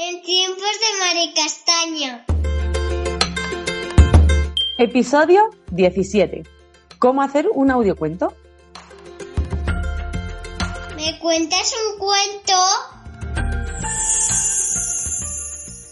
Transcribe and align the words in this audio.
En 0.00 0.22
tiempos 0.22 0.62
de 0.62 1.00
Maricastaña. 1.00 2.24
Episodio 4.78 5.50
17. 5.72 6.44
¿Cómo 7.00 7.20
hacer 7.20 7.48
un 7.52 7.72
audiocuento? 7.72 8.32
¿Me 10.94 11.18
cuentas 11.18 11.74
un 11.84 11.98
cuento? 11.98 12.54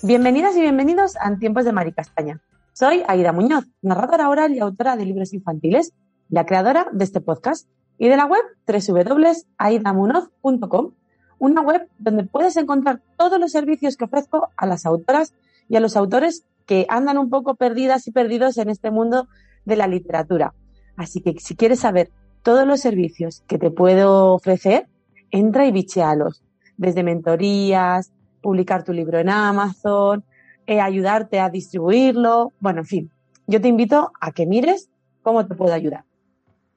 Bienvenidas 0.04 0.56
y 0.56 0.60
bienvenidos 0.60 1.16
a 1.16 1.26
En 1.26 1.40
tiempos 1.40 1.64
de 1.64 1.72
Maricastaña. 1.72 2.40
Soy 2.74 3.02
Aida 3.08 3.32
Muñoz, 3.32 3.64
narradora 3.82 4.28
oral 4.28 4.54
y 4.54 4.60
autora 4.60 4.94
de 4.94 5.04
libros 5.04 5.32
infantiles, 5.32 5.92
la 6.28 6.46
creadora 6.46 6.86
de 6.92 7.02
este 7.02 7.20
podcast 7.20 7.68
y 7.98 8.08
de 8.08 8.16
la 8.16 8.26
web 8.26 8.44
www.aidamunoz.com, 8.68 10.92
una 11.38 11.62
web 11.62 11.88
donde 11.98 12.24
puedes 12.24 12.56
encontrar 12.56 13.00
todos 13.16 13.38
los 13.38 13.52
servicios 13.52 13.96
que 13.96 14.04
ofrezco 14.04 14.48
a 14.56 14.66
las 14.66 14.86
autoras 14.86 15.34
y 15.68 15.76
a 15.76 15.80
los 15.80 15.96
autores 15.96 16.44
que 16.66 16.86
andan 16.88 17.18
un 17.18 17.30
poco 17.30 17.54
perdidas 17.54 18.06
y 18.08 18.12
perdidos 18.12 18.58
en 18.58 18.70
este 18.70 18.90
mundo 18.90 19.28
de 19.64 19.76
la 19.76 19.86
literatura. 19.86 20.54
Así 20.96 21.20
que 21.20 21.38
si 21.38 21.54
quieres 21.54 21.80
saber 21.80 22.10
todos 22.42 22.66
los 22.66 22.80
servicios 22.80 23.42
que 23.46 23.58
te 23.58 23.70
puedo 23.70 24.32
ofrecer, 24.32 24.88
entra 25.30 25.66
y 25.66 25.72
bichealos. 25.72 26.42
Desde 26.76 27.02
mentorías, 27.02 28.12
publicar 28.40 28.84
tu 28.84 28.92
libro 28.92 29.18
en 29.18 29.28
Amazon, 29.28 30.24
eh, 30.66 30.80
ayudarte 30.80 31.40
a 31.40 31.50
distribuirlo. 31.50 32.52
Bueno, 32.60 32.80
en 32.80 32.86
fin, 32.86 33.10
yo 33.46 33.60
te 33.60 33.68
invito 33.68 34.12
a 34.20 34.32
que 34.32 34.46
mires 34.46 34.90
cómo 35.22 35.46
te 35.46 35.54
puedo 35.54 35.72
ayudar. 35.72 36.04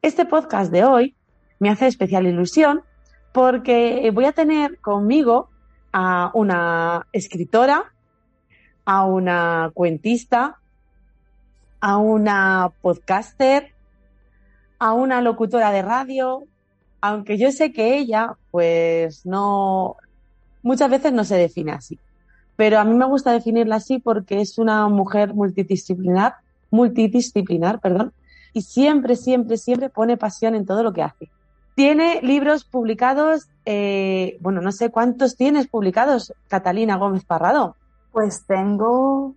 Este 0.02 0.26
podcast 0.26 0.72
de 0.72 0.84
hoy 0.86 1.16
me 1.59 1.70
hace 1.70 1.88
especial 1.88 2.26
ilusión 2.26 2.81
porque 3.31 4.09
voy 4.13 4.25
a 4.25 4.31
tener 4.31 4.79
conmigo 4.79 5.49
a 5.91 6.31
una 6.33 7.07
escritora, 7.11 7.93
a 8.85 9.05
una 9.05 9.71
cuentista, 9.73 10.59
a 11.80 11.97
una 11.97 12.71
podcaster, 12.81 13.73
a 14.80 14.94
una 14.94 15.21
locutora 15.21 15.71
de 15.71 15.81
radio, 15.81 16.44
aunque 17.02 17.38
yo 17.38 17.52
sé 17.52 17.71
que 17.71 17.97
ella, 17.97 18.36
pues 18.52 19.25
no, 19.25 19.95
muchas 20.64 20.89
veces 20.89 21.14
no 21.14 21.23
se 21.23 21.36
define 21.36 21.71
así. 21.71 21.99
Pero 22.55 22.80
a 22.80 22.83
mí 22.83 22.93
me 22.93 23.05
gusta 23.05 23.31
definirla 23.31 23.75
así 23.75 23.99
porque 23.99 24.41
es 24.41 24.58
una 24.58 24.88
mujer 24.89 25.33
multidisciplinar, 25.33 26.36
multidisciplinar, 26.71 27.80
perdón, 27.80 28.14
y 28.53 28.64
siempre, 28.64 29.16
siempre, 29.16 29.58
siempre 29.58 29.89
pone 29.89 30.17
pasión 30.17 30.55
en 30.55 30.66
todo 30.66 30.83
lo 30.83 30.91
que 30.91 31.03
hace. 31.03 31.30
Tiene 31.80 32.19
libros 32.22 32.66
publicados, 32.66 33.47
eh, 33.63 34.38
bueno, 34.41 34.59
no 34.59 34.73
sé 34.73 34.91
cuántos 34.91 35.38
tienes 35.38 35.69
publicados, 35.69 36.33
Catalina 36.49 36.97
Gómez 36.97 37.23
Parrado. 37.23 37.77
Pues 38.11 38.44
tengo, 38.45 39.33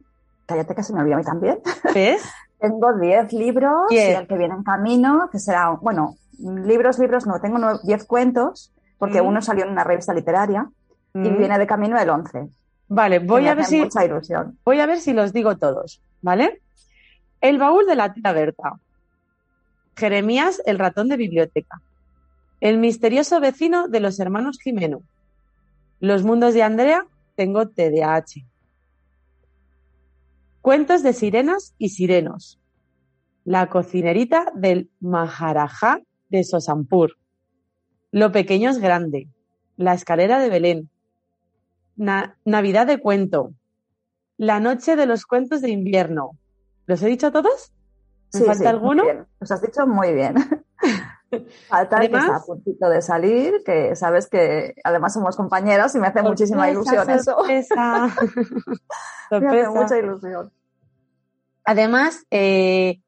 cállate 0.46 0.74
que 0.74 0.82
se 0.82 0.92
me 0.92 1.02
olvidó 1.02 1.14
a 1.14 1.18
mí 1.18 1.24
también. 1.24 1.60
¿Ves? 1.94 2.20
tengo 2.58 2.98
10 2.98 3.32
libros 3.34 3.92
y 3.92 3.96
el 3.98 4.26
que 4.26 4.36
viene 4.36 4.54
en 4.56 4.64
camino, 4.64 5.28
que 5.30 5.38
será, 5.38 5.70
bueno, 5.70 6.16
libros, 6.40 6.98
libros, 6.98 7.28
no, 7.28 7.40
tengo 7.40 7.78
10 7.78 8.04
cuentos, 8.06 8.72
porque 8.98 9.22
Mm. 9.22 9.26
uno 9.28 9.40
salió 9.40 9.64
en 9.64 9.70
una 9.70 9.84
revista 9.84 10.12
literaria 10.12 10.68
y 11.14 11.18
Mm. 11.18 11.38
viene 11.38 11.58
de 11.60 11.66
camino 11.68 11.96
el 11.96 12.10
11. 12.10 12.48
Vale, 12.88 13.20
voy 13.20 13.46
a 13.46 13.54
ver 13.54 13.66
si, 13.66 13.82
mucha 13.82 14.04
ilusión. 14.04 14.58
voy 14.64 14.80
a 14.80 14.86
ver 14.86 14.98
si 14.98 15.12
los 15.12 15.32
digo 15.32 15.56
todos, 15.58 16.02
¿vale? 16.22 16.60
El 17.40 17.58
baúl 17.58 17.86
de 17.86 17.94
la 17.94 18.12
tía 18.12 18.32
Berta. 18.32 18.80
Jeremías, 19.96 20.60
el 20.66 20.80
ratón 20.80 21.08
de 21.08 21.16
biblioteca. 21.16 21.80
El 22.62 22.78
misterioso 22.78 23.40
vecino 23.40 23.88
de 23.88 23.98
los 23.98 24.20
hermanos 24.20 24.60
Jimeno. 24.62 25.02
Los 25.98 26.22
mundos 26.22 26.54
de 26.54 26.62
Andrea, 26.62 27.04
tengo 27.34 27.68
TDAH. 27.68 28.46
Cuentos 30.60 31.02
de 31.02 31.12
sirenas 31.12 31.74
y 31.76 31.88
sirenos. 31.88 32.60
La 33.44 33.68
cocinerita 33.68 34.52
del 34.54 34.90
Maharajá 35.00 36.02
de 36.28 36.44
Sosampur. 36.44 37.16
Lo 38.12 38.30
pequeño 38.30 38.70
es 38.70 38.78
grande. 38.78 39.26
La 39.76 39.94
escalera 39.94 40.38
de 40.38 40.48
Belén. 40.48 40.88
Na- 41.96 42.38
Navidad 42.44 42.86
de 42.86 42.98
cuento. 43.00 43.54
La 44.36 44.60
noche 44.60 44.94
de 44.94 45.06
los 45.06 45.26
cuentos 45.26 45.62
de 45.62 45.70
invierno. 45.70 46.38
¿Los 46.86 47.02
he 47.02 47.08
dicho 47.08 47.32
todos? 47.32 47.72
¿Me 48.34 48.38
Sí, 48.38 48.44
falta 48.46 48.62
sí, 48.62 48.68
alguno? 48.68 49.02
Los 49.40 49.50
has 49.50 49.62
dicho 49.62 49.84
muy 49.84 50.14
bien. 50.14 50.36
Falta 51.68 51.96
el 51.98 52.10
que 52.10 52.16
Además- 52.16 52.24
está 52.24 52.36
a 52.36 52.44
puntito 52.44 52.88
de 52.88 53.02
salir, 53.02 53.62
que 53.64 53.96
sabes 53.96 54.28
que 54.28 54.74
además 54.84 55.14
somos 55.14 55.36
compañeros 55.36 55.94
y 55.94 55.98
me 55.98 56.06
hace 56.08 56.22
muchísima 56.22 56.70
ilusión 56.70 57.08
eso. 57.10 57.32
sorpresa. 57.36 58.08
Me 59.30 59.48
hace 59.48 59.68
mucha 59.70 59.98
ilusión. 59.98 60.52
Además, 61.64 62.24
eh, 62.30 63.00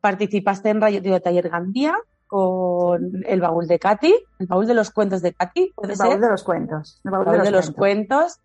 participaste 0.00 0.70
en 0.70 0.80
Radio 0.80 1.20
Taller 1.20 1.48
Gandía 1.50 1.96
con 2.26 3.22
el 3.26 3.40
baúl 3.40 3.66
de 3.66 3.78
Katy, 3.78 4.14
el 4.38 4.46
baúl 4.46 4.66
de 4.66 4.74
los 4.74 4.90
cuentos 4.90 5.22
de 5.22 5.34
Katy, 5.34 5.72
puede 5.76 5.92
El 5.92 5.98
ser. 5.98 6.08
baúl 6.08 6.20
de 6.20 6.28
los 6.30 6.44
cuentos. 6.44 7.00
El 7.04 7.10
baúl, 7.10 7.24
Baúl 7.26 7.42
de 7.42 7.50
los, 7.50 7.70
cuentos. 7.72 7.76
cuentos, 7.76 8.40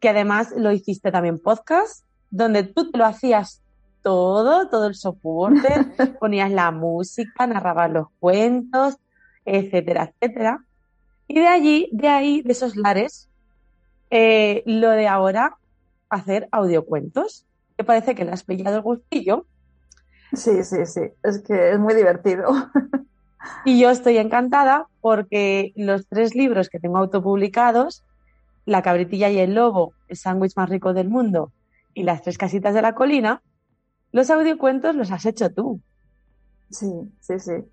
que 0.00 0.08
además 0.08 0.52
lo 0.56 0.72
hiciste 0.72 1.10
también 1.12 1.38
podcast, 1.38 2.04
donde 2.30 2.64
tú 2.64 2.90
te 2.90 2.98
lo 2.98 3.04
hacías 3.06 3.61
todo, 4.02 4.68
todo 4.68 4.86
el 4.86 4.94
soporte, 4.94 5.68
ponías 6.20 6.50
la 6.50 6.70
música, 6.70 7.46
narrabas 7.46 7.90
los 7.90 8.06
cuentos, 8.20 8.98
etcétera, 9.44 10.12
etcétera. 10.12 10.64
Y 11.28 11.40
de 11.40 11.48
allí, 11.48 11.88
de 11.92 12.08
ahí, 12.08 12.42
de 12.42 12.52
esos 12.52 12.76
lares, 12.76 13.28
eh, 14.10 14.62
lo 14.66 14.90
de 14.90 15.08
ahora, 15.08 15.56
hacer 16.10 16.48
audiocuentos. 16.52 17.46
¿Te 17.76 17.84
parece 17.84 18.14
que 18.14 18.24
le 18.24 18.32
has 18.32 18.44
pillado 18.44 18.76
el 18.76 18.82
gustillo? 18.82 19.46
Sí, 20.34 20.62
sí, 20.64 20.84
sí. 20.86 21.00
Es 21.22 21.42
que 21.42 21.72
es 21.72 21.78
muy 21.78 21.94
divertido. 21.94 22.48
Y 23.64 23.80
yo 23.80 23.90
estoy 23.90 24.18
encantada 24.18 24.86
porque 25.00 25.72
los 25.74 26.06
tres 26.06 26.36
libros 26.36 26.68
que 26.68 26.78
tengo 26.78 26.98
autopublicados, 26.98 28.04
La 28.66 28.82
cabritilla 28.82 29.30
y 29.30 29.38
el 29.38 29.54
lobo, 29.54 29.94
el 30.06 30.16
sándwich 30.16 30.56
más 30.56 30.68
rico 30.68 30.94
del 30.94 31.08
mundo 31.08 31.52
y 31.92 32.04
Las 32.04 32.22
tres 32.22 32.38
casitas 32.38 32.72
de 32.72 32.82
la 32.82 32.94
colina, 32.94 33.42
los 34.12 34.30
audiocuentos 34.30 34.94
los 34.94 35.10
has 35.10 35.26
hecho 35.26 35.50
tú. 35.50 35.80
Sí, 36.70 36.90
sí, 37.20 37.38
sí. 37.38 37.64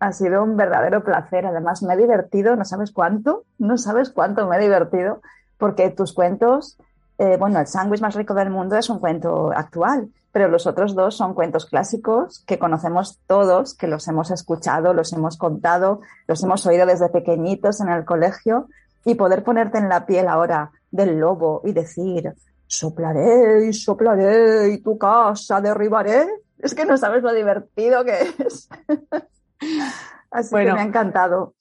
Ha 0.00 0.12
sido 0.12 0.42
un 0.44 0.56
verdadero 0.56 1.02
placer. 1.02 1.46
Además, 1.46 1.82
me 1.82 1.94
he 1.94 1.96
divertido, 1.96 2.56
no 2.56 2.64
sabes 2.64 2.92
cuánto, 2.92 3.44
no 3.58 3.76
sabes 3.78 4.10
cuánto 4.10 4.46
me 4.46 4.56
he 4.56 4.60
divertido, 4.60 5.20
porque 5.58 5.90
tus 5.90 6.12
cuentos, 6.12 6.78
eh, 7.18 7.36
bueno, 7.38 7.58
el 7.58 7.66
sándwich 7.66 8.00
más 8.00 8.14
rico 8.14 8.34
del 8.34 8.50
mundo 8.50 8.76
es 8.76 8.88
un 8.88 9.00
cuento 9.00 9.52
actual, 9.54 10.10
pero 10.30 10.48
los 10.48 10.66
otros 10.66 10.94
dos 10.94 11.16
son 11.16 11.34
cuentos 11.34 11.66
clásicos 11.66 12.44
que 12.46 12.58
conocemos 12.58 13.18
todos, 13.26 13.74
que 13.74 13.88
los 13.88 14.06
hemos 14.06 14.30
escuchado, 14.30 14.94
los 14.94 15.12
hemos 15.12 15.36
contado, 15.36 16.00
los 16.28 16.42
hemos 16.44 16.64
oído 16.66 16.86
desde 16.86 17.08
pequeñitos 17.08 17.80
en 17.80 17.88
el 17.88 18.04
colegio, 18.04 18.68
y 19.04 19.14
poder 19.14 19.42
ponerte 19.42 19.78
en 19.78 19.88
la 19.88 20.06
piel 20.06 20.28
ahora 20.28 20.70
del 20.90 21.18
lobo 21.18 21.62
y 21.64 21.72
decir, 21.72 22.34
soplaré 22.68 23.66
y 23.66 23.72
soplaré 23.72 24.70
y 24.72 24.82
tu 24.82 24.96
casa 24.96 25.60
derribaré. 25.60 26.26
Es 26.58 26.74
que 26.74 26.84
no 26.84 26.96
sabes 26.96 27.22
lo 27.22 27.32
divertido 27.32 28.04
que 28.04 28.34
es. 28.38 28.68
Así 30.30 30.50
Bueno. 30.50 30.70
que 30.70 30.74
me 30.74 30.80
ha 30.82 30.84
encantado. 30.84 31.54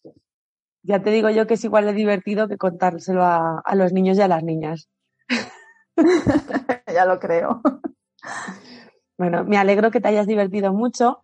Ya 0.83 1.01
te 1.01 1.09
digo 1.09 1.29
yo 1.29 1.47
que 1.47 1.55
es 1.55 1.63
igual 1.63 1.85
de 1.85 1.93
divertido 1.93 2.47
que 2.47 2.57
contárselo 2.57 3.23
a, 3.23 3.59
a 3.59 3.75
los 3.75 3.91
niños 3.93 4.17
y 4.17 4.21
a 4.21 4.27
las 4.27 4.43
niñas. 4.43 4.89
ya 6.93 7.05
lo 7.05 7.19
creo. 7.19 7.61
Bueno, 9.17 9.43
me 9.43 9.57
alegro 9.57 9.91
que 9.91 9.99
te 10.01 10.09
hayas 10.09 10.27
divertido 10.27 10.73
mucho. 10.73 11.23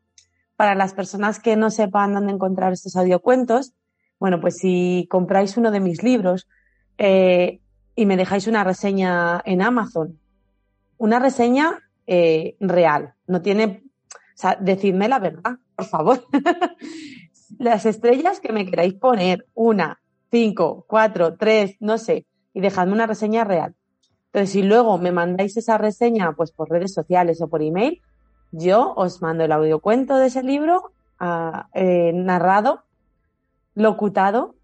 Para 0.56 0.76
las 0.76 0.94
personas 0.94 1.40
que 1.40 1.56
no 1.56 1.70
sepan 1.72 2.14
dónde 2.14 2.32
encontrar 2.32 2.74
estos 2.74 2.96
audiocuentos, 2.96 3.74
bueno, 4.20 4.40
pues 4.40 4.58
si 4.58 5.08
compráis 5.10 5.58
uno 5.58 5.72
de 5.72 5.80
mis 5.80 6.04
libros 6.04 6.48
eh, 7.00 7.60
y 7.96 8.06
me 8.06 8.18
dejáis 8.18 8.48
una 8.48 8.64
reseña 8.64 9.42
en 9.46 9.62
Amazon, 9.62 10.20
una 10.98 11.20
reseña 11.20 11.80
eh, 12.08 12.56
real, 12.60 13.14
no 13.28 13.42
tiene, 13.42 13.84
o 14.14 14.18
sea, 14.38 14.58
decidme 14.60 15.08
la 15.08 15.20
verdad, 15.20 15.58
por 15.76 15.86
favor. 15.86 16.26
Las 17.60 17.86
estrellas 17.86 18.40
que 18.40 18.52
me 18.52 18.66
queráis 18.66 18.96
poner, 18.96 19.48
una, 19.54 20.02
cinco, 20.32 20.86
cuatro, 20.88 21.36
tres, 21.38 21.76
no 21.80 21.98
sé, 21.98 22.26
y 22.54 22.62
dejadme 22.62 22.94
una 22.94 23.08
reseña 23.08 23.44
real. 23.44 23.76
Entonces, 24.28 24.50
si 24.50 24.64
luego 24.64 24.98
me 24.98 25.12
mandáis 25.12 25.56
esa 25.58 25.78
reseña 25.78 26.34
pues 26.34 26.52
por 26.52 26.70
redes 26.70 26.92
sociales 26.92 27.40
o 27.42 27.48
por 27.48 27.62
email, 27.62 28.02
yo 28.52 28.94
os 28.96 29.22
mando 29.22 29.44
el 29.44 29.52
audiocuento 29.52 30.18
de 30.18 30.28
ese 30.28 30.42
libro 30.42 30.92
ah, 31.20 31.68
eh, 31.74 32.12
narrado, 32.14 32.84
locutado 33.76 34.56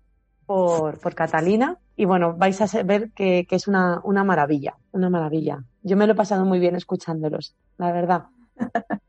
por, 0.48 1.00
por 1.00 1.14
Catalina. 1.14 1.78
Y 2.00 2.06
bueno, 2.06 2.34
vais 2.38 2.62
a 2.62 2.84
ver 2.84 3.12
que, 3.12 3.46
que 3.46 3.58
es 3.58 3.68
una, 3.68 4.00
una 4.06 4.24
maravilla, 4.24 4.78
una 4.94 5.10
maravilla. 5.10 5.66
Yo 5.84 5.98
me 5.98 6.08
lo 6.08 6.14
he 6.14 6.16
pasado 6.16 6.46
muy 6.46 6.58
bien 6.58 6.78
escuchándolos, 6.78 7.58
la 7.78 7.92
verdad. 7.92 8.28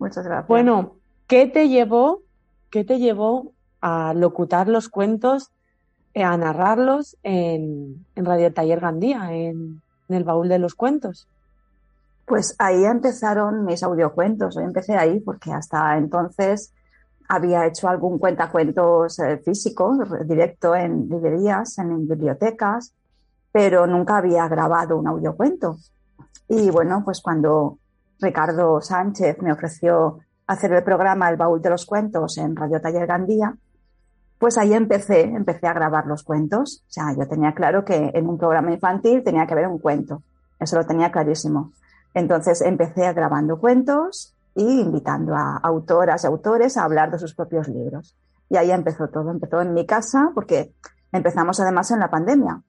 Muchas 0.00 0.24
gracias. 0.24 0.48
Bueno, 0.48 0.96
¿qué 1.28 1.46
te 1.46 1.68
llevó, 1.68 2.22
qué 2.68 2.82
te 2.82 2.98
llevó 2.98 3.52
a 3.80 4.12
locutar 4.12 4.66
los 4.66 4.88
cuentos 4.88 5.52
eh, 6.12 6.24
a 6.24 6.36
narrarlos 6.36 7.16
en, 7.22 8.04
en 8.16 8.24
Radio 8.24 8.52
Taller 8.52 8.80
Gandía, 8.80 9.32
en, 9.32 9.80
en 10.08 10.16
el 10.16 10.24
baúl 10.24 10.48
de 10.48 10.58
los 10.58 10.74
cuentos. 10.74 11.28
Pues 12.26 12.56
ahí 12.58 12.86
empezaron 12.86 13.64
mis 13.64 13.84
audiocuentos. 13.84 14.56
Yo 14.56 14.62
empecé 14.62 14.96
ahí 14.96 15.20
porque 15.20 15.52
hasta 15.52 15.96
entonces 15.96 16.72
había 17.30 17.64
hecho 17.64 17.88
algún 17.88 18.18
cuentacuentos 18.18 19.20
eh, 19.20 19.38
físico, 19.38 19.96
directo 20.24 20.74
en 20.74 21.08
librerías, 21.08 21.78
en, 21.78 22.08
bibliotecas, 22.08 22.92
pero 23.52 23.86
nunca 23.86 24.16
había 24.16 24.48
grabado 24.48 24.96
un 24.96 25.06
audiocuento. 25.06 25.76
Y 26.48 26.70
bueno, 26.70 27.02
pues 27.04 27.20
cuando 27.20 27.78
Ricardo 28.20 28.80
Sánchez 28.80 29.40
me 29.42 29.52
ofreció 29.52 30.18
hacer 30.48 30.72
el 30.72 30.82
programa 30.82 31.30
El 31.30 31.36
Baúl 31.36 31.62
de 31.62 31.70
los 31.70 31.86
Cuentos 31.86 32.36
en 32.36 32.56
Radio 32.56 32.80
Taller 32.80 33.06
Gandía, 33.06 33.54
pues 34.36 34.58
ahí 34.58 34.74
empecé, 34.74 35.22
empecé 35.22 35.68
a 35.68 35.72
grabar 35.72 36.08
los 36.08 36.24
cuentos. 36.24 36.82
O 36.88 36.92
sea, 36.92 37.14
yo 37.16 37.28
tenía 37.28 37.54
claro 37.54 37.84
que 37.84 38.10
en 38.12 38.26
un 38.26 38.38
programa 38.38 38.72
infantil 38.72 39.22
tenía 39.22 39.46
que 39.46 39.52
haber 39.52 39.68
un 39.68 39.78
cuento. 39.78 40.24
Eso 40.58 40.76
lo 40.76 40.84
tenía 40.84 41.12
clarísimo. 41.12 41.70
Entonces 42.12 42.60
empecé 42.60 43.12
grabando 43.12 43.60
cuentos 43.60 44.34
invitando 44.62 45.34
a 45.34 45.58
autoras 45.62 46.24
y 46.24 46.26
autores 46.26 46.76
a 46.76 46.84
hablar 46.84 47.10
de 47.10 47.18
sus 47.18 47.34
propios 47.34 47.68
libros. 47.68 48.16
Y 48.48 48.56
ahí 48.56 48.70
empezó 48.70 49.08
todo. 49.08 49.30
Empezó 49.30 49.60
en 49.60 49.74
mi 49.74 49.86
casa 49.86 50.30
porque 50.34 50.74
empezamos 51.12 51.60
además 51.60 51.90
en 51.90 52.00
la 52.00 52.10
pandemia. 52.10 52.62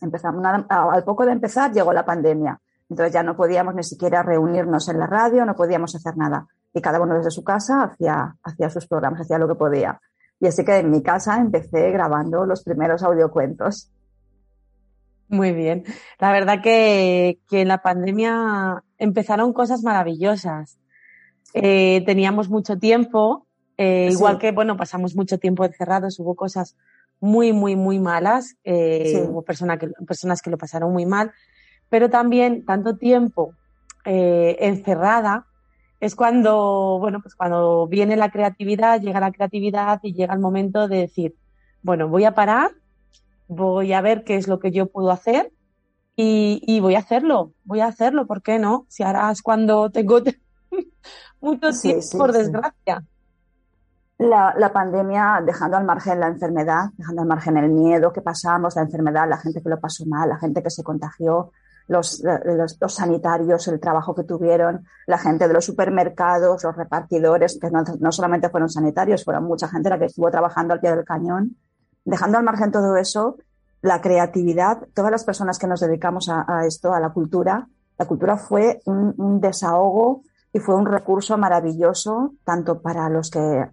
Empezamos 0.00 0.44
al 0.68 1.04
poco 1.04 1.24
de 1.24 1.32
empezar 1.32 1.72
llegó 1.72 1.92
la 1.92 2.04
pandemia. 2.04 2.60
Entonces 2.88 3.12
ya 3.12 3.22
no 3.22 3.36
podíamos 3.36 3.74
ni 3.74 3.82
siquiera 3.82 4.22
reunirnos 4.22 4.88
en 4.88 5.00
la 5.00 5.06
radio, 5.06 5.44
no 5.44 5.54
podíamos 5.54 5.94
hacer 5.94 6.16
nada. 6.16 6.46
Y 6.72 6.80
cada 6.80 7.00
uno 7.00 7.16
desde 7.16 7.30
su 7.30 7.42
casa 7.42 7.82
hacía, 7.82 8.36
hacía 8.42 8.70
sus 8.70 8.86
programas, 8.86 9.22
hacía 9.22 9.38
lo 9.38 9.48
que 9.48 9.54
podía. 9.54 10.00
Y 10.38 10.46
así 10.46 10.64
que 10.64 10.76
en 10.76 10.90
mi 10.90 11.02
casa 11.02 11.38
empecé 11.38 11.90
grabando 11.90 12.44
los 12.44 12.62
primeros 12.62 13.02
audiocuentos. 13.02 13.90
Muy 15.28 15.52
bien. 15.52 15.84
La 16.20 16.30
verdad 16.30 16.62
que, 16.62 17.40
que 17.48 17.62
en 17.62 17.68
la 17.68 17.82
pandemia 17.82 18.84
empezaron 18.98 19.52
cosas 19.52 19.82
maravillosas. 19.82 20.78
Eh, 21.58 22.02
teníamos 22.04 22.50
mucho 22.50 22.78
tiempo, 22.78 23.46
eh, 23.78 24.10
igual 24.12 24.38
que, 24.38 24.52
bueno, 24.52 24.76
pasamos 24.76 25.16
mucho 25.16 25.38
tiempo 25.38 25.64
encerrados, 25.64 26.18
hubo 26.18 26.34
cosas 26.34 26.76
muy, 27.20 27.52
muy, 27.52 27.76
muy 27.76 27.98
malas, 27.98 28.56
eh, 28.64 29.26
hubo 29.28 29.42
persona 29.42 29.78
que, 29.78 29.88
personas 30.06 30.42
que 30.42 30.50
lo 30.50 30.58
pasaron 30.58 30.92
muy 30.92 31.06
mal, 31.06 31.32
pero 31.88 32.10
también 32.10 32.64
tanto 32.64 32.96
tiempo 32.96 33.54
eh, 34.04 34.56
encerrada 34.60 35.46
es 35.98 36.14
cuando, 36.14 36.98
bueno, 37.00 37.20
pues 37.22 37.34
cuando 37.34 37.86
viene 37.86 38.16
la 38.16 38.30
creatividad, 38.30 39.00
llega 39.00 39.18
la 39.18 39.32
creatividad 39.32 40.00
y 40.02 40.12
llega 40.12 40.34
el 40.34 40.40
momento 40.40 40.88
de 40.88 40.98
decir, 40.98 41.34
bueno, 41.82 42.08
voy 42.08 42.24
a 42.24 42.34
parar, 42.34 42.72
voy 43.48 43.94
a 43.94 44.02
ver 44.02 44.24
qué 44.24 44.36
es 44.36 44.46
lo 44.46 44.58
que 44.58 44.72
yo 44.72 44.86
puedo 44.86 45.10
hacer 45.10 45.52
y, 46.16 46.80
voy 46.80 46.94
a 46.94 47.00
hacerlo, 47.00 47.52
voy 47.64 47.80
a 47.80 47.86
hacerlo, 47.86 48.26
¿por 48.26 48.42
qué 48.42 48.58
no? 48.58 48.86
Si 48.88 49.02
ahora 49.02 49.30
es 49.30 49.42
cuando 49.42 49.90
tengo 49.90 50.22
mucho 51.40 51.70
tiempo, 51.70 52.18
por 52.18 52.32
desgracia. 52.32 53.02
La, 54.18 54.54
la, 54.56 54.72
pandemia, 54.72 55.42
dejando 55.44 55.76
al 55.76 55.84
margen 55.84 56.20
la 56.20 56.28
enfermedad, 56.28 56.86
dejando 56.96 57.22
al 57.22 57.28
margen 57.28 57.58
el 57.58 57.70
miedo 57.70 58.12
que 58.12 58.22
pasamos, 58.22 58.74
la 58.74 58.82
enfermedad, 58.82 59.28
la 59.28 59.36
gente 59.36 59.62
que 59.62 59.68
lo 59.68 59.78
pasó 59.78 60.06
mal, 60.06 60.30
la 60.30 60.38
gente 60.38 60.62
que 60.62 60.70
se 60.70 60.82
contagió, 60.82 61.52
los, 61.88 62.22
los, 62.80 62.94
sanitarios, 62.94 63.68
el 63.68 63.78
trabajo 63.78 64.14
que 64.14 64.24
tuvieron, 64.24 64.84
la 65.06 65.18
gente 65.18 65.46
de 65.46 65.54
los 65.54 65.64
supermercados, 65.64 66.64
los 66.64 66.76
repartidores, 66.76 67.58
que 67.60 67.70
no, 67.70 68.12
solamente 68.12 68.48
fueron 68.48 68.68
sanitarios, 68.68 69.24
fueron 69.24 69.44
mucha 69.44 69.68
gente 69.68 69.88
la 69.88 69.98
que 69.98 70.06
estuvo 70.06 70.30
trabajando 70.30 70.74
al 70.74 70.80
pie 70.80 70.94
del 70.94 71.04
cañón. 71.04 71.56
Dejando 72.04 72.38
al 72.38 72.44
margen 72.44 72.72
todo 72.72 72.96
eso, 72.96 73.36
la 73.82 74.00
creatividad, 74.00 74.86
todas 74.94 75.10
las 75.10 75.24
personas 75.24 75.58
que 75.58 75.66
nos 75.66 75.80
dedicamos 75.80 76.28
a, 76.28 76.66
esto, 76.66 76.92
a 76.92 77.00
la 77.00 77.10
cultura, 77.10 77.68
la 77.98 78.06
cultura 78.06 78.36
fue 78.36 78.80
un, 78.86 79.40
desahogo 79.40 80.22
y 80.56 80.58
fue 80.58 80.74
un 80.74 80.86
recurso 80.86 81.36
maravilloso, 81.36 82.32
tanto 82.42 82.80
para 82.80 83.10
los 83.10 83.30
que 83.30 83.68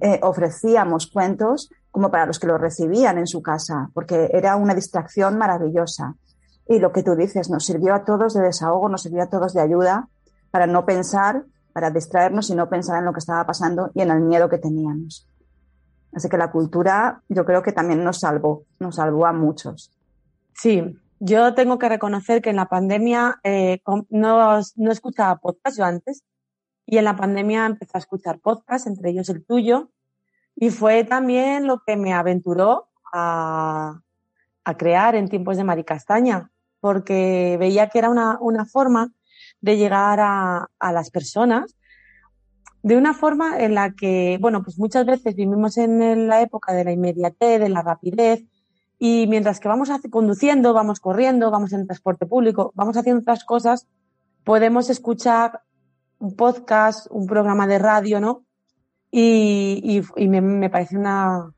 eh, 0.00 0.20
ofrecíamos 0.22 1.08
cuentos 1.08 1.70
como 1.90 2.10
para 2.10 2.24
los 2.24 2.38
que 2.38 2.46
los 2.46 2.58
recibían 2.58 3.18
en 3.18 3.26
su 3.26 3.42
casa, 3.42 3.90
porque 3.92 4.30
era 4.32 4.56
una 4.56 4.74
distracción 4.74 5.36
maravillosa. 5.36 6.14
Y 6.66 6.78
lo 6.78 6.90
que 6.90 7.02
tú 7.02 7.16
dices, 7.16 7.50
nos 7.50 7.66
sirvió 7.66 7.94
a 7.94 8.04
todos 8.04 8.32
de 8.32 8.40
desahogo, 8.40 8.88
nos 8.88 9.02
sirvió 9.02 9.24
a 9.24 9.28
todos 9.28 9.52
de 9.52 9.60
ayuda 9.60 10.08
para 10.50 10.66
no 10.66 10.86
pensar, 10.86 11.44
para 11.74 11.90
distraernos 11.90 12.48
y 12.48 12.54
no 12.54 12.70
pensar 12.70 12.98
en 12.98 13.04
lo 13.04 13.12
que 13.12 13.18
estaba 13.18 13.44
pasando 13.44 13.90
y 13.92 14.00
en 14.00 14.10
el 14.10 14.22
miedo 14.22 14.48
que 14.48 14.56
teníamos. 14.56 15.28
Así 16.14 16.30
que 16.30 16.38
la 16.38 16.50
cultura 16.50 17.20
yo 17.28 17.44
creo 17.44 17.62
que 17.62 17.72
también 17.72 18.02
nos 18.02 18.20
salvó, 18.20 18.64
nos 18.80 18.96
salvó 18.96 19.26
a 19.26 19.34
muchos. 19.34 19.92
Sí, 20.54 20.98
yo 21.18 21.54
tengo 21.54 21.78
que 21.78 21.88
reconocer 21.88 22.42
que 22.42 22.50
en 22.50 22.56
la 22.56 22.68
pandemia 22.68 23.40
eh, 23.42 23.80
no, 24.10 24.60
no 24.76 24.92
escuchaba 24.92 25.36
podcast 25.36 25.78
yo 25.78 25.84
antes 25.84 26.24
y 26.86 26.98
en 26.98 27.04
la 27.04 27.16
pandemia 27.16 27.66
empecé 27.66 27.92
a 27.94 27.98
escuchar 27.98 28.38
podcast, 28.38 28.86
entre 28.86 29.10
ellos 29.10 29.28
el 29.28 29.44
tuyo, 29.44 29.90
y 30.54 30.70
fue 30.70 31.04
también 31.04 31.66
lo 31.66 31.82
que 31.84 31.96
me 31.96 32.12
aventuró 32.12 32.88
a, 33.12 34.00
a 34.64 34.76
crear 34.76 35.14
en 35.16 35.28
tiempos 35.28 35.56
de 35.56 35.64
Maricastaña 35.64 36.50
porque 36.80 37.56
veía 37.58 37.88
que 37.88 37.98
era 37.98 38.10
una, 38.10 38.38
una 38.40 38.64
forma 38.64 39.12
de 39.60 39.76
llegar 39.76 40.20
a, 40.20 40.68
a, 40.78 40.92
las 40.92 41.10
personas 41.10 41.74
de 42.82 42.96
una 42.96 43.14
forma 43.14 43.58
en 43.58 43.74
la 43.74 43.94
que, 43.94 44.38
bueno, 44.40 44.62
pues 44.62 44.78
muchas 44.78 45.04
veces 45.04 45.34
vivimos 45.34 45.76
en 45.78 46.28
la 46.28 46.40
época 46.42 46.72
de 46.72 46.84
la 46.84 46.92
inmediatez, 46.92 47.58
de 47.58 47.68
la 47.68 47.82
rapidez, 47.82 48.44
y 48.98 49.26
mientras 49.26 49.60
que 49.60 49.68
vamos 49.68 49.90
conduciendo, 50.10 50.72
vamos 50.72 51.00
corriendo, 51.00 51.50
vamos 51.50 51.72
en 51.72 51.86
transporte 51.86 52.26
público, 52.26 52.72
vamos 52.74 52.96
haciendo 52.96 53.20
otras 53.20 53.44
cosas, 53.44 53.86
podemos 54.44 54.88
escuchar 54.88 55.60
un 56.18 56.34
podcast, 56.34 57.06
un 57.10 57.26
programa 57.26 57.66
de 57.66 57.78
radio, 57.78 58.20
¿no? 58.20 58.44
Y, 59.10 60.02
me, 60.16 60.70
parece 60.70 60.96
una, 60.96 61.52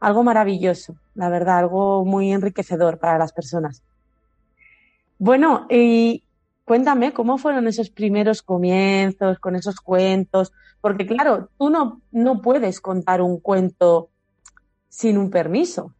algo 0.00 0.22
maravilloso, 0.22 0.96
la 1.14 1.28
verdad, 1.28 1.58
algo 1.58 2.04
muy 2.04 2.32
enriquecedor 2.32 2.98
para 2.98 3.18
las 3.18 3.32
personas. 3.32 3.82
Bueno, 5.18 5.66
y 5.70 6.24
cuéntame 6.64 7.12
cómo 7.12 7.38
fueron 7.38 7.66
esos 7.66 7.90
primeros 7.90 8.42
comienzos 8.42 9.38
con 9.38 9.56
esos 9.56 9.76
cuentos, 9.80 10.52
porque 10.80 11.06
claro, 11.06 11.50
tú 11.58 11.70
no, 11.70 12.02
no 12.10 12.40
puedes 12.40 12.80
contar 12.80 13.20
un 13.20 13.40
cuento 13.40 14.10
sin 14.88 15.18
un 15.18 15.30
permiso. 15.30 15.92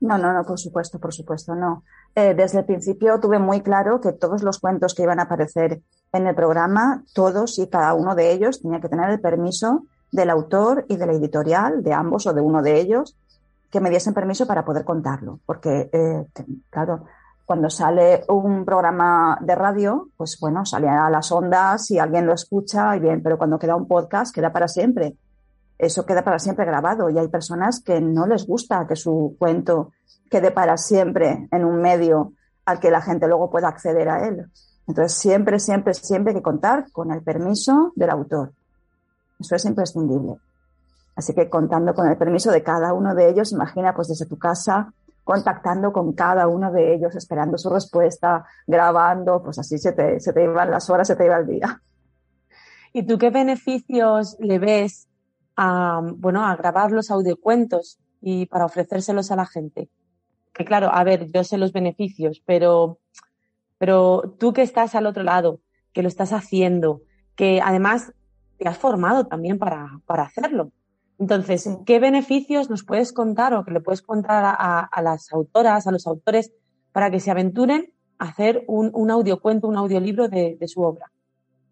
No, 0.00 0.16
no, 0.16 0.32
no, 0.32 0.44
por 0.44 0.58
supuesto, 0.58 0.98
por 0.98 1.12
supuesto, 1.12 1.54
no. 1.54 1.84
Eh, 2.14 2.34
desde 2.34 2.60
el 2.60 2.64
principio 2.64 3.20
tuve 3.20 3.38
muy 3.38 3.60
claro 3.60 4.00
que 4.00 4.12
todos 4.12 4.42
los 4.42 4.58
cuentos 4.58 4.94
que 4.94 5.02
iban 5.02 5.20
a 5.20 5.24
aparecer 5.24 5.82
en 6.12 6.26
el 6.26 6.34
programa, 6.34 7.04
todos 7.14 7.58
y 7.58 7.68
cada 7.68 7.94
uno 7.94 8.14
de 8.14 8.32
ellos 8.32 8.62
tenía 8.62 8.80
que 8.80 8.88
tener 8.88 9.10
el 9.10 9.20
permiso 9.20 9.84
del 10.10 10.30
autor 10.30 10.86
y 10.88 10.96
de 10.96 11.06
la 11.06 11.12
editorial, 11.12 11.82
de 11.82 11.92
ambos 11.92 12.26
o 12.26 12.32
de 12.32 12.40
uno 12.40 12.62
de 12.62 12.80
ellos, 12.80 13.16
que 13.70 13.80
me 13.80 13.90
diesen 13.90 14.14
permiso 14.14 14.46
para 14.46 14.64
poder 14.64 14.84
contarlo. 14.84 15.38
Porque, 15.46 15.90
eh, 15.92 16.26
claro, 16.70 17.04
cuando 17.44 17.68
sale 17.68 18.24
un 18.28 18.64
programa 18.64 19.38
de 19.40 19.54
radio, 19.54 20.08
pues 20.16 20.38
bueno, 20.40 20.64
sale 20.64 20.88
a 20.88 21.10
las 21.10 21.30
ondas 21.30 21.90
y 21.90 21.98
alguien 21.98 22.26
lo 22.26 22.32
escucha 22.32 22.96
y 22.96 23.00
bien, 23.00 23.22
pero 23.22 23.38
cuando 23.38 23.58
queda 23.58 23.76
un 23.76 23.86
podcast 23.86 24.34
queda 24.34 24.52
para 24.52 24.66
siempre. 24.66 25.16
Eso 25.80 26.04
queda 26.04 26.22
para 26.22 26.38
siempre 26.38 26.66
grabado 26.66 27.08
y 27.08 27.18
hay 27.18 27.28
personas 27.28 27.82
que 27.82 28.00
no 28.02 28.26
les 28.26 28.46
gusta 28.46 28.86
que 28.86 28.96
su 28.96 29.36
cuento 29.38 29.92
quede 30.30 30.50
para 30.50 30.76
siempre 30.76 31.48
en 31.50 31.64
un 31.64 31.80
medio 31.80 32.34
al 32.66 32.78
que 32.78 32.90
la 32.90 33.00
gente 33.00 33.26
luego 33.26 33.50
pueda 33.50 33.68
acceder 33.68 34.08
a 34.10 34.28
él. 34.28 34.46
Entonces, 34.86 35.16
siempre, 35.16 35.58
siempre, 35.58 35.94
siempre 35.94 36.32
hay 36.32 36.38
que 36.38 36.42
contar 36.42 36.90
con 36.92 37.10
el 37.12 37.22
permiso 37.22 37.92
del 37.96 38.10
autor. 38.10 38.52
Eso 39.38 39.56
es 39.56 39.64
imprescindible. 39.64 40.36
Así 41.16 41.32
que 41.34 41.48
contando 41.48 41.94
con 41.94 42.06
el 42.08 42.16
permiso 42.16 42.50
de 42.52 42.62
cada 42.62 42.92
uno 42.92 43.14
de 43.14 43.30
ellos, 43.30 43.52
imagina 43.52 43.94
pues 43.94 44.08
desde 44.08 44.26
tu 44.26 44.38
casa 44.38 44.92
contactando 45.24 45.92
con 45.92 46.12
cada 46.12 46.48
uno 46.48 46.72
de 46.72 46.94
ellos, 46.94 47.14
esperando 47.14 47.56
su 47.56 47.70
respuesta, 47.70 48.44
grabando, 48.66 49.42
pues 49.42 49.58
así 49.58 49.78
se 49.78 49.92
te, 49.92 50.18
se 50.18 50.32
te 50.32 50.44
iban 50.44 50.70
las 50.70 50.90
horas, 50.90 51.06
se 51.06 51.16
te 51.16 51.24
iba 51.24 51.36
el 51.36 51.46
día. 51.46 51.80
¿Y 52.92 53.06
tú 53.06 53.16
qué 53.16 53.30
beneficios 53.30 54.36
le 54.40 54.58
ves 54.58 55.09
a, 55.56 56.00
bueno, 56.16 56.44
a 56.44 56.56
grabar 56.56 56.92
los 56.92 57.10
audiocuentos 57.10 57.98
y 58.20 58.46
para 58.46 58.66
ofrecérselos 58.66 59.30
a 59.30 59.36
la 59.36 59.46
gente? 59.46 59.88
Que 60.52 60.64
claro, 60.64 60.90
a 60.92 61.04
ver, 61.04 61.30
yo 61.32 61.44
sé 61.44 61.58
los 61.58 61.72
beneficios, 61.72 62.42
pero, 62.44 62.98
pero 63.78 64.34
tú 64.38 64.52
que 64.52 64.62
estás 64.62 64.94
al 64.94 65.06
otro 65.06 65.22
lado, 65.22 65.60
que 65.92 66.02
lo 66.02 66.08
estás 66.08 66.32
haciendo, 66.32 67.02
que 67.34 67.60
además 67.64 68.12
te 68.58 68.68
has 68.68 68.76
formado 68.76 69.26
también 69.26 69.58
para, 69.58 70.00
para 70.04 70.24
hacerlo. 70.24 70.70
Entonces, 71.18 71.68
¿qué 71.86 71.98
beneficios 71.98 72.68
nos 72.68 72.84
puedes 72.84 73.12
contar 73.12 73.54
o 73.54 73.64
que 73.64 73.70
le 73.70 73.80
puedes 73.80 74.02
contar 74.02 74.44
a, 74.44 74.80
a 74.80 75.02
las 75.02 75.32
autoras, 75.32 75.86
a 75.86 75.92
los 75.92 76.06
autores, 76.06 76.52
para 76.92 77.10
que 77.10 77.20
se 77.20 77.30
aventuren 77.30 77.92
a 78.18 78.26
hacer 78.26 78.64
un, 78.68 78.90
un 78.92 79.10
audiocuento, 79.10 79.66
un 79.66 79.76
audiolibro 79.76 80.28
de, 80.28 80.58
de, 80.60 80.68
su 80.68 80.82
obra? 80.82 81.10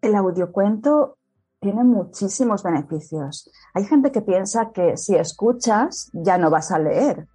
El 0.01 0.15
audiocuento 0.15 1.18
tiene 1.59 1.83
muchísimos 1.83 2.63
beneficios. 2.63 3.49
Hay 3.73 3.85
gente 3.85 4.11
que 4.11 4.21
piensa 4.21 4.71
que 4.71 4.95
si 4.97 5.15
escuchas 5.15 6.09
ya 6.13 6.37
no 6.37 6.49
vas 6.49 6.71
a 6.71 6.79
leer. 6.79 7.27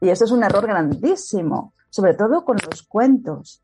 Y 0.00 0.10
eso 0.10 0.24
es 0.24 0.30
un 0.30 0.42
error 0.42 0.66
grandísimo, 0.66 1.72
sobre 1.88 2.14
todo 2.14 2.44
con 2.44 2.58
los 2.68 2.82
cuentos. 2.82 3.62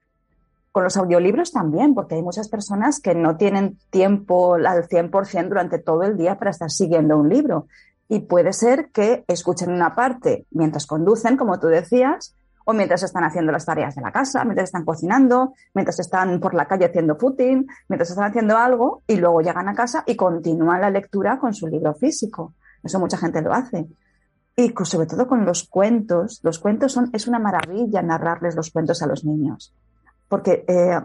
Con 0.73 0.85
los 0.85 0.97
audiolibros 0.97 1.53
también, 1.53 1.95
porque 1.95 2.17
hay 2.17 2.23
muchas 2.23 2.49
personas 2.49 3.01
que 3.01 3.15
no 3.15 3.37
tienen 3.37 3.79
tiempo 3.91 4.55
al 4.55 4.89
100% 4.89 5.49
durante 5.49 5.79
todo 5.79 6.03
el 6.03 6.17
día 6.17 6.39
para 6.39 6.51
estar 6.51 6.71
siguiendo 6.71 7.17
un 7.17 7.29
libro. 7.29 7.67
Y 8.09 8.21
puede 8.21 8.53
ser 8.53 8.91
que 8.91 9.25
escuchen 9.29 9.71
una 9.71 9.95
parte 9.95 10.47
mientras 10.51 10.87
conducen, 10.87 11.37
como 11.37 11.59
tú 11.59 11.69
decías, 11.69 12.35
o 12.69 12.73
mientras 12.73 13.05
están 13.05 13.23
haciendo 13.23 13.53
las 13.53 13.65
tareas 13.65 13.95
de 13.95 14.03
la 14.03 14.11
casa, 14.11 14.45
mientras 14.45 14.69
están 14.69 14.85
cocinando, 14.85 15.55
mientras 15.73 16.01
están 16.01 16.41
por 16.41 16.53
la 16.53 16.67
calle 16.67 16.87
haciendo 16.87 17.15
footing, 17.15 17.65
mientras 17.89 18.11
están 18.11 18.25
haciendo 18.25 18.57
algo 18.57 19.03
y 19.07 19.17
luego 19.17 19.41
llegan 19.41 19.69
a 19.69 19.75
casa 19.75 20.03
y 20.05 20.17
continúan 20.17 20.81
la 20.81 20.91
lectura 20.91 21.39
con 21.39 21.55
su 21.55 21.69
libro 21.69 21.95
físico. 21.95 22.55
Eso 22.83 22.99
mucha 22.99 23.19
gente 23.19 23.41
lo 23.41 23.53
hace. 23.53 23.87
Y 24.57 24.75
sobre 24.83 25.07
todo 25.07 25.29
con 25.29 25.45
los 25.45 25.69
cuentos. 25.69 26.41
Los 26.43 26.59
cuentos 26.59 26.93
son, 26.93 27.09
es 27.13 27.29
una 27.29 27.39
maravilla 27.39 28.03
narrarles 28.03 28.57
los 28.57 28.73
cuentos 28.73 29.01
a 29.01 29.07
los 29.07 29.25
niños. 29.25 29.73
Porque 30.27 30.65
eh, 30.67 31.01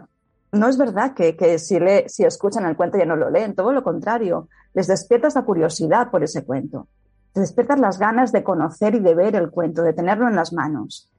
no 0.50 0.68
es 0.68 0.76
verdad 0.76 1.14
que, 1.14 1.36
que 1.36 1.60
si, 1.60 1.78
le, 1.78 2.08
si 2.08 2.24
escuchan 2.24 2.66
el 2.66 2.74
cuento 2.74 2.98
ya 2.98 3.06
no 3.06 3.14
lo 3.14 3.30
leen, 3.30 3.54
todo 3.54 3.72
lo 3.72 3.84
contrario. 3.84 4.48
Les 4.74 4.88
despiertas 4.88 5.36
la 5.36 5.42
curiosidad 5.42 6.10
por 6.10 6.24
ese 6.24 6.44
cuento. 6.44 6.88
Les 7.36 7.42
despiertas 7.44 7.78
las 7.78 8.00
ganas 8.00 8.32
de 8.32 8.42
conocer 8.42 8.96
y 8.96 9.00
de 9.00 9.14
ver 9.14 9.36
el 9.36 9.50
cuento, 9.50 9.82
de 9.82 9.92
tenerlo 9.92 10.26
en 10.26 10.34
las 10.34 10.52
manos. 10.52 11.11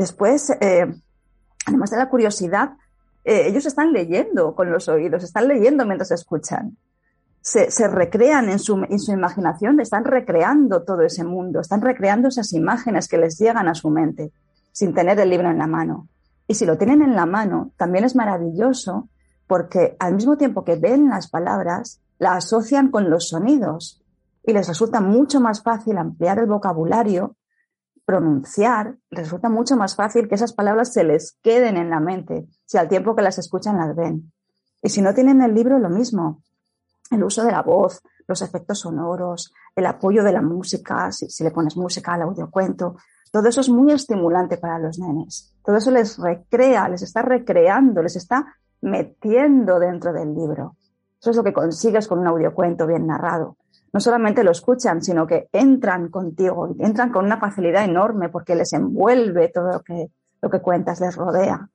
Después, 0.00 0.48
eh, 0.62 0.86
además 1.66 1.90
de 1.90 1.98
la 1.98 2.08
curiosidad, 2.08 2.70
eh, 3.22 3.48
ellos 3.48 3.66
están 3.66 3.92
leyendo 3.92 4.54
con 4.54 4.72
los 4.72 4.88
oídos, 4.88 5.22
están 5.22 5.46
leyendo 5.46 5.84
mientras 5.84 6.10
escuchan. 6.10 6.78
Se, 7.42 7.68
recrean 7.86 8.48
en 8.48 8.58
su, 8.58 8.82
en 8.88 8.98
su, 8.98 9.12
imaginación, 9.12 9.78
están 9.78 10.06
recreando 10.06 10.84
todo 10.84 11.02
ese 11.02 11.22
mundo, 11.22 11.60
están 11.60 11.82
recreando 11.82 12.28
esas 12.28 12.54
imágenes 12.54 13.08
que 13.08 13.18
les 13.18 13.38
llegan 13.38 13.68
a 13.68 13.74
su 13.74 13.90
mente 13.90 14.32
sin 14.72 14.94
tener 14.94 15.20
el 15.20 15.28
libro 15.28 15.50
en 15.50 15.58
la 15.58 15.66
mano. 15.66 16.08
Y 16.46 16.54
si 16.54 16.64
lo 16.64 16.78
tienen 16.78 17.02
en 17.02 17.14
la 17.14 17.26
mano, 17.26 17.72
también 17.76 18.04
es 18.04 18.16
maravilloso 18.16 19.10
porque 19.46 19.96
al 19.98 20.14
mismo 20.14 20.38
tiempo 20.38 20.64
que 20.64 20.76
ven 20.76 21.10
las 21.10 21.28
palabras, 21.28 22.00
la 22.18 22.36
asocian 22.36 22.90
con 22.90 23.10
los 23.10 23.28
sonidos 23.28 24.02
y 24.46 24.54
les 24.54 24.66
resulta 24.66 25.02
mucho 25.02 25.40
más 25.40 25.62
fácil 25.62 25.98
ampliar 25.98 26.38
el 26.38 26.46
vocabulario 26.46 27.36
pronunciar, 28.10 28.96
resulta 29.12 29.48
mucho 29.48 29.76
más 29.76 29.94
fácil 29.94 30.26
que 30.26 30.34
esas 30.34 30.52
palabras 30.52 30.92
se 30.92 31.04
les 31.04 31.38
queden 31.42 31.76
en 31.76 31.90
la 31.90 32.00
mente 32.00 32.48
si 32.66 32.76
al 32.76 32.88
tiempo 32.88 33.14
que 33.14 33.22
las 33.22 33.38
escuchan 33.38 33.76
las 33.76 33.94
ven. 33.94 34.32
Y 34.82 34.88
si 34.88 35.00
no 35.00 35.14
tienen 35.14 35.40
el 35.42 35.54
libro, 35.54 35.78
lo 35.78 35.88
mismo. 35.88 36.42
El 37.12 37.22
uso 37.22 37.44
de 37.44 37.52
la 37.52 37.62
voz, 37.62 38.02
los 38.26 38.42
efectos 38.42 38.80
sonoros, 38.80 39.52
el 39.76 39.86
apoyo 39.86 40.24
de 40.24 40.32
la 40.32 40.42
música, 40.42 41.12
si, 41.12 41.44
le 41.44 41.52
pones 41.52 41.76
música 41.76 42.14
al 42.14 42.22
audiocuento, 42.22 42.96
todo 43.30 43.46
eso 43.46 43.60
es 43.60 43.68
muy 43.68 43.92
estimulante 43.92 44.58
para 44.58 44.80
los 44.80 44.98
nenes. 44.98 45.54
Todo 45.64 45.76
eso 45.76 45.92
les 45.92 46.18
recrea, 46.18 46.88
les 46.88 47.02
está 47.02 47.22
recreando, 47.22 48.02
les 48.02 48.16
está 48.16 48.56
metiendo 48.80 49.78
dentro 49.78 50.12
del 50.12 50.34
libro. 50.34 50.74
Eso 51.20 51.30
es 51.30 51.36
lo 51.36 51.44
que 51.44 51.52
consigues 51.52 52.08
con 52.08 52.18
un 52.18 52.26
audiocuento 52.26 52.88
bien 52.88 53.06
narrado 53.06 53.56
no 53.92 54.00
solamente 54.00 54.44
lo 54.44 54.52
escuchan, 54.52 55.02
sino 55.02 55.26
que 55.26 55.48
entran 55.52 56.08
contigo, 56.08 56.74
entran 56.78 57.10
con 57.10 57.24
una 57.24 57.38
facilidad 57.38 57.84
enorme 57.84 58.28
porque 58.28 58.54
les 58.54 58.72
envuelve 58.72 59.48
todo 59.48 59.72
lo 59.72 59.80
que, 59.80 60.10
lo 60.40 60.50
que 60.50 60.60
cuentas, 60.60 61.00
les 61.00 61.16
rodea. 61.16 61.68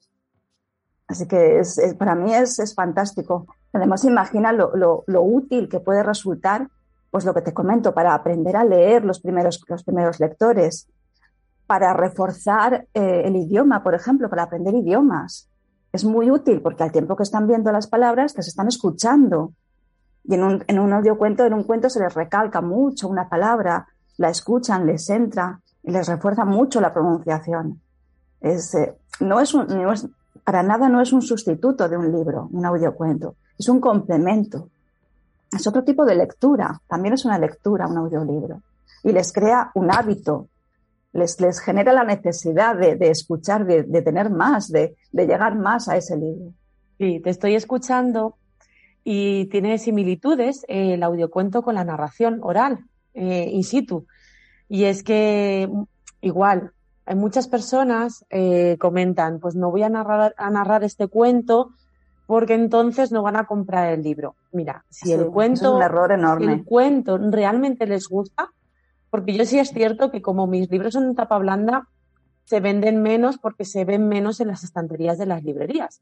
Así 1.07 1.27
que 1.27 1.59
es, 1.59 1.79
para 1.99 2.15
mí 2.15 2.33
es, 2.33 2.57
es, 2.59 2.73
fantástico. 2.73 3.45
Además, 3.73 4.05
imagina 4.05 4.51
lo, 4.51 4.71
lo, 4.75 5.21
útil 5.21 5.69
que 5.69 5.79
puede 5.79 6.01
resultar, 6.01 6.69
pues 7.11 7.25
lo 7.25 7.33
que 7.33 7.41
te 7.41 7.53
comento, 7.53 7.93
para 7.93 8.15
aprender 8.15 8.55
a 8.55 8.63
leer 8.63 9.05
los 9.05 9.19
primeros, 9.19 9.61
los 9.67 9.83
primeros 9.83 10.19
lectores, 10.19 10.87
para 11.67 11.93
reforzar 11.93 12.87
eh, 12.93 13.23
el 13.25 13.35
idioma, 13.35 13.83
por 13.83 13.93
ejemplo, 13.93 14.29
para 14.29 14.43
aprender 14.43 14.73
idiomas. 14.73 15.49
Es 15.91 16.03
muy 16.05 16.31
útil 16.31 16.61
porque 16.61 16.83
al 16.83 16.91
tiempo 16.91 17.15
que 17.15 17.23
están 17.23 17.47
viendo 17.47 17.71
las 17.71 17.87
palabras, 17.87 18.35
las 18.35 18.47
están 18.47 18.67
escuchando 18.67 19.53
y 20.27 20.33
en 20.33 20.43
un, 20.43 20.63
en 20.67 20.79
un 20.79 20.93
audiocuento, 20.93 21.45
en 21.45 21.53
un 21.53 21.63
cuento 21.63 21.89
se 21.89 21.99
les 21.99 22.13
recalca 22.13 22.61
mucho 22.61 23.07
una 23.07 23.29
palabra, 23.29 23.87
la 24.17 24.29
escuchan, 24.29 24.85
les 24.85 25.09
entra 25.09 25.59
y 25.83 25.91
les 25.91 26.07
refuerza 26.07 26.45
mucho 26.45 26.81
la 26.81 26.93
pronunciación. 26.93 27.81
Es, 28.41 28.73
eh, 28.75 28.95
no 29.19 29.39
es, 29.39 29.53
un, 29.53 29.67
no 29.67 29.93
es 29.93 30.07
para 30.43 30.63
nada 30.63 30.89
no 30.89 31.01
es 31.01 31.13
un 31.13 31.21
sustituto 31.21 31.87
de 31.89 31.97
un 31.97 32.11
libro, 32.11 32.49
un 32.51 32.65
audiocuento, 32.65 33.35
es 33.57 33.69
un 33.69 33.79
complemento. 33.79 34.69
Es 35.51 35.65
otro 35.67 35.83
tipo 35.83 36.05
de 36.05 36.15
lectura, 36.15 36.81
también 36.87 37.13
es 37.13 37.23
una 37.23 37.37
lectura, 37.37 37.87
un 37.87 37.97
audiolibro. 37.97 38.61
Y 39.03 39.11
les 39.11 39.31
crea 39.31 39.71
un 39.75 39.91
hábito, 39.91 40.49
les, 41.13 41.39
les 41.39 41.59
genera 41.59 41.93
la 41.93 42.03
necesidad 42.03 42.75
de, 42.75 42.95
de 42.95 43.09
escuchar, 43.09 43.65
de, 43.65 43.83
de, 43.83 44.01
tener 44.01 44.29
más, 44.29 44.69
de, 44.69 44.97
de 45.11 45.25
llegar 45.27 45.55
más 45.55 45.87
a 45.87 45.95
ese 45.95 46.17
libro. 46.17 46.51
Sí, 46.97 47.21
te 47.21 47.29
estoy 47.29 47.55
escuchando 47.55 48.35
y 49.07 49.45
tiene 49.45 49.77
similitudes 49.77 50.65
eh, 50.67 50.95
el 50.95 51.03
audiocuento 51.03 51.61
con 51.61 51.75
la 51.75 51.85
narración 51.85 52.39
oral, 52.41 52.79
eh, 53.13 53.47
in 53.51 53.63
situ. 53.63 54.07
Y 54.67 54.85
es 54.85 55.03
que 55.03 55.69
igual, 56.21 56.71
hay 57.05 57.15
muchas 57.15 57.47
personas 57.47 58.25
eh, 58.31 58.77
comentan, 58.79 59.39
pues 59.39 59.55
no 59.55 59.69
voy 59.69 59.83
a 59.83 59.89
narrar, 59.89 60.33
a 60.37 60.49
narrar 60.49 60.83
este 60.83 61.07
cuento 61.07 61.69
porque 62.25 62.55
entonces 62.55 63.11
no 63.11 63.21
van 63.21 63.35
a 63.35 63.45
comprar 63.45 63.93
el 63.93 64.01
libro. 64.01 64.35
Mira, 64.51 64.83
si 64.89 65.11
el 65.11 65.27
cuento, 65.27 65.69
es 65.69 65.75
un 65.75 65.83
error 65.83 66.11
enorme. 66.11 66.53
el 66.53 66.63
cuento 66.63 67.19
realmente 67.19 67.85
les 67.85 68.09
gusta, 68.09 68.49
porque 69.11 69.35
yo 69.35 69.45
sí 69.45 69.59
es 69.59 69.69
cierto 69.69 70.09
que 70.09 70.23
como 70.23 70.47
mis 70.47 70.71
libros 70.71 70.93
son 70.93 71.03
en 71.03 71.15
tapa 71.15 71.37
blanda, 71.37 71.87
se 72.45 72.59
venden 72.59 73.03
menos 73.03 73.37
porque 73.37 73.65
se 73.65 73.85
ven 73.85 74.07
menos 74.07 74.39
en 74.39 74.47
las 74.47 74.63
estanterías 74.63 75.19
de 75.19 75.27
las 75.27 75.43
librerías. 75.43 76.01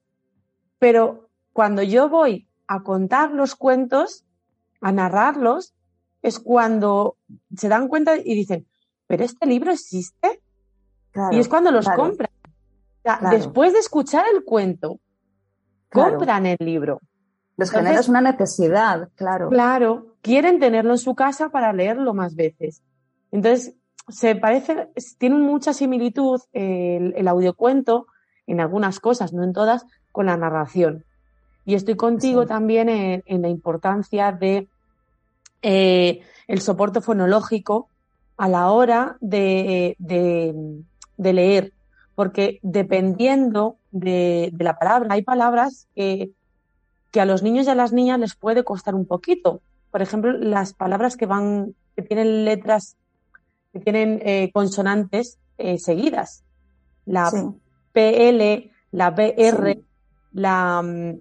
Pero 0.80 1.28
cuando 1.52 1.84
yo 1.84 2.08
voy 2.08 2.48
a 2.74 2.84
contar 2.84 3.32
los 3.32 3.56
cuentos, 3.56 4.26
a 4.82 4.92
narrarlos, 4.92 5.74
es 6.22 6.40
cuando 6.40 7.18
se 7.56 7.70
dan 7.70 7.88
cuenta 7.88 8.18
y 8.18 8.34
dicen, 8.34 8.68
pero 9.08 9.24
este 9.24 9.46
libro 9.46 9.72
existe. 9.72 10.42
y 11.32 11.40
es 11.40 11.48
cuando 11.48 11.72
los 11.72 11.88
compran. 11.88 12.32
Después 13.30 13.74
de 13.74 13.80
escuchar 13.80 14.26
el 14.34 14.44
cuento, 14.44 15.00
compran 15.92 16.46
el 16.46 16.58
libro. 16.60 17.00
Les 17.58 17.70
generas 17.70 18.10
una 18.10 18.22
necesidad, 18.22 19.10
claro. 19.16 19.50
Claro, 19.50 20.16
quieren 20.22 20.60
tenerlo 20.60 20.94
en 20.94 20.98
su 20.98 21.14
casa 21.14 21.50
para 21.50 21.72
leerlo 21.74 22.14
más 22.14 22.36
veces. 22.36 22.82
Entonces, 23.32 23.76
se 24.08 24.36
parece, 24.36 24.90
tiene 25.20 25.36
mucha 25.38 25.74
similitud 25.74 26.42
el, 26.52 27.14
el 27.16 27.28
audiocuento 27.28 28.08
en 28.48 28.60
algunas 28.60 29.00
cosas, 29.00 29.34
no 29.34 29.44
en 29.44 29.54
todas, 29.54 29.86
con 30.12 30.26
la 30.26 30.38
narración. 30.38 31.06
Y 31.66 31.76
estoy 31.76 31.96
contigo 31.96 32.46
también 32.46 32.90
en, 32.90 33.42
la 33.42 33.48
importancia 33.48 34.32
de 34.32 34.68
eh, 35.62 36.22
el 36.48 36.62
soporte 36.62 37.02
fonológico 37.02 37.88
a 38.38 38.50
la 38.50 38.72
hora 38.72 39.18
de, 39.22 39.96
de, 39.98 41.34
leer, 41.34 41.72
porque 42.16 42.60
dependiendo 42.64 43.78
de, 43.92 44.52
la 44.58 44.78
palabra, 44.78 45.14
hay 45.14 45.22
palabras 45.22 45.88
que, 45.96 46.32
que 47.12 47.22
a 47.22 47.26
los 47.26 47.44
niños 47.44 47.68
y 47.68 47.70
a 47.70 47.76
las 47.76 47.94
niñas 47.94 48.20
les 48.20 48.36
puede 48.36 48.64
costar 48.64 48.96
un 48.96 49.06
poquito. 49.06 49.62
Por 49.92 50.02
ejemplo, 50.02 50.32
las 50.34 50.74
palabras 50.74 51.16
que 51.16 51.28
van, 51.28 51.76
que 51.96 52.02
tienen 52.02 52.44
letras, 52.44 52.98
que 53.72 53.80
tienen 53.80 54.20
eh, 54.24 54.52
consonantes 54.52 55.38
eh, 55.58 55.78
seguidas. 55.78 56.44
La 57.06 57.32
PL, 57.92 58.72
la 58.92 59.12
BR, 59.12 59.80
la, 60.34 60.82
mm, 60.82 61.20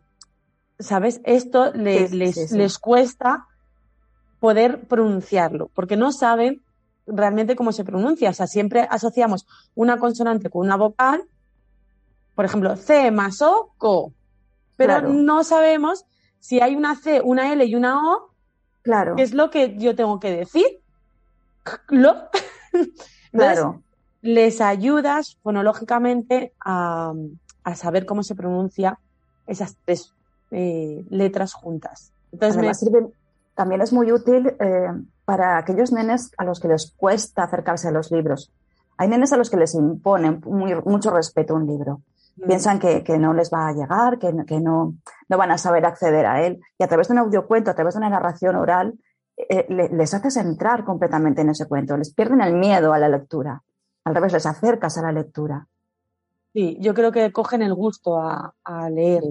¿sabes? 0.78 1.20
Esto 1.24 1.72
les, 1.72 2.12
les, 2.12 2.78
cuesta 2.78 3.46
poder 4.40 4.86
pronunciarlo, 4.86 5.70
porque 5.74 5.96
no 5.96 6.12
saben 6.12 6.62
realmente 7.06 7.56
cómo 7.56 7.72
se 7.72 7.84
pronuncia. 7.84 8.30
O 8.30 8.32
sea, 8.32 8.46
siempre 8.46 8.86
asociamos 8.90 9.46
una 9.74 9.98
consonante 9.98 10.50
con 10.50 10.66
una 10.66 10.76
vocal, 10.76 11.22
por 12.34 12.44
ejemplo, 12.44 12.76
C 12.76 13.10
más 13.10 13.42
O, 13.42 13.72
CO, 13.78 14.12
pero 14.76 15.02
no 15.02 15.44
sabemos 15.44 16.04
si 16.40 16.60
hay 16.60 16.74
una 16.74 16.96
C, 16.96 17.20
una 17.20 17.52
L 17.52 17.64
y 17.64 17.74
una 17.74 18.12
O, 18.12 18.30
claro. 18.82 19.14
¿qué 19.16 19.22
es 19.22 19.32
lo 19.32 19.50
que 19.50 19.76
yo 19.78 19.94
tengo 19.94 20.18
que 20.18 20.34
decir? 20.34 20.66
Lo. 21.88 22.28
claro. 23.32 23.82
Les 24.22 24.60
ayudas 24.60 25.36
fonológicamente 25.42 26.52
a, 26.64 27.12
a 27.64 27.74
saber 27.76 28.06
cómo 28.06 28.22
se 28.22 28.34
pronuncia 28.34 28.98
esas 29.46 29.76
tres 29.84 30.14
eh, 30.52 31.04
letras 31.10 31.54
juntas. 31.54 32.12
Entonces 32.30 32.84
también 33.54 33.82
es 33.82 33.92
muy 33.92 34.12
útil 34.12 34.54
eh, 34.58 34.88
para 35.24 35.58
aquellos 35.58 35.92
nenes 35.92 36.32
a 36.38 36.44
los 36.44 36.60
que 36.60 36.68
les 36.68 36.92
cuesta 36.92 37.42
acercarse 37.42 37.88
a 37.88 37.90
los 37.90 38.10
libros. 38.10 38.52
Hay 38.96 39.08
nenes 39.08 39.32
a 39.32 39.36
los 39.36 39.50
que 39.50 39.56
les 39.56 39.74
imponen 39.74 40.40
mucho 40.44 41.10
respeto 41.10 41.54
un 41.54 41.66
libro. 41.66 42.02
Mm. 42.36 42.46
Piensan 42.46 42.78
que, 42.78 43.18
no 43.18 43.34
les 43.34 43.50
va 43.52 43.68
a 43.68 43.72
llegar, 43.72 44.18
que, 44.18 44.32
que 44.46 44.60
no, 44.60 44.94
no 45.28 45.38
van 45.38 45.50
a 45.50 45.58
saber 45.58 45.84
acceder 45.84 46.24
a 46.26 46.46
él. 46.46 46.60
Y 46.78 46.84
a 46.84 46.88
través 46.88 47.08
de 47.08 47.12
un 47.12 47.18
audiocuento, 47.18 47.70
a 47.70 47.74
través 47.74 47.94
de 47.94 47.98
una 47.98 48.10
narración 48.10 48.56
oral, 48.56 48.94
eh, 49.36 49.66
les 49.68 50.14
haces 50.14 50.36
entrar 50.36 50.84
completamente 50.84 51.40
en 51.40 51.50
ese 51.50 51.66
cuento, 51.66 51.96
les 51.96 52.12
pierden 52.12 52.42
el 52.42 52.54
miedo 52.54 52.92
a 52.92 52.98
la 52.98 53.08
lectura. 53.08 53.62
Al 54.04 54.14
revés, 54.14 54.32
les 54.32 54.46
acercas 54.46 54.98
a 54.98 55.02
la 55.02 55.12
lectura. 55.12 55.66
Sí, 56.52 56.76
yo 56.80 56.92
creo 56.92 57.12
que 57.12 57.32
cogen 57.32 57.62
el 57.62 57.74
gusto 57.74 58.18
a, 58.18 58.90
leer. 58.90 59.22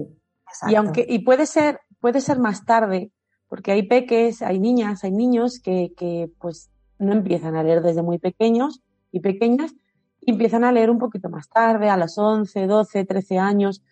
Y 0.68 0.74
aunque, 0.74 1.06
y 1.08 1.20
puede 1.20 1.46
ser, 1.46 1.80
puede 2.00 2.20
ser 2.20 2.38
más 2.38 2.64
tarde, 2.64 3.10
porque 3.48 3.72
hay 3.72 3.84
peques, 3.84 4.42
hay 4.42 4.58
niñas, 4.58 5.04
hay 5.04 5.12
niños 5.12 5.60
que, 5.60 5.92
que 5.96 6.30
pues 6.38 6.70
no 6.98 7.12
empiezan 7.12 7.56
a 7.56 7.62
leer 7.62 7.82
desde 7.82 8.02
muy 8.02 8.18
pequeños 8.18 8.82
y 9.10 9.20
pequeñas, 9.20 9.74
y 10.20 10.30
empiezan 10.30 10.64
a 10.64 10.72
leer 10.72 10.90
un 10.90 10.98
poquito 10.98 11.28
más 11.28 11.48
tarde, 11.48 11.88
a 11.88 11.96
los 11.96 12.16
11, 12.16 12.66
12, 12.66 13.04
13 13.04 13.38
años, 13.38 13.82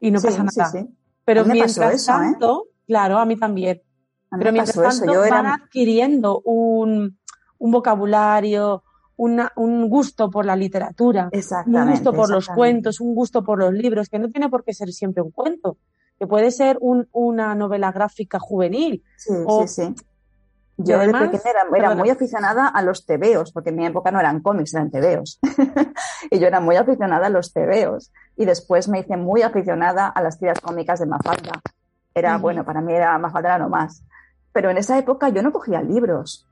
y 0.00 0.10
no 0.10 0.20
pasa 0.20 0.44
nada. 0.44 0.86
Pero 1.24 1.44
mientras 1.44 2.02
¿eh? 2.02 2.06
tanto, 2.06 2.66
claro, 2.86 3.18
a 3.18 3.26
mí 3.26 3.36
también. 3.36 3.82
pero 4.30 4.52
mientras 4.52 4.76
tanto 4.98 5.20
van 5.20 5.46
adquiriendo 5.46 6.40
un, 6.44 7.18
un 7.58 7.70
vocabulario, 7.70 8.82
un 9.18 9.88
gusto 9.88 10.30
por 10.30 10.46
la 10.46 10.56
literatura, 10.56 11.28
un 11.66 11.90
gusto 11.90 12.12
por 12.12 12.30
los 12.30 12.48
cuentos, 12.48 13.00
un 13.00 13.14
gusto 13.14 13.42
por 13.42 13.58
los 13.58 13.72
libros, 13.72 14.08
que 14.08 14.18
no 14.18 14.30
tiene 14.30 14.48
por 14.48 14.64
qué 14.64 14.72
ser 14.72 14.92
siempre 14.92 15.22
un 15.22 15.32
cuento, 15.32 15.76
que 16.18 16.26
puede 16.26 16.50
ser 16.50 16.78
un, 16.80 17.08
una 17.12 17.54
novela 17.54 17.92
gráfica 17.92 18.38
juvenil. 18.38 19.02
Sí, 19.16 19.34
sí, 19.34 19.68
sí. 19.68 19.94
Yo 20.80 20.96
además, 20.96 21.22
de 21.22 21.38
pequeña 21.38 21.54
era, 21.74 21.94
muy 21.96 22.08
aficionada 22.08 22.68
a 22.68 22.82
los 22.82 23.04
tebeos, 23.04 23.50
porque 23.50 23.70
en 23.70 23.76
mi 23.76 23.86
época 23.86 24.12
no 24.12 24.20
eran 24.20 24.40
cómics, 24.40 24.74
eran 24.74 24.92
tebeos. 24.92 25.40
y 26.30 26.38
yo 26.38 26.46
era 26.46 26.60
muy 26.60 26.76
aficionada 26.76 27.26
a 27.26 27.30
los 27.30 27.52
tebeos. 27.52 28.12
Y 28.36 28.44
después 28.44 28.88
me 28.88 29.00
hice 29.00 29.16
muy 29.16 29.42
aficionada 29.42 30.06
a 30.06 30.22
las 30.22 30.38
tiras 30.38 30.60
cómicas 30.60 31.00
de 31.00 31.06
Mafalda. 31.06 31.60
Era, 32.14 32.38
bueno, 32.38 32.64
para 32.64 32.80
mí 32.80 32.92
era 32.92 33.18
Mafalda 33.18 33.56
era 33.56 33.58
no 33.58 33.68
más. 33.68 34.04
Pero 34.52 34.70
en 34.70 34.78
esa 34.78 34.96
época 34.96 35.30
yo 35.30 35.42
no 35.42 35.52
cogía 35.52 35.82
libros. 35.82 36.47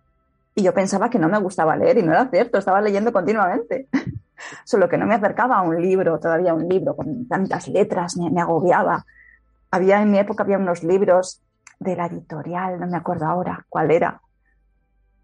Y 0.58 0.62
yo 0.62 0.72
pensaba 0.72 1.10
que 1.10 1.18
no 1.18 1.28
me 1.28 1.38
gustaba 1.38 1.76
leer 1.76 1.98
y 1.98 2.02
no 2.02 2.12
era 2.12 2.30
cierto, 2.30 2.56
estaba 2.56 2.80
leyendo 2.80 3.12
continuamente. 3.12 3.88
Solo 4.64 4.88
que 4.88 4.96
no 4.96 5.04
me 5.04 5.14
acercaba 5.14 5.58
a 5.58 5.62
un 5.62 5.80
libro, 5.80 6.18
todavía 6.18 6.54
un 6.54 6.66
libro 6.66 6.96
con 6.96 7.28
tantas 7.28 7.68
letras, 7.68 8.16
me, 8.16 8.30
me 8.30 8.40
agobiaba. 8.40 9.04
Había 9.70 10.00
en 10.00 10.10
mi 10.10 10.18
época 10.18 10.44
había 10.44 10.56
unos 10.56 10.82
libros 10.82 11.42
de 11.78 11.94
la 11.94 12.06
editorial, 12.06 12.80
no 12.80 12.86
me 12.86 12.96
acuerdo 12.96 13.26
ahora 13.26 13.66
cuál 13.68 13.90
era. 13.90 14.22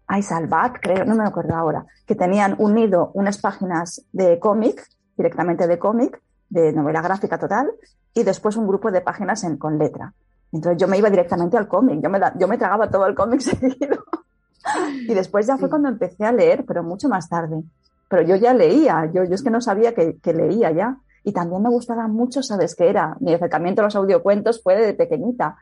Ay, 0.05 0.21
Salvat, 0.21 0.75
creo, 0.79 1.03
no 1.03 1.15
me 1.15 1.23
acuerdo 1.23 1.55
ahora, 1.55 1.83
que 2.05 2.13
tenían 2.13 2.55
unido 2.59 3.09
unas 3.15 3.39
páginas 3.39 4.05
de 4.11 4.37
cómic, 4.37 4.87
directamente 5.17 5.65
de 5.65 5.79
cómic, 5.79 6.21
de 6.49 6.73
novela 6.73 7.01
gráfica 7.01 7.39
total, 7.39 7.71
y 8.13 8.21
después 8.21 8.55
un 8.55 8.67
grupo 8.67 8.91
de 8.91 9.01
páginas 9.01 9.43
en, 9.43 9.57
con 9.57 9.79
letra. 9.79 10.13
Entonces 10.51 10.79
yo 10.79 10.87
me 10.87 10.99
iba 10.99 11.09
directamente 11.09 11.57
al 11.57 11.67
cómic, 11.67 11.99
yo 12.03 12.09
me, 12.11 12.19
yo 12.37 12.47
me 12.47 12.59
tragaba 12.59 12.87
todo 12.87 13.07
el 13.07 13.15
cómic 13.15 13.39
seguido. 13.41 14.03
Y 15.07 15.13
después 15.13 15.47
ya 15.47 15.57
fue 15.57 15.69
cuando 15.69 15.89
empecé 15.89 16.25
a 16.25 16.31
leer, 16.31 16.65
pero 16.65 16.83
mucho 16.83 17.09
más 17.09 17.29
tarde. 17.29 17.63
Pero 18.09 18.21
yo 18.23 18.35
ya 18.35 18.53
leía, 18.53 19.09
yo, 19.13 19.23
yo 19.23 19.33
es 19.33 19.43
que 19.43 19.49
no 19.49 19.61
sabía 19.61 19.93
que, 19.93 20.33
leía 20.33 20.71
ya. 20.71 20.97
Y 21.23 21.31
también 21.31 21.61
me 21.61 21.69
gustaba 21.69 22.07
mucho, 22.07 22.43
¿sabes 22.43 22.75
qué 22.75 22.89
era? 22.89 23.15
Mi 23.19 23.33
acercamiento 23.33 23.81
a 23.81 23.85
los 23.85 23.95
audiocuentos 23.95 24.61
fue 24.61 24.75
de 24.75 24.93
pequeñita. 24.93 25.57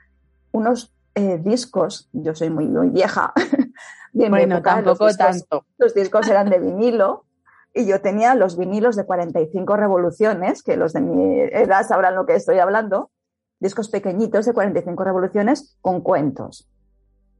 Unos 0.52 0.94
eh, 1.16 1.40
discos, 1.44 2.10
yo 2.14 2.36
soy 2.36 2.50
muy, 2.50 2.68
muy 2.68 2.90
vieja. 2.90 3.34
bueno, 4.14 4.62
tampoco 4.62 5.08
tanto. 5.16 5.66
Los 5.78 5.94
discos 5.94 6.28
eran 6.28 6.50
de 6.50 6.60
vinilo 6.60 7.26
y 7.74 7.86
yo 7.86 8.02
tenía 8.02 8.36
los 8.36 8.58
vinilos 8.58 8.96
de 8.96 9.06
45 9.06 9.78
revoluciones, 9.78 10.62
que 10.64 10.76
los 10.76 10.94
de 10.94 11.02
mi 11.02 11.42
edad 11.42 11.88
sabrán 11.88 12.16
lo 12.16 12.26
que 12.26 12.36
estoy 12.36 12.60
hablando, 12.60 13.12
discos 13.60 13.90
pequeñitos 13.90 14.46
de 14.46 14.54
45 14.54 15.04
revoluciones 15.04 15.78
con 15.82 16.02
cuentos. 16.02 16.68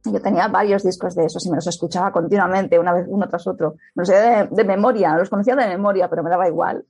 Yo 0.04 0.20
tenía 0.20 0.48
varios 0.48 0.82
discos 0.82 1.14
de 1.14 1.26
esos 1.26 1.46
y 1.46 1.50
me 1.50 1.56
los 1.56 1.66
escuchaba 1.66 2.10
continuamente, 2.10 2.78
una 2.78 2.92
vez 2.92 3.06
uno 3.08 3.28
tras 3.28 3.46
otro. 3.46 3.76
Me 3.94 4.02
los 4.02 4.08
de, 4.08 4.48
de 4.50 4.64
memoria, 4.64 5.16
los 5.16 5.30
conocía 5.30 5.54
de 5.54 5.68
memoria, 5.68 6.08
pero 6.08 6.22
me 6.22 6.30
daba 6.30 6.48
igual. 6.48 6.84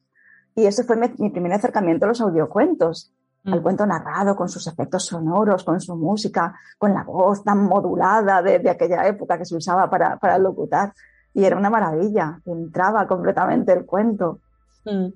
Y 0.55 0.67
ese 0.67 0.85
fue 0.85 0.97
mi, 0.97 1.31
primer 1.31 1.53
acercamiento 1.53 2.05
a 2.05 2.09
los 2.09 2.21
audiocuentos, 2.21 3.13
al 3.45 3.61
mm. 3.61 3.63
cuento 3.63 3.87
narrado, 3.87 4.37
con 4.37 4.49
sus 4.49 4.67
efectos 4.67 5.07
sonoros, 5.07 5.65
con 5.65 5.81
su 5.81 5.97
música, 5.97 6.55
con 6.79 6.95
la 6.95 7.05
voz 7.05 7.43
tan 7.45 7.65
modulada 7.65 8.43
de, 8.43 8.69
aquella 8.69 9.07
época 9.07 9.39
que 9.39 9.45
se 9.45 9.57
usaba 9.57 9.91
para, 9.91 10.19
para 10.19 10.39
locutar. 10.39 10.93
Y 11.35 11.45
era 11.45 11.57
una 11.57 11.71
maravilla, 11.71 12.41
entraba 12.45 13.07
completamente 13.07 13.73
el 13.73 13.87
cuento. 13.87 14.41
Mm. 14.85 15.09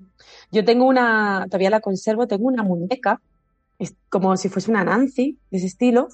Yo 0.51 0.65
tengo 0.65 0.85
una, 0.85 1.45
todavía 1.45 1.69
la 1.69 1.81
conservo, 1.81 2.27
tengo 2.27 2.47
una 2.47 2.63
muñeca 2.63 3.21
es 3.79 3.95
como 4.09 4.35
si 4.37 4.49
fuese 4.49 4.71
una 4.71 4.83
Nancy 4.83 5.39
de 5.51 5.57
ese 5.57 5.67
estilo, 5.67 6.07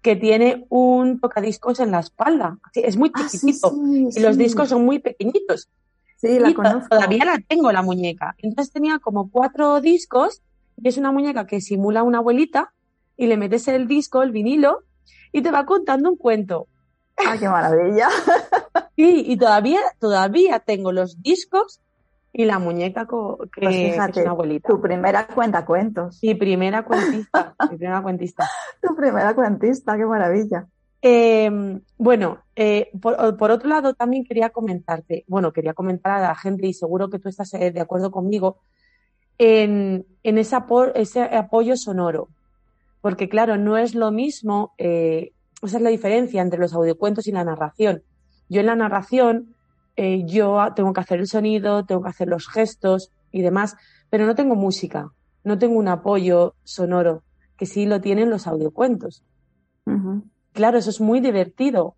que 0.00 0.16
tiene 0.16 0.66
un 0.70 1.20
tocadiscos 1.20 1.80
en 1.80 1.90
la 1.90 2.00
espalda. 2.00 2.58
Es 2.74 2.96
muy 2.96 3.10
ah, 3.14 3.26
chiquitito 3.30 3.72
y 3.74 4.20
los 4.20 4.38
discos 4.38 4.70
son 4.70 4.84
muy 4.84 4.98
pequeñitos. 5.00 5.68
Sí, 6.16 6.38
la 6.38 6.54
conozco. 6.54 6.88
Todavía 6.88 7.24
la 7.24 7.38
tengo 7.46 7.72
la 7.72 7.82
muñeca. 7.82 8.34
Entonces 8.38 8.72
tenía 8.72 8.98
como 8.98 9.30
cuatro 9.30 9.80
discos 9.80 10.42
y 10.76 10.88
es 10.88 10.96
una 10.96 11.12
muñeca 11.12 11.46
que 11.46 11.60
simula 11.60 12.02
una 12.02 12.18
abuelita 12.18 12.72
y 13.16 13.26
le 13.26 13.36
metes 13.36 13.68
el 13.68 13.86
disco, 13.86 14.22
el 14.22 14.30
vinilo 14.30 14.84
y 15.32 15.42
te 15.42 15.50
va 15.50 15.66
contando 15.66 16.10
un 16.10 16.16
cuento. 16.16 16.68
¡Ay, 17.16 17.38
qué 17.38 17.48
maravilla! 17.48 18.08
Sí, 18.96 19.24
y 19.26 19.36
todavía, 19.38 19.80
todavía 19.98 20.58
tengo 20.58 20.92
los 20.92 21.22
discos 21.22 21.80
y 22.32 22.44
la 22.44 22.58
muñeca 22.58 23.06
que, 23.06 23.16
pues 23.60 23.76
es 23.76 24.16
una 24.16 24.30
abuelita. 24.30 24.68
Tu 24.68 24.80
primera 24.80 25.26
cuenta 25.26 25.64
cuentos. 25.64 26.20
Mi 26.22 26.34
primera 26.34 26.84
cuentista. 26.84 27.54
mi 27.70 27.76
primera 27.76 28.02
cuentista. 28.02 28.48
Tu 28.80 28.94
primera 28.94 29.34
cuentista, 29.34 29.96
qué 29.96 30.04
maravilla. 30.04 30.66
Em, 31.02 31.80
bueno, 31.96 32.38
eh, 32.54 32.90
por, 33.00 33.14
otro 33.50 33.68
lado, 33.68 33.94
también 33.94 34.24
quería 34.24 34.50
comentarte, 34.50 35.24
bueno, 35.28 35.52
quería 35.52 35.72
comentar 35.72 36.12
a 36.12 36.20
la 36.20 36.34
gente, 36.34 36.66
y 36.66 36.74
seguro 36.74 37.08
que 37.08 37.18
tú 37.18 37.28
estás 37.28 37.54
eh, 37.54 37.70
de 37.70 37.80
acuerdo 37.80 38.10
conmigo, 38.10 38.58
en, 39.38 40.06
en 40.22 40.38
ese, 40.38 40.58
ese, 40.94 41.22
apoyo 41.22 41.76
sonoro. 41.76 42.28
Porque, 43.00 43.30
claro, 43.30 43.56
no 43.56 43.78
es 43.78 43.94
lo 43.94 44.10
mismo, 44.10 44.74
eh, 44.76 45.32
esa 45.62 45.78
es 45.78 45.82
la 45.82 45.90
diferencia 45.90 46.42
entre 46.42 46.60
los 46.60 46.74
audiocuentos 46.74 47.26
y 47.26 47.32
la 47.32 47.44
narración. 47.44 48.02
Yo 48.50 48.60
en 48.60 48.66
la 48.66 48.76
narración 48.76 49.54
eh, 49.96 50.24
yo 50.24 50.58
tengo 50.74 50.92
que 50.92 51.00
hacer 51.00 51.20
el 51.20 51.26
sonido, 51.26 51.84
tengo 51.84 52.02
que 52.02 52.10
hacer 52.10 52.28
los 52.28 52.48
gestos 52.48 53.12
y 53.30 53.42
demás, 53.42 53.76
pero 54.08 54.26
no 54.26 54.34
tengo 54.34 54.54
música, 54.54 55.10
no 55.44 55.58
tengo 55.58 55.78
un 55.78 55.88
apoyo 55.88 56.54
sonoro, 56.64 57.22
que 57.56 57.66
sí 57.66 57.86
lo 57.86 58.00
tienen 58.00 58.30
los 58.30 58.46
audiocuentos. 58.46 59.24
Claro, 60.52 60.78
eso 60.78 60.90
es 60.90 61.00
muy 61.00 61.20
divertido. 61.20 61.96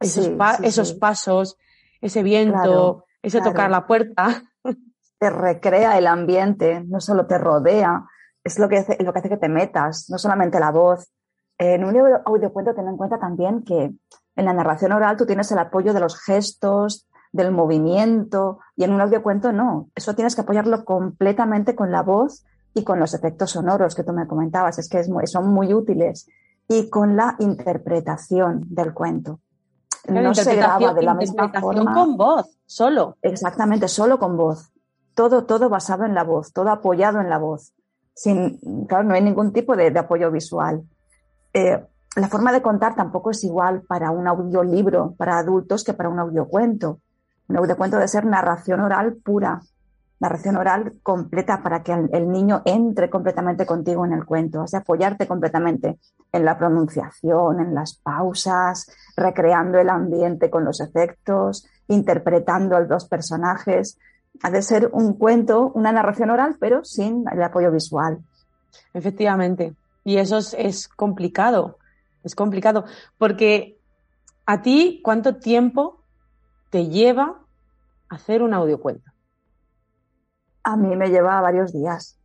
Esos, 0.00 0.30
esos 0.62 0.92
pasos, 0.94 1.56
ese 2.00 2.22
viento, 2.22 3.04
ese 3.22 3.40
tocar 3.40 3.70
la 3.70 3.86
puerta. 3.86 4.42
Te 5.18 5.30
recrea 5.30 5.96
el 5.96 6.06
ambiente, 6.06 6.82
no 6.86 7.00
solo 7.00 7.26
te 7.26 7.38
rodea, 7.38 8.04
es 8.42 8.58
lo 8.58 8.68
que 8.68 8.78
hace, 8.78 9.02
lo 9.02 9.12
que, 9.12 9.20
hace 9.20 9.28
que 9.30 9.38
te 9.38 9.48
metas, 9.48 10.10
no 10.10 10.18
solamente 10.18 10.60
la 10.60 10.70
voz. 10.70 11.08
En 11.56 11.84
un 11.84 11.96
audiocuento 12.26 12.74
ten 12.74 12.88
en 12.88 12.96
cuenta 12.96 13.18
también 13.18 13.62
que 13.62 13.94
en 14.36 14.44
la 14.44 14.52
narración 14.52 14.92
oral 14.92 15.16
tú 15.16 15.24
tienes 15.24 15.50
el 15.52 15.58
apoyo 15.58 15.94
de 15.94 16.00
los 16.00 16.20
gestos, 16.20 17.06
del 17.34 17.50
movimiento 17.50 18.60
y 18.76 18.84
en 18.84 18.92
un 18.92 19.00
audiocuento 19.00 19.52
no. 19.52 19.88
Eso 19.96 20.14
tienes 20.14 20.36
que 20.36 20.42
apoyarlo 20.42 20.84
completamente 20.84 21.74
con 21.74 21.90
la 21.90 22.02
voz 22.02 22.44
y 22.74 22.84
con 22.84 23.00
los 23.00 23.12
efectos 23.12 23.50
sonoros 23.50 23.96
que 23.96 24.04
tú 24.04 24.12
me 24.12 24.28
comentabas. 24.28 24.78
Es 24.78 24.88
que 24.88 25.02
son 25.26 25.52
muy 25.52 25.74
útiles. 25.74 26.28
Y 26.68 26.88
con 26.88 27.16
la 27.16 27.34
interpretación 27.40 28.62
del 28.68 28.94
cuento. 28.94 29.40
no 30.08 30.32
se 30.32 30.54
graba 30.54 30.94
de 30.94 31.02
la 31.02 31.14
misma 31.14 31.52
forma. 31.60 31.92
con 31.92 32.16
voz, 32.16 32.56
solo. 32.66 33.16
Exactamente, 33.20 33.88
solo 33.88 34.20
con 34.20 34.36
voz. 34.36 34.72
Todo, 35.14 35.44
todo 35.44 35.68
basado 35.68 36.04
en 36.04 36.14
la 36.14 36.22
voz, 36.22 36.52
todo 36.52 36.70
apoyado 36.70 37.20
en 37.20 37.28
la 37.28 37.38
voz. 37.38 37.74
Sin, 38.14 38.60
claro, 38.86 39.02
no 39.02 39.14
hay 39.14 39.22
ningún 39.22 39.52
tipo 39.52 39.74
de, 39.74 39.88
apoyo 39.98 40.30
visual. 40.30 40.84
Eh, 41.52 41.84
la 42.14 42.28
forma 42.28 42.52
de 42.52 42.62
contar 42.62 42.94
tampoco 42.94 43.32
es 43.32 43.42
igual 43.42 43.82
para 43.82 44.12
un 44.12 44.28
audiolibro 44.28 45.14
para 45.18 45.38
adultos 45.38 45.82
que 45.82 45.94
para 45.94 46.08
un 46.08 46.20
audiocuento. 46.20 47.00
Un 47.48 47.56
audiocuento 47.56 47.96
debe 47.96 48.08
ser 48.08 48.24
narración 48.24 48.80
oral 48.80 49.16
pura, 49.16 49.60
narración 50.20 50.56
oral 50.56 50.94
completa 51.02 51.62
para 51.62 51.82
que 51.82 51.92
el, 51.92 52.30
niño 52.30 52.62
entre 52.64 53.10
completamente 53.10 53.66
contigo 53.66 54.06
en 54.06 54.12
el 54.12 54.24
cuento, 54.24 54.62
o 54.62 54.66
sea, 54.66 54.80
apoyarte 54.80 55.26
completamente 55.26 55.98
en 56.32 56.44
la 56.44 56.56
pronunciación, 56.56 57.60
en 57.60 57.74
las 57.74 57.94
pausas, 57.94 58.90
recreando 59.16 59.78
el 59.78 59.90
ambiente 59.90 60.48
con 60.48 60.64
los 60.64 60.80
efectos, 60.80 61.66
interpretando 61.88 62.76
a 62.76 62.80
los 62.80 63.06
personajes. 63.06 63.98
Ha 64.42 64.50
de 64.50 64.62
ser 64.62 64.88
un 64.92 65.14
cuento, 65.14 65.70
una 65.74 65.92
narración 65.92 66.30
oral, 66.30 66.56
pero 66.58 66.84
sin 66.84 67.24
el 67.30 67.42
apoyo 67.42 67.70
visual. 67.70 68.18
Efectivamente. 68.94 69.74
Y 70.04 70.16
eso 70.16 70.38
es, 70.38 70.54
es 70.58 70.88
complicado. 70.88 71.78
Es 72.24 72.34
complicado. 72.34 72.84
Porque 73.18 73.78
a 74.46 74.62
ti, 74.62 75.00
¿cuánto 75.04 75.36
tiempo 75.36 76.03
te 76.74 76.88
lleva 76.88 77.38
a 78.08 78.14
hacer 78.16 78.42
un 78.42 78.52
audiocuento? 78.52 79.08
A 80.64 80.76
mí 80.76 80.96
me 80.96 81.08
lleva 81.08 81.40
varios 81.40 81.72
días. 81.72 82.18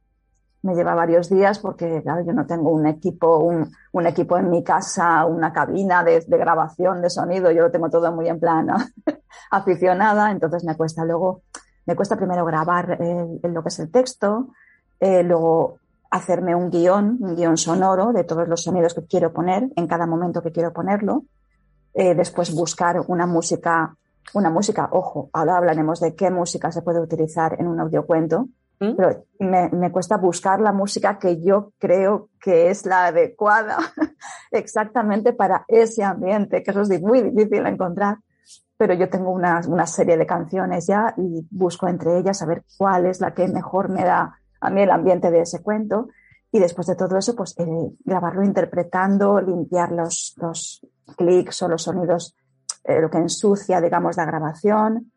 me 0.64 0.74
lleva 0.74 0.96
varios 0.96 1.30
días 1.30 1.60
porque, 1.60 2.02
claro, 2.02 2.26
yo 2.26 2.34
no 2.34 2.48
tengo 2.48 2.72
un 2.72 2.88
equipo, 2.88 3.38
un, 3.38 4.08
equipo 4.08 4.40
en 4.40 4.50
mi 4.50 4.64
casa, 4.64 5.24
una 5.26 5.54
cabina 5.54 6.04
de, 6.04 6.26
grabación 6.28 7.00
de 7.00 7.12
sonido, 7.12 7.52
yo 7.52 7.62
lo 7.62 7.70
tengo 7.70 7.92
todo 7.92 8.12
muy 8.12 8.28
en 8.28 8.40
plan 8.40 8.70
aficionada, 9.52 10.32
entonces 10.32 10.64
me 10.64 10.76
cuesta 10.76 11.06
luego, 11.06 11.44
me 11.86 11.96
cuesta 11.96 12.18
primero 12.18 12.44
grabar 12.44 12.98
eh, 13.00 13.40
lo 13.44 13.62
que 13.62 13.70
es 13.70 13.78
el 13.78 13.92
texto, 13.92 14.48
eh, 15.00 15.22
luego 15.22 15.78
hacerme 16.10 16.56
un 16.56 16.72
guion, 16.72 17.20
un 17.22 17.36
guion 17.36 17.56
sonoro 17.56 18.14
de 18.14 18.24
todos 18.24 18.48
los 18.48 18.64
sonidos 18.64 18.96
que 18.96 19.06
quiero 19.06 19.32
poner 19.32 19.70
en 19.76 19.86
cada 19.86 20.08
momento 20.08 20.42
que 20.42 20.52
quiero 20.52 20.74
ponerlo, 20.74 21.26
eh, 21.94 22.16
después 22.16 22.52
buscar 22.52 23.00
una 23.08 23.28
música, 23.28 23.96
una 24.34 24.50
música, 24.50 24.90
ojo, 24.92 25.30
ahora 25.34 25.58
hablaremos 25.58 26.00
de 26.00 26.16
qué 26.16 26.30
música 26.30 26.72
se 26.72 26.82
puede 26.82 27.00
utilizar 27.00 27.56
en 27.60 27.68
un 27.68 27.80
audiocuento, 27.80 28.48
¿Mm? 28.80 28.96
pero 28.96 29.26
me, 29.40 29.70
me, 29.70 29.92
cuesta 29.92 30.18
buscar 30.18 30.62
la 30.62 30.72
música 30.72 31.18
que 31.20 31.42
yo 31.42 31.74
creo 31.78 32.30
que 32.40 32.70
es 32.70 32.86
la 32.86 33.08
adecuada 33.08 33.78
exactamente 34.52 35.34
para 35.34 35.66
ese 35.68 36.04
ambiente, 36.04 36.64
que 36.64 36.72
eso 36.72 36.82
es 36.82 37.02
muy 37.02 37.22
difícil 37.22 37.66
encontrar. 37.66 38.18
Pero 38.78 38.94
yo 38.94 39.10
tengo 39.10 39.32
una, 39.32 39.60
una 39.68 39.86
serie 39.86 40.16
de 40.16 40.26
canciones 40.26 40.88
ya 40.88 41.14
y 41.18 41.46
busco 41.52 41.90
entre 41.90 42.18
ellas 42.18 42.42
a 42.42 42.46
ver 42.46 42.64
cuál 42.78 43.08
es 43.08 43.20
la 43.20 43.34
que 43.34 43.46
mejor 43.50 43.90
me 43.90 44.06
da 44.06 44.40
a 44.62 44.70
mí 44.70 44.82
el 44.82 44.92
ambiente 44.92 45.32
de 45.32 45.42
ese 45.42 45.62
cuento. 45.62 46.08
Y 46.52 46.60
después 46.60 46.88
de 46.88 46.96
todo 46.96 47.18
eso, 47.18 47.36
pues 47.36 47.56
eh, 47.60 47.66
grabarlo 48.06 48.44
interpretando, 48.44 49.42
limpiar 49.42 49.92
los, 49.92 50.34
los 50.38 50.86
clics 51.18 51.62
o 51.62 51.68
los 51.68 51.84
sonidos, 51.84 52.36
eh, 52.84 53.02
lo 53.02 53.10
que 53.10 53.18
ensucia, 53.18 53.82
digamos, 53.82 54.18
la 54.18 54.26
grabación, 54.26 55.12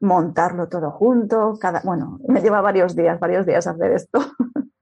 montarlo 0.00 0.68
todo 0.68 0.90
junto. 0.90 1.58
Cada, 1.58 1.80
bueno, 1.84 2.18
me 2.28 2.40
lleva 2.40 2.60
varios 2.60 2.94
días, 2.94 3.18
varios 3.18 3.46
días 3.46 3.66
hacer 3.66 3.92
esto. 3.92 4.20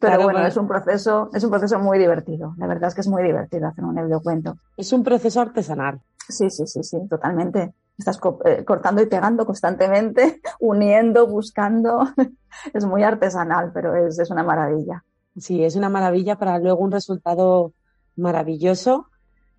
Pero 0.00 0.16
claro, 0.16 0.24
bueno, 0.24 0.46
es 0.46 0.56
un 0.56 0.66
proceso, 0.66 1.28
es 1.34 1.44
un 1.44 1.50
proceso 1.50 1.78
muy 1.78 1.98
divertido. 1.98 2.54
La 2.56 2.66
verdad 2.66 2.88
es 2.88 2.94
que 2.94 3.02
es 3.02 3.08
muy 3.08 3.22
divertido 3.22 3.68
hacer 3.68 3.84
un 3.84 3.98
audiocuento. 3.98 4.56
Es 4.76 4.92
un 4.92 5.04
proceso 5.04 5.40
artesanal. 5.40 6.00
Sí, 6.28 6.48
sí, 6.48 6.66
sí, 6.66 6.82
sí, 6.82 6.96
totalmente. 7.08 7.74
Estás 7.98 8.16
co 8.16 8.38
eh, 8.46 8.64
cortando 8.64 9.02
y 9.02 9.06
pegando 9.06 9.44
constantemente, 9.44 10.40
uniendo, 10.60 11.26
buscando. 11.26 12.08
es 12.72 12.84
muy 12.86 13.02
artesanal, 13.02 13.72
pero 13.74 13.94
es, 13.94 14.18
es 14.18 14.30
una 14.30 14.42
maravilla. 14.42 15.04
Sí, 15.36 15.62
es 15.62 15.76
una 15.76 15.90
maravilla 15.90 16.36
para 16.36 16.58
luego 16.58 16.80
un 16.80 16.92
resultado 16.92 17.74
maravilloso. 18.16 19.09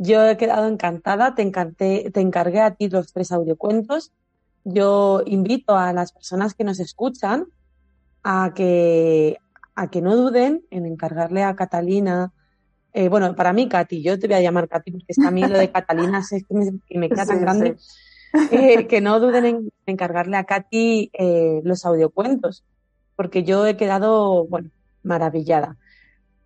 Yo 0.03 0.27
he 0.27 0.35
quedado 0.35 0.67
encantada, 0.67 1.35
te, 1.35 1.43
encanté, 1.43 2.09
te 2.09 2.21
encargué 2.21 2.59
a 2.59 2.73
ti 2.73 2.89
los 2.89 3.13
tres 3.13 3.31
audiocuentos. 3.31 4.11
Yo 4.63 5.21
invito 5.27 5.77
a 5.77 5.93
las 5.93 6.11
personas 6.11 6.55
que 6.55 6.63
nos 6.63 6.79
escuchan 6.79 7.45
a 8.23 8.51
que, 8.55 9.37
a 9.75 9.91
que 9.91 10.01
no 10.01 10.15
duden 10.15 10.63
en 10.71 10.87
encargarle 10.87 11.43
a 11.43 11.55
Catalina, 11.55 12.33
eh, 12.93 13.09
bueno, 13.09 13.35
para 13.35 13.53
mí, 13.53 13.69
Katy, 13.69 14.01
yo 14.01 14.17
te 14.17 14.25
voy 14.25 14.37
a 14.37 14.41
llamar 14.41 14.67
Katy 14.67 14.91
porque 14.91 15.05
es 15.09 15.17
que 15.17 15.27
a 15.27 15.31
mí 15.31 15.43
lo 15.43 15.59
de 15.59 15.71
Catalina 15.71 16.19
es 16.19 16.45
que 16.47 16.53
me, 16.55 16.79
que 16.87 16.97
me 16.97 17.07
queda 17.07 17.27
tan 17.27 17.41
grande. 17.41 17.75
Sí. 17.77 18.47
Eh, 18.49 18.87
que 18.87 19.01
no 19.01 19.19
duden 19.19 19.45
en 19.45 19.69
encargarle 19.85 20.37
a 20.37 20.45
Katy 20.45 21.11
eh, 21.13 21.61
los 21.63 21.85
audiocuentos, 21.85 22.63
porque 23.15 23.43
yo 23.43 23.67
he 23.67 23.77
quedado, 23.77 24.47
bueno, 24.47 24.71
maravillada, 25.03 25.77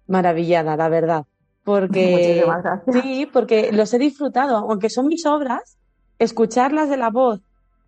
maravillada, 0.08 0.76
la 0.76 0.90
verdad. 0.90 1.26
Porque, 1.66 2.46
sí, 2.94 3.28
porque 3.34 3.72
los 3.74 3.94
he 3.94 3.98
disfrutado, 3.98 4.58
aunque 4.58 4.90
son 4.90 5.08
mis 5.08 5.26
obras, 5.26 5.78
escucharlas 6.20 6.90
de 6.90 6.98
la 6.98 7.10
voz 7.10 7.42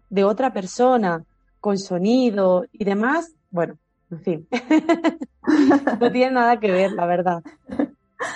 de 0.09 0.23
otra 0.23 0.51
persona, 0.51 1.23
con 1.61 1.77
sonido 1.77 2.65
y 2.71 2.83
demás, 2.85 3.35
bueno, 3.51 3.77
en 4.09 4.19
fin, 4.21 4.47
no 6.01 6.11
tiene 6.11 6.31
nada 6.31 6.59
que 6.59 6.71
ver, 6.71 6.91
la 6.91 7.05
verdad. 7.05 7.43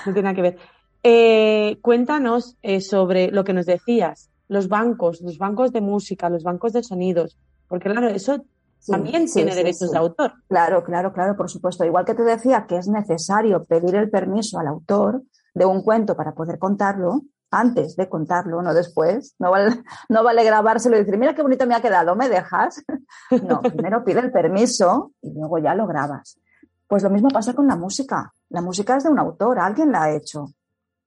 No 0.06 0.14
tiene 0.14 0.22
nada 0.22 0.36
que 0.36 0.42
ver. 0.42 0.58
Eh, 1.04 1.80
cuéntanos 1.82 2.56
eh, 2.62 2.80
sobre 2.80 3.32
lo 3.32 3.44
que 3.44 3.54
nos 3.54 3.66
decías, 3.66 4.30
los 4.48 4.68
bancos, 4.68 5.22
los 5.22 5.40
bancos 5.40 5.72
de 5.72 5.82
música, 5.82 6.30
los 6.30 6.44
bancos 6.44 6.74
de 6.74 6.84
sonidos, 6.84 7.38
porque 7.68 7.90
claro, 7.90 8.10
eso 8.10 8.44
sí, 8.82 8.92
también 8.92 9.28
sí, 9.28 9.36
tiene 9.36 9.52
sí, 9.52 9.58
derechos 9.58 9.92
de 9.92 9.98
autor. 9.98 10.34
Claro, 10.50 10.84
claro, 10.84 11.14
claro, 11.14 11.38
por 11.38 11.50
supuesto. 11.50 11.86
Igual 11.86 12.06
que 12.06 12.16
te 12.16 12.24
decía 12.24 12.66
que 12.68 12.78
es 12.78 12.88
necesario 12.88 13.64
pedir 13.64 13.96
el 13.96 14.10
permiso 14.10 14.60
al 14.60 14.68
autor 14.68 15.24
de 15.54 15.66
un 15.66 15.82
cuento 15.84 16.16
para 16.16 16.34
poder 16.34 16.60
contarlo, 16.60 17.22
antes 17.52 17.96
de 17.98 18.10
contarlo, 18.10 18.62
no 18.62 18.74
después. 18.74 19.36
No 19.38 19.52
vale, 19.52 19.84
no 20.10 20.24
vale 20.24 20.44
grabárselo 20.44 20.96
y 20.96 21.00
decir, 21.00 21.18
mira 21.18 21.36
qué 21.36 21.42
bonito 21.42 21.68
me 21.68 21.76
ha 21.76 21.82
quedado, 21.82 22.16
¿me 22.16 22.30
dejas? 22.30 22.84
No, 23.44 23.62
primero 23.62 24.04
pide 24.04 24.20
el 24.20 24.32
permiso 24.32 25.12
y 25.22 25.32
luego 25.34 25.58
ya 25.60 25.76
lo 25.76 25.88
grabas. 25.88 26.38
Pues 26.88 27.04
lo 27.04 27.10
mismo 27.10 27.30
pasa 27.30 27.54
con 27.54 27.68
la 27.68 27.76
música. 27.76 28.34
La 28.50 28.62
música 28.62 28.98
es 28.98 29.04
de 29.04 29.10
un 29.10 29.20
autor, 29.20 29.60
alguien 29.60 29.92
la 29.92 30.04
ha 30.04 30.12
hecho. 30.14 30.48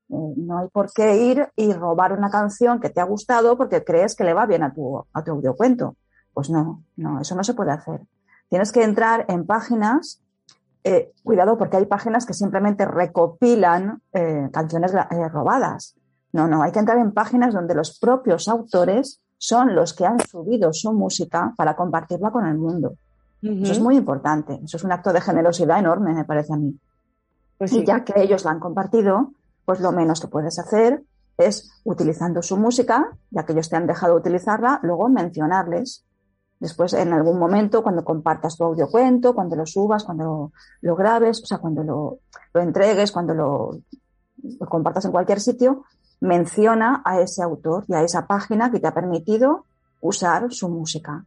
Eh, 0.09 0.35
no 0.37 0.59
hay 0.59 0.69
por 0.69 0.93
qué 0.93 1.17
ir 1.17 1.49
y 1.57 1.73
robar 1.73 2.13
una 2.13 2.31
canción 2.31 2.81
que 2.81 2.91
te 2.91 3.01
ha 3.01 3.05
gustado 3.05 3.57
porque 3.57 3.85
crees 3.85 4.15
que 4.15 4.25
le 4.25 4.33
va 4.33 4.47
bien 4.47 4.63
a 4.63 4.73
tu, 4.73 5.05
a 5.13 5.25
tu 5.25 5.33
audiocuento. 5.33 5.97
Pues 6.35 6.51
no, 6.51 6.83
no, 6.97 7.21
eso 7.21 7.35
no 7.35 7.45
se 7.45 7.55
puede 7.55 7.71
hacer. 7.71 8.01
Tienes 8.49 8.73
que 8.73 8.83
entrar 8.83 9.25
en 9.29 9.47
páginas, 9.47 10.21
eh, 10.83 11.13
cuidado 11.23 11.57
porque 11.57 11.77
hay 11.77 11.87
páginas 11.87 12.27
que 12.27 12.35
simplemente 12.35 12.85
recopilan 12.85 14.03
eh, 14.13 14.51
canciones 14.53 14.93
eh, 14.93 15.29
robadas. 15.29 15.97
No, 16.33 16.49
no, 16.49 16.63
hay 16.63 16.73
que 16.73 16.81
entrar 16.81 16.99
en 16.99 17.13
páginas 17.13 17.55
donde 17.55 17.75
los 17.75 17.99
propios 17.99 18.49
autores 18.49 19.21
son 19.39 19.75
los 19.75 19.95
que 19.95 20.05
han 20.05 20.19
subido 20.21 20.73
su 20.73 20.93
música 20.93 21.55
para 21.57 21.77
compartirla 21.77 22.31
con 22.31 22.47
el 22.47 22.59
mundo. 22.59 22.95
Uh 23.43 23.47
-huh. 23.47 23.63
Eso 23.63 23.73
es 23.73 23.81
muy 23.81 23.97
importante. 23.97 24.61
Eso 24.65 24.77
es 24.77 24.85
un 24.85 24.93
acto 24.93 25.13
de 25.13 25.21
generosidad 25.21 25.79
enorme, 25.79 26.13
me 26.13 26.25
parece 26.25 26.53
a 26.53 26.57
mí. 26.57 26.79
Pues 27.59 27.71
sí. 27.71 27.81
Y 27.81 27.85
ya 27.85 28.05
que 28.05 28.21
ellos 28.21 28.45
la 28.45 28.51
han 28.51 28.61
compartido, 28.61 29.33
pues 29.65 29.81
lo 29.81 29.93
menos 29.93 30.21
que 30.21 30.29
puedes 30.29 30.59
hacer 30.59 31.03
es, 31.39 31.71
utilizando 31.85 32.43
su 32.43 32.57
música, 32.57 33.11
ya 33.31 33.45
que 33.45 33.53
ellos 33.53 33.69
te 33.69 33.77
han 33.77 33.87
dejado 33.87 34.15
utilizarla, 34.17 34.81
luego 34.83 35.09
mencionarles. 35.09 36.05
Después, 36.65 36.95
en 36.95 37.13
algún 37.13 37.39
momento, 37.39 37.83
cuando 37.83 38.03
compartas 38.03 38.57
tu 38.57 38.65
audiocuento, 38.65 39.35
cuando 39.35 39.55
lo 39.55 39.67
subas, 39.67 40.03
cuando 40.03 40.25
lo, 40.25 40.53
lo 40.81 40.97
grabes, 40.97 41.43
o 41.43 41.45
sea, 41.45 41.59
cuando 41.59 41.83
lo, 41.83 42.21
lo 42.55 42.61
entregues, 42.63 43.13
cuando 43.13 43.35
lo, 43.35 43.77
lo, 44.43 44.67
compartas 44.67 45.05
en 45.05 45.11
cualquier 45.13 45.41
sitio, 45.41 45.85
menciona 46.21 47.03
a 47.05 47.21
ese 47.21 47.43
autor 47.43 47.85
y 47.87 47.93
a 47.93 48.03
esa 48.03 48.27
página 48.27 48.71
que 48.71 48.81
te 48.81 48.87
ha 48.87 48.95
permitido 48.95 49.67
usar 50.01 50.51
su 50.55 50.71
música. 50.71 51.27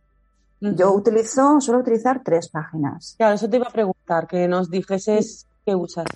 Uh 0.59 0.65
-huh. 0.65 0.75
Yo 0.75 0.91
utilizo, 0.91 1.61
suelo 1.61 1.81
utilizar 1.81 2.23
tres 2.23 2.49
páginas. 2.49 3.13
Claro, 3.19 3.35
eso 3.35 3.47
te 3.47 3.57
iba 3.57 3.67
a 3.67 3.71
preguntar, 3.71 4.25
que 4.25 4.47
nos 4.47 4.71
dijeses 4.71 5.41
sí. 5.41 5.47
qué 5.67 5.75
usas. 5.75 6.07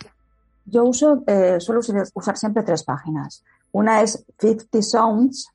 Yo 0.65 0.83
uso, 0.83 1.21
eh, 1.27 1.59
suelo 1.59 1.81
usar 2.15 2.37
siempre 2.37 2.63
tres 2.63 2.83
páginas. 2.83 3.43
Una 3.71 4.01
es 4.01 4.25
50 4.39 4.81
Sounds, 4.81 5.51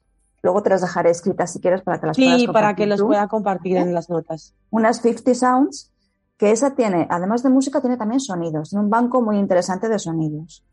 luego 0.47 0.63
te 0.63 0.71
las 0.71 0.81
dejaré 0.81 1.11
escritas 1.11 1.53
si 1.53 1.61
quieres 1.61 1.83
para 1.83 1.99
que 1.99 2.07
las 2.07 2.17
sí, 2.17 2.23
puedas 2.23 2.39
compartir. 2.39 2.47
Sí, 2.47 2.53
para 2.53 2.77
que 2.77 2.87
los 2.87 3.03
pueda 3.03 3.27
compartir 3.27 3.77
¿Eh? 3.77 3.81
en 3.81 3.93
las 3.93 4.09
notas. 4.09 4.55
Una 4.71 4.91
es 4.91 5.01
50 5.03 5.35
Sounds, 5.35 5.91
que 6.39 6.53
esa 6.53 6.77
tiene, 6.77 7.09
además 7.11 7.43
de 7.43 7.51
música, 7.51 7.81
tiene 7.81 7.97
también 7.97 8.21
sonidos. 8.21 8.71
Tiene 8.71 8.85
un 8.85 8.91
banco 8.91 9.21
muy 9.21 9.39
interesante 9.39 9.89
de 9.89 9.99
sonidos. 9.99 10.65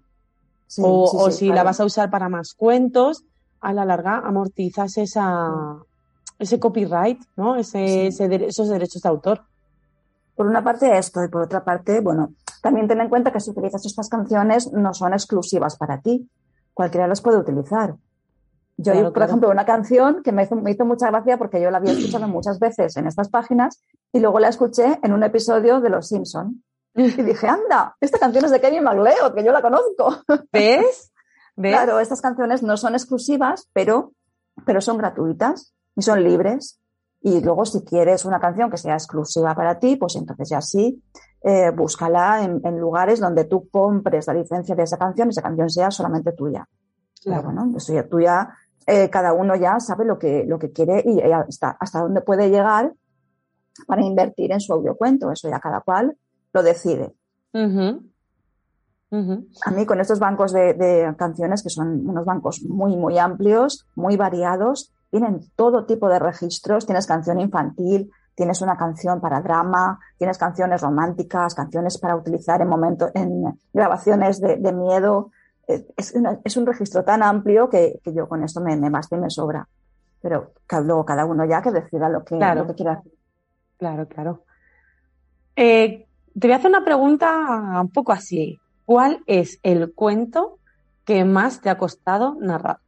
O 0.83 1.31
si 1.31 1.49
la 1.49 1.63
vas 1.63 1.81
a 1.81 1.85
usar 1.85 2.11
para 2.11 2.29
más 2.29 2.55
cuentos, 2.55 3.25
a 3.61 3.73
la 3.73 3.85
larga 3.85 4.19
amortizas 4.19 4.97
esa, 4.99 5.51
ese 6.39 6.59
copyright, 6.59 7.21
¿no? 7.37 7.57
Ese, 7.57 8.09
esos 8.09 8.69
derechos 8.69 9.03
de 9.03 9.09
autor. 9.09 9.43
Por 10.35 10.47
una 10.47 10.65
parte 10.65 10.97
esto 10.99 11.23
y 11.25 11.29
por 11.29 11.43
otra 11.43 11.65
parte, 11.65 12.01
bueno, 12.01 12.35
también 12.61 12.89
ten 12.89 13.01
en 13.01 13.09
cuenta 13.09 13.33
que 13.33 13.41
si 13.41 13.51
utilizas 13.51 13.85
estas 13.87 14.09
canciones 14.09 14.73
no 14.73 14.93
son 14.95 15.13
exclusivas 15.13 15.77
para 15.77 16.01
ti. 16.01 16.29
Cualquiera 16.73 17.07
las 17.07 17.21
puede 17.21 17.39
utilizar. 17.39 17.95
Yo, 18.77 18.93
Claro, 18.93 19.03
por 19.05 19.13
claro. 19.13 19.29
ejemplo, 19.29 19.51
una 19.51 19.65
canción 19.65 20.23
que 20.25 20.33
me 20.33 20.43
hizo, 20.43 20.57
me 20.57 20.73
hizo 20.73 20.85
mucha 20.85 21.09
gracia 21.09 21.39
porque 21.39 21.61
yo 21.61 21.71
la 21.71 21.79
había 21.79 21.93
escuchado 21.93 22.27
muchas 22.27 22.59
veces 22.59 22.97
en 22.97 23.07
estas 23.07 23.29
páginas 23.29 23.81
y 24.13 24.19
luego 24.19 24.41
la 24.41 24.49
escuché 24.49 24.99
en 25.05 25.13
un 25.13 25.23
episodio 25.23 25.81
de 25.81 25.91
Los 25.91 26.09
Simpson 26.09 26.65
y 26.95 27.23
dije, 27.23 27.49
anda, 27.49 27.97
esta 28.01 28.19
canción 28.19 28.45
es 28.45 28.51
de 28.51 28.61
Kevin 28.61 28.85
MacLeod, 28.85 29.35
que 29.35 29.45
yo 29.45 29.53
la 29.53 29.63
conozco. 29.63 30.17
¿Ves? 30.53 31.13
¿Ves? 31.57 31.73
Claro, 31.73 32.01
estas 32.01 32.21
canciones 32.21 32.63
no 32.63 32.77
son 32.77 32.95
exclusivas, 32.95 33.69
pero, 33.73 34.13
pero 34.65 34.81
son 34.81 34.99
gratuitas 34.99 35.75
y 35.97 36.03
son 36.03 36.23
libres. 36.23 36.81
Y 37.21 37.41
luego, 37.41 37.65
si 37.65 37.83
quieres 37.85 38.25
una 38.25 38.39
canción 38.39 38.71
que 38.71 38.77
sea 38.77 38.95
exclusiva 38.95 39.55
para 39.55 39.79
ti, 39.79 39.97
pues 39.97 40.15
entonces 40.17 40.49
ya 40.51 40.61
sí, 40.61 41.03
eh, 41.43 41.71
búscala 41.71 42.45
en, 42.45 42.61
en 42.65 42.79
lugares 42.79 43.21
donde 43.21 43.45
tú 43.45 43.69
compres 43.71 44.27
la 44.27 44.35
licencia 44.35 44.75
de 44.75 44.83
esa 44.83 44.99
canción 44.99 45.29
y 45.29 45.31
esa 45.31 45.43
canción 45.43 45.71
sea 45.71 45.91
solamente 45.91 46.33
tuya. 46.33 46.67
Claro. 47.23 47.45
bueno, 47.45 47.73
eso 47.77 47.95
ya, 47.95 48.07
tú 48.07 48.21
ya, 48.21 48.55
eh, 48.87 49.09
cada 49.09 49.33
uno 49.33 49.57
ya 49.57 49.81
sabe 49.81 50.05
lo 50.05 50.19
que, 50.19 50.45
lo 50.47 50.59
que 50.59 50.73
quiere 50.73 51.03
y 51.07 51.21
hasta, 51.23 51.77
hasta 51.81 52.01
dónde 52.01 52.21
puede 52.21 52.51
llegar 52.51 52.93
para 53.87 54.03
invertir 54.03 54.53
en 54.53 54.61
su 54.61 54.73
audiocuento. 54.75 55.31
Eso 55.33 55.49
ya 55.49 55.59
cada 55.59 55.81
cual 55.81 56.17
lo 56.55 56.63
decide. 56.63 57.13
A 59.67 59.71
mí 59.71 59.87
con 59.87 60.01
estos 60.01 60.19
bancos 60.19 60.53
de, 60.53 60.75
de 60.75 61.15
canciones, 61.17 61.63
que 61.63 61.69
son 61.71 62.09
unos 62.09 62.25
bancos 62.25 62.63
muy, 62.63 62.97
muy 62.97 63.19
amplios, 63.19 63.87
muy 63.95 64.17
variados, 64.17 64.93
tienen 65.11 65.41
todo 65.55 65.85
tipo 65.87 66.09
de 66.09 66.19
registros. 66.19 66.87
Tienes 66.87 67.07
canción 67.07 67.39
infantil, 67.39 68.11
tienes 68.35 68.61
una 68.63 68.77
canción 68.77 69.21
para 69.21 69.41
drama, 69.41 70.01
tienes 70.19 70.37
canciones 70.39 70.81
románticas, 70.81 71.55
canciones 71.55 71.99
para 71.99 72.17
utilizar 72.17 72.61
en 72.61 72.69
momentos, 72.69 73.11
en 73.15 73.57
grabaciones 73.73 74.41
de, 74.41 74.57
de 74.57 74.73
miedo. 74.73 75.31
Eh, 75.69 75.87
Es, 75.97 76.13
una- 76.15 76.41
es 76.43 76.57
un 76.57 76.67
registro 76.67 77.05
tan 77.05 77.23
amplio 77.23 77.69
que, 77.71 78.01
que 78.03 78.13
yo 78.13 78.29
con 78.29 78.43
esto 78.43 78.61
me, 78.61 78.77
me 78.77 78.91
basta 78.91 79.17
y 79.17 79.21
me 79.21 79.31
sobra. 79.31 79.69
Pero 80.21 80.53
luego 80.83 81.05
cada 81.05 81.25
uno 81.25 81.45
ya 81.45 81.63
que 81.63 81.71
decida 81.71 82.09
lo 82.09 82.25
que, 82.25 82.37
Claro. 82.37 82.63
lo 82.63 82.67
que 82.67 82.75
quiera 82.75 82.95
hacer. 82.95 83.13
Claro, 83.79 84.09
claro. 84.09 84.43
Eh, 85.57 86.09
te 86.39 86.47
voy 86.47 86.53
a 86.53 86.57
hacer 86.57 86.71
una 86.71 86.85
pregunta 86.85 87.81
un 87.81 87.91
poco 87.91 88.13
así. 88.13 88.59
¿Cuál 88.85 89.23
es 89.27 89.59
el 89.63 89.93
cuento 89.95 90.59
que 91.05 91.25
más 91.25 91.61
te 91.61 91.71
ha 91.71 91.79
costado 91.79 92.37
narrar? 92.41 92.79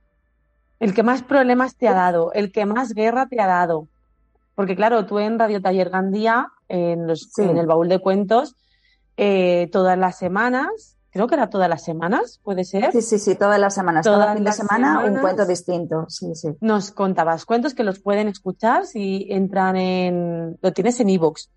El 0.78 0.92
que 0.94 1.02
más 1.02 1.22
problemas 1.22 1.76
te 1.76 1.88
ha 1.88 1.94
dado, 1.94 2.32
el 2.35 2.52
que 2.52 2.66
más 2.66 2.92
guerra 2.92 3.26
te 3.26 3.40
ha 3.40 3.46
dado. 3.46 3.88
Porque 4.54 4.76
claro, 4.76 5.06
tú 5.06 5.18
en 5.18 5.38
Radio 5.38 5.62
Taller 5.62 5.90
Gandía, 5.90 6.48
en, 6.68 7.06
los, 7.06 7.30
Sí. 7.35 7.42
en 7.42 7.56
el 7.56 7.66
baúl 7.66 7.88
de 7.88 7.98
cuentos, 7.98 8.56
eh, 9.16 9.68
todas 9.72 9.96
las 9.96 10.18
semanas, 10.18 10.96
creo 11.11 11.26
que 11.28 11.35
era 11.35 11.48
todas 11.48 11.68
las 11.68 11.82
semanas, 11.82 12.40
puede 12.42 12.64
ser, 12.64 12.92
Sí, 12.92 13.00
sí, 13.00 13.18
sí, 13.18 13.35
todas 13.37 13.59
las 13.59 13.74
semanas. 13.74 14.04
Todas 14.04 14.20
Cada 14.20 14.35
fin 14.35 14.44
de 14.44 14.52
semana 14.52 15.04
un 15.04 15.16
cuento 15.18 15.46
distinto. 15.46 16.04
Sí, 16.09 16.35
sí. 16.35 16.48
nos 16.61 16.90
contabas 16.90 17.46
cuentos 17.46 17.72
que 17.74 17.85
los 17.85 18.00
pueden 18.00 18.28
escuchar 18.28 18.85
si 18.87 19.26
entran 19.30 19.76
en, 19.76 20.59
lo 20.61 20.72
tienes 20.72 21.00
en 21.00 21.09
iVoox. 21.11 21.48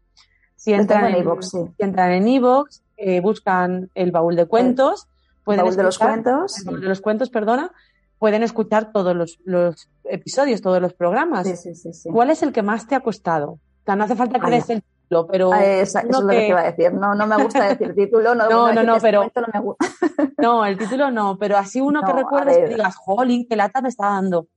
Si 0.60 0.74
entran 0.74 1.06
en 1.06 1.16
en 1.16 1.22
iVoox, 1.24 1.50
sí. 1.50 1.58
si 1.78 1.84
entran 1.84 2.12
en 2.12 2.28
iVoox, 2.28 2.82
eh, 2.98 3.22
buscan 3.22 3.90
el 3.96 4.12
baúl 4.12 4.36
de 4.36 4.46
cuentos, 4.46 5.08
pueden 5.46 5.64
Baúl 5.64 5.76
de 5.76 5.84
los 5.84 5.96
escuchar- 5.96 6.10
cuentos. 6.24 6.58
el 6.60 6.66
baúl 6.66 6.82
de 6.82 6.88
los 6.90 7.02
cuentos, 7.02 7.30
perdona, 7.30 7.72
pueden 8.20 8.44
escuchar 8.44 8.92
todos 8.92 9.16
los, 9.16 9.40
los 9.46 9.90
episodios, 10.04 10.62
todos 10.62 10.82
los 10.82 10.94
programas. 10.94 11.48
Sí, 11.48 11.74
sí. 11.74 12.10
¿Cuál 12.12 12.30
es 12.30 12.44
el 12.44 12.52
que 12.52 12.62
más 12.62 12.86
te 12.88 12.96
ha 12.96 13.00
costado? 13.00 13.52
O 13.52 13.60
sea, 13.86 13.96
no 13.96 14.04
hace 14.04 14.16
falta 14.18 14.40
que 14.40 14.52
des 14.52 14.70
el 14.70 14.84
título, 14.84 15.26
pero 15.28 15.54
Ah, 15.54 15.64
esa- 15.66 16.02
eso 16.02 16.10
es 16.10 16.20
lo 16.20 16.28
que 16.28 16.36
que- 16.36 16.42
te 16.42 16.48
iba 16.50 16.60
a 16.60 16.72
decir. 16.72 16.94
No, 16.94 17.16
no 17.16 17.26
me 17.26 17.42
gusta 17.42 17.70
decir 17.70 17.96
título. 17.96 18.36
No, 18.36 18.50
No, 18.50 18.74
no, 18.74 18.84
no, 18.84 18.92
que 18.94 18.98
este 18.98 19.08
pero- 19.08 19.24
no 19.24 19.48
me 19.54 19.60
gusta. 19.62 19.86
no, 20.38 20.66
el 20.66 20.78
título 20.78 21.10
no, 21.10 21.38
pero 21.40 21.58
así 21.58 21.80
uno 21.80 22.02
que 22.02 22.12
No, 22.12 22.18
a 22.18 22.22
recuerdes 22.22 22.58
que 22.58 22.68
digas, 22.68 22.96
jolín, 22.98 23.48
qué 23.50 23.56
lata 23.56 23.82
me 23.82 23.88
está 23.90 24.08
dando. 24.08 24.48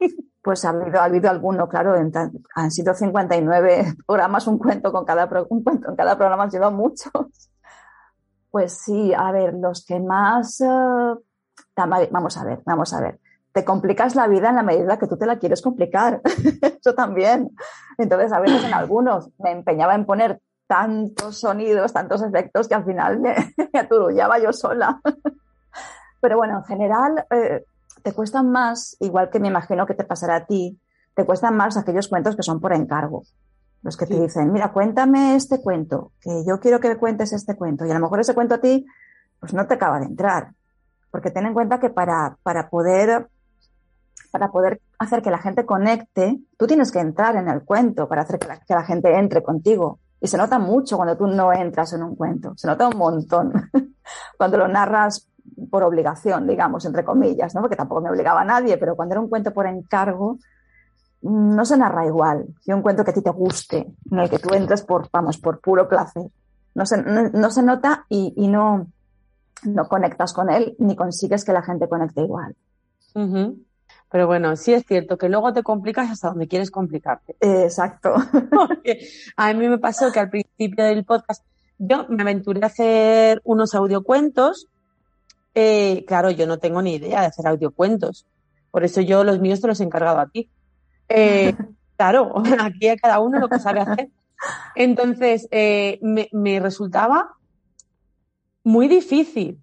Pues 0.48 0.64
ha 0.64 0.70
habido, 0.70 0.98
ha 0.98 1.04
habido 1.04 1.28
alguno, 1.28 1.68
claro. 1.68 1.94
en 1.94 2.10
tan- 2.10 2.32
han 2.54 2.70
sido 2.70 2.94
59 2.94 3.92
programas, 4.06 4.46
un 4.46 4.56
cuento 4.56 4.90
con 4.90 5.04
cada 5.04 5.28
un 5.50 5.62
cuento 5.62 5.90
en 5.90 5.94
cada 5.94 6.16
programa, 6.16 6.44
han 6.44 6.50
sido 6.50 6.70
muchos. 6.70 7.50
Pues 8.50 8.72
sí, 8.72 9.12
a 9.12 9.30
ver, 9.30 9.52
los 9.52 9.84
que 9.84 10.00
más. 10.00 10.62
tama- 11.74 11.98
vamos 12.10 12.38
a 12.38 12.44
ver, 12.44 12.62
vamos 12.64 12.94
a 12.94 13.00
ver. 13.02 13.20
Te 13.52 13.62
complicas 13.62 14.14
la 14.14 14.26
vida 14.26 14.48
en 14.48 14.56
la 14.56 14.62
medida 14.62 14.98
que 14.98 15.06
tú 15.06 15.18
te 15.18 15.26
la 15.26 15.38
quieres 15.38 15.60
complicar. 15.60 16.22
Eso 16.80 16.94
también. 16.94 17.50
Entonces, 17.98 18.32
a 18.32 18.40
veces 18.40 18.64
en 18.64 18.72
algunos 18.72 19.28
me 19.40 19.50
empeñaba 19.50 19.94
en 19.96 20.06
poner 20.06 20.40
tantos 20.66 21.40
sonidos, 21.40 21.92
tantos 21.92 22.22
efectos 22.22 22.68
que 22.68 22.74
al 22.74 22.86
final 22.86 23.20
me, 23.20 23.34
me 23.74 23.78
yo 24.38 24.54
sola. 24.54 24.98
Pero 26.22 26.38
bueno, 26.38 26.56
en 26.60 26.64
general, 26.64 27.26
eh, 27.32 27.66
te 28.02 28.12
cuestan 28.12 28.50
más, 28.50 28.96
igual 29.00 29.30
que 29.30 29.40
me 29.40 29.48
imagino 29.48 29.86
que 29.86 29.94
te 29.94 30.04
pasará 30.04 30.36
a 30.36 30.46
ti, 30.46 30.80
te 31.14 31.24
cuestan 31.24 31.56
más 31.56 31.76
aquellos 31.76 32.08
cuentos 32.08 32.36
que 32.36 32.42
son 32.42 32.60
por 32.60 32.72
encargo. 32.72 33.24
Los 33.82 33.96
que 33.96 34.06
te 34.06 34.20
dicen, 34.20 34.52
mira, 34.52 34.72
cuéntame 34.72 35.36
este 35.36 35.60
cuento, 35.60 36.12
que 36.20 36.44
yo 36.46 36.58
quiero 36.60 36.80
que 36.80 36.88
me 36.88 36.96
cuentes 36.96 37.32
este 37.32 37.56
cuento. 37.56 37.86
Y 37.86 37.90
a 37.90 37.94
lo 37.94 38.00
mejor 38.00 38.20
ese 38.20 38.34
cuento 38.34 38.56
a 38.56 38.58
ti, 38.58 38.86
pues 39.40 39.54
no 39.54 39.66
te 39.66 39.74
acaba 39.74 40.00
de 40.00 40.06
entrar. 40.06 40.52
Porque 41.10 41.30
ten 41.30 41.46
en 41.46 41.54
cuenta 41.54 41.78
que 41.78 41.90
para, 41.90 42.36
para 42.42 42.68
poder, 42.68 43.28
para 44.30 44.50
poder 44.50 44.80
hacer 44.98 45.22
que 45.22 45.30
la 45.30 45.38
gente 45.38 45.64
conecte, 45.64 46.40
tú 46.56 46.66
tienes 46.66 46.90
que 46.90 46.98
entrar 46.98 47.36
en 47.36 47.48
el 47.48 47.62
cuento 47.62 48.08
para 48.08 48.22
hacer 48.22 48.38
que 48.38 48.48
la, 48.48 48.60
que 48.60 48.74
la 48.74 48.84
gente 48.84 49.16
entre 49.16 49.42
contigo. 49.42 50.00
Y 50.20 50.26
se 50.26 50.36
nota 50.36 50.58
mucho 50.58 50.96
cuando 50.96 51.16
tú 51.16 51.26
no 51.26 51.52
entras 51.52 51.92
en 51.92 52.02
un 52.02 52.16
cuento. 52.16 52.52
Se 52.56 52.66
nota 52.66 52.88
un 52.88 52.98
montón. 52.98 53.52
cuando 54.36 54.58
lo 54.58 54.68
narras 54.68 55.28
por 55.70 55.82
obligación, 55.82 56.46
digamos, 56.46 56.84
entre 56.84 57.04
comillas, 57.04 57.54
¿no? 57.54 57.60
Porque 57.60 57.76
tampoco 57.76 58.00
me 58.00 58.10
obligaba 58.10 58.42
a 58.42 58.44
nadie, 58.44 58.78
pero 58.78 58.96
cuando 58.96 59.14
era 59.14 59.20
un 59.20 59.28
cuento 59.28 59.52
por 59.52 59.66
encargo, 59.66 60.38
mm, 61.22 61.54
no 61.54 61.64
se 61.64 61.76
narra 61.76 62.06
igual 62.06 62.46
que 62.64 62.74
un 62.74 62.82
cuento 62.82 63.04
que 63.04 63.10
a 63.10 63.14
ti 63.14 63.22
te 63.22 63.30
guste, 63.30 63.86
en 64.10 64.18
el 64.18 64.30
que 64.30 64.38
tú 64.38 64.54
entres 64.54 64.82
por, 64.82 65.08
vamos, 65.12 65.38
por 65.38 65.60
puro 65.60 65.88
placer. 65.88 66.24
No 66.74 66.86
se, 66.86 67.02
no, 67.02 67.28
no 67.30 67.50
se 67.50 67.62
nota 67.62 68.04
y, 68.08 68.34
y 68.36 68.48
no, 68.48 68.86
no 69.64 69.88
conectas 69.88 70.32
con 70.32 70.50
él 70.50 70.76
ni 70.78 70.96
consigues 70.96 71.44
que 71.44 71.52
la 71.52 71.62
gente 71.62 71.88
conecte 71.88 72.22
igual. 72.22 72.54
Ujú. 73.14 73.58
Pero 74.10 74.26
bueno, 74.26 74.56
sí 74.56 74.72
es 74.72 74.84
cierto 74.86 75.18
que 75.18 75.28
luego 75.28 75.52
te 75.52 75.62
complicas 75.62 76.10
hasta 76.10 76.28
donde 76.28 76.48
quieres 76.48 76.70
complicarte. 76.70 77.36
Exacto. 77.40 78.14
Porque 78.50 79.06
a 79.36 79.52
mí 79.52 79.68
me 79.68 79.78
pasó 79.78 80.10
que 80.12 80.20
al 80.20 80.30
principio 80.30 80.84
del 80.84 81.04
podcast 81.04 81.44
yo 81.78 82.06
me 82.08 82.22
aventuré 82.22 82.60
a 82.62 82.66
hacer 82.66 83.40
unos 83.44 83.74
audiocuentos. 83.74 84.66
Eh, 85.54 86.04
claro, 86.06 86.30
yo 86.30 86.46
no 86.46 86.58
tengo 86.58 86.82
ni 86.82 86.94
idea 86.94 87.20
de 87.20 87.26
hacer 87.26 87.46
audiocuentos. 87.46 88.26
Por 88.70 88.84
eso 88.84 89.00
yo 89.00 89.24
los 89.24 89.40
míos 89.40 89.60
te 89.60 89.66
los 89.66 89.80
he 89.80 89.84
encargado 89.84 90.20
a 90.20 90.28
ti. 90.28 90.50
Eh, 91.08 91.54
claro, 91.96 92.34
aquí 92.60 92.88
a 92.88 92.96
cada 92.96 93.20
uno 93.20 93.38
lo 93.38 93.48
que 93.48 93.58
sabe 93.58 93.80
hacer. 93.80 94.10
Entonces, 94.74 95.48
eh, 95.50 95.98
me, 96.02 96.28
me 96.32 96.60
resultaba 96.60 97.36
muy 98.62 98.86
difícil. 98.88 99.62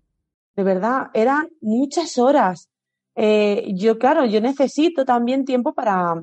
De 0.56 0.64
verdad, 0.64 1.08
eran 1.14 1.50
muchas 1.62 2.18
horas. 2.18 2.70
Eh, 3.16 3.72
yo, 3.76 3.98
claro, 3.98 4.26
yo 4.26 4.42
necesito 4.42 5.06
también 5.06 5.46
tiempo 5.46 5.74
para, 5.74 6.22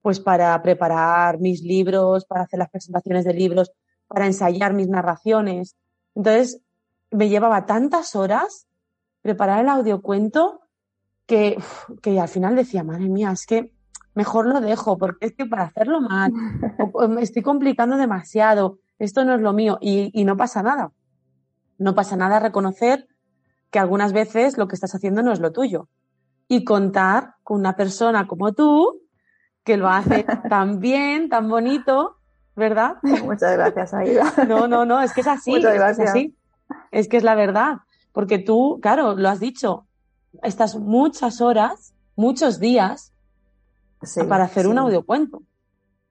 pues 0.00 0.20
para 0.20 0.60
preparar 0.62 1.38
mis 1.38 1.62
libros, 1.62 2.24
para 2.24 2.42
hacer 2.42 2.58
las 2.58 2.70
presentaciones 2.70 3.24
de 3.24 3.34
libros, 3.34 3.72
para 4.06 4.26
ensayar 4.26 4.72
mis 4.72 4.88
narraciones. 4.88 5.76
Entonces, 6.14 6.60
me 7.10 7.28
llevaba 7.28 7.66
tantas 7.66 8.14
horas 8.14 8.66
preparar 9.24 9.60
el 9.60 9.70
audiocuento 9.70 10.60
que, 11.24 11.56
que 12.02 12.20
al 12.20 12.28
final 12.28 12.54
decía, 12.54 12.84
madre 12.84 13.08
mía, 13.08 13.30
es 13.30 13.46
que 13.46 13.72
mejor 14.14 14.44
lo 14.44 14.60
dejo, 14.60 14.98
porque 14.98 15.28
es 15.28 15.32
que 15.34 15.46
para 15.46 15.62
hacerlo 15.62 16.02
mal, 16.02 16.30
me 17.08 17.22
estoy 17.22 17.40
complicando 17.40 17.96
demasiado, 17.96 18.80
esto 18.98 19.24
no 19.24 19.34
es 19.34 19.40
lo 19.40 19.54
mío 19.54 19.78
y, 19.80 20.10
y 20.12 20.26
no 20.26 20.36
pasa 20.36 20.62
nada. 20.62 20.92
No 21.78 21.94
pasa 21.94 22.16
nada 22.16 22.38
reconocer 22.38 23.08
que 23.70 23.78
algunas 23.78 24.12
veces 24.12 24.58
lo 24.58 24.68
que 24.68 24.74
estás 24.74 24.94
haciendo 24.94 25.22
no 25.22 25.32
es 25.32 25.40
lo 25.40 25.52
tuyo. 25.52 25.88
Y 26.46 26.62
contar 26.62 27.36
con 27.42 27.60
una 27.60 27.76
persona 27.76 28.26
como 28.26 28.52
tú, 28.52 29.00
que 29.64 29.78
lo 29.78 29.88
hace 29.88 30.26
tan 30.50 30.80
bien, 30.80 31.30
tan 31.30 31.48
bonito, 31.48 32.18
¿verdad? 32.54 32.96
Muchas 33.02 33.56
gracias, 33.56 33.94
Aida. 33.94 34.34
No, 34.46 34.68
no, 34.68 34.84
no, 34.84 35.00
es 35.00 35.14
que 35.14 35.22
es 35.22 35.28
así. 35.28 35.52
Muchas 35.52 35.74
es, 35.74 35.96
que 35.96 36.02
es 36.02 36.10
así. 36.10 36.36
es 36.90 37.08
que 37.08 37.16
es 37.16 37.24
la 37.24 37.34
verdad. 37.34 37.78
Porque 38.14 38.38
tú, 38.38 38.78
claro, 38.80 39.14
lo 39.14 39.28
has 39.28 39.40
dicho, 39.40 39.86
estás 40.42 40.76
muchas 40.76 41.42
horas, 41.42 41.92
muchos 42.16 42.58
días 42.60 43.12
Sí, 44.02 44.22
para 44.22 44.44
hacer 44.44 44.64
sí. 44.64 44.70
un 44.70 44.78
audiocuento. 44.78 45.42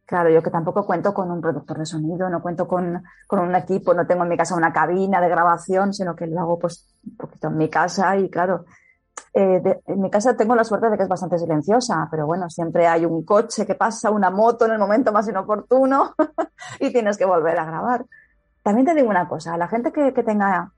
Claro, 0.05 0.29
yo 0.29 0.43
que 0.43 0.51
tampoco 0.51 0.85
cuento 0.85 1.13
con 1.13 1.31
un 1.31 1.39
productor 1.39 1.79
de 1.79 1.85
sonido, 1.85 2.29
no 2.29 2.41
cuento 2.41 2.67
con, 2.67 3.01
con 3.25 3.39
un 3.39 3.55
equipo, 3.55 3.93
no 3.93 4.05
tengo 4.05 4.23
en 4.23 4.29
mi 4.29 4.37
casa 4.37 4.53
una 4.55 4.73
cabina 4.73 5.21
de 5.21 5.29
grabación, 5.29 5.93
sino 5.93 6.13
que 6.15 6.27
lo 6.27 6.39
hago 6.41 6.59
pues 6.59 6.93
un 7.09 7.15
poquito 7.15 7.47
en 7.47 7.57
mi 7.57 7.69
casa 7.69 8.17
y 8.17 8.29
claro, 8.29 8.65
eh, 9.33 9.61
de- 9.63 9.81
en 9.87 10.01
mi 10.01 10.11
casa 10.11 10.35
tengo 10.35 10.55
la 10.55 10.65
suerte 10.65 10.89
de 10.89 10.97
que 10.97 11.03
es 11.03 11.09
bastante 11.09 11.39
silenciosa, 11.39 12.07
pero 12.11 12.25
bueno, 12.27 12.49
siempre 12.49 12.85
hay 12.85 13.05
un 13.05 13.23
coche 13.23 13.65
que 13.65 13.75
pasa, 13.75 14.11
una 14.11 14.29
moto 14.29 14.65
en 14.65 14.71
el 14.73 14.79
momento 14.79 15.13
más 15.13 15.27
inoportuno 15.29 16.13
y 16.81 16.91
tienes 16.91 17.17
que 17.17 17.25
volver 17.25 17.57
a 17.57 17.65
grabar. 17.65 18.05
También 18.61 18.85
te 18.85 18.93
digo 18.95 19.09
una 19.09 19.27
cosa, 19.29 19.53
a 19.53 19.57
la 19.57 19.69
gente 19.69 19.93
que, 19.93 20.13
que 20.13 20.23
tenga 20.23 20.71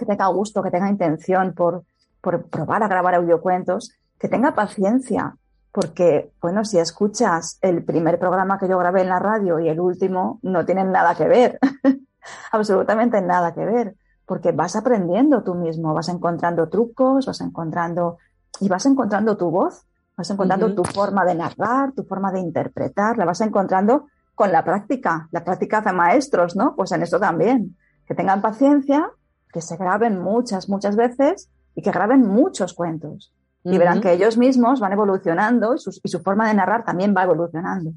que 0.00 0.06
tenga 0.06 0.26
gusto, 0.28 0.62
que 0.62 0.70
tenga 0.70 0.88
intención 0.88 1.52
por, 1.52 1.84
por 2.22 2.48
probar 2.48 2.82
a 2.82 2.88
grabar 2.88 3.14
audiocuentos, 3.14 3.92
que 4.18 4.28
tenga 4.28 4.54
paciencia, 4.54 5.36
porque, 5.72 6.32
bueno, 6.40 6.64
si 6.64 6.78
escuchas 6.78 7.58
el 7.60 7.84
primer 7.84 8.18
programa 8.18 8.58
que 8.58 8.68
yo 8.68 8.78
grabé 8.78 9.02
en 9.02 9.10
la 9.10 9.18
radio 9.18 9.60
y 9.60 9.68
el 9.68 9.78
último, 9.78 10.40
no 10.42 10.64
tienen 10.64 10.90
nada 10.90 11.14
que 11.14 11.28
ver, 11.28 11.58
absolutamente 12.52 13.20
nada 13.20 13.52
que 13.52 13.64
ver, 13.64 13.94
porque 14.24 14.52
vas 14.52 14.74
aprendiendo 14.74 15.42
tú 15.42 15.54
mismo, 15.54 15.92
vas 15.92 16.08
encontrando 16.08 16.68
trucos, 16.70 17.26
vas 17.26 17.40
encontrando 17.42 18.16
y 18.58 18.68
vas 18.68 18.86
encontrando 18.86 19.36
tu 19.36 19.50
voz, 19.50 19.84
vas 20.16 20.30
encontrando 20.30 20.74
tu 20.74 20.82
forma 20.84 21.24
de 21.26 21.34
narrar, 21.34 21.92
tu 21.92 22.04
forma 22.04 22.32
de 22.32 22.40
interpretar, 22.40 23.18
la 23.18 23.26
vas 23.26 23.40
encontrando 23.42 24.06
con 24.34 24.52
la 24.52 24.64
práctica. 24.64 25.28
La 25.32 25.44
práctica 25.44 25.78
hace 25.78 25.92
maestros, 25.92 26.56
¿no? 26.56 26.74
Pues 26.74 26.92
en 26.92 27.02
eso 27.02 27.20
también. 27.20 27.76
Que 28.06 28.14
tengan 28.14 28.40
paciencia, 28.40 29.10
que 29.52 29.60
se 29.60 29.76
graben 29.76 30.18
muchas, 30.20 30.68
muchas 30.68 30.96
veces 30.96 31.50
y 31.74 31.82
que 31.82 31.90
graben 31.90 32.20
muchos 32.26 32.74
cuentos. 32.74 33.32
Y 33.62 33.76
verán 33.76 34.00
que 34.00 34.12
ellos 34.12 34.38
mismos 34.38 34.80
van 34.80 34.92
evolucionando 34.92 35.74
y, 35.74 35.78
sus- 35.78 36.00
y 36.02 36.08
su 36.08 36.20
forma 36.20 36.48
de 36.48 36.54
narrar 36.54 36.84
también 36.84 37.14
va 37.16 37.24
evolucionando. 37.24 37.92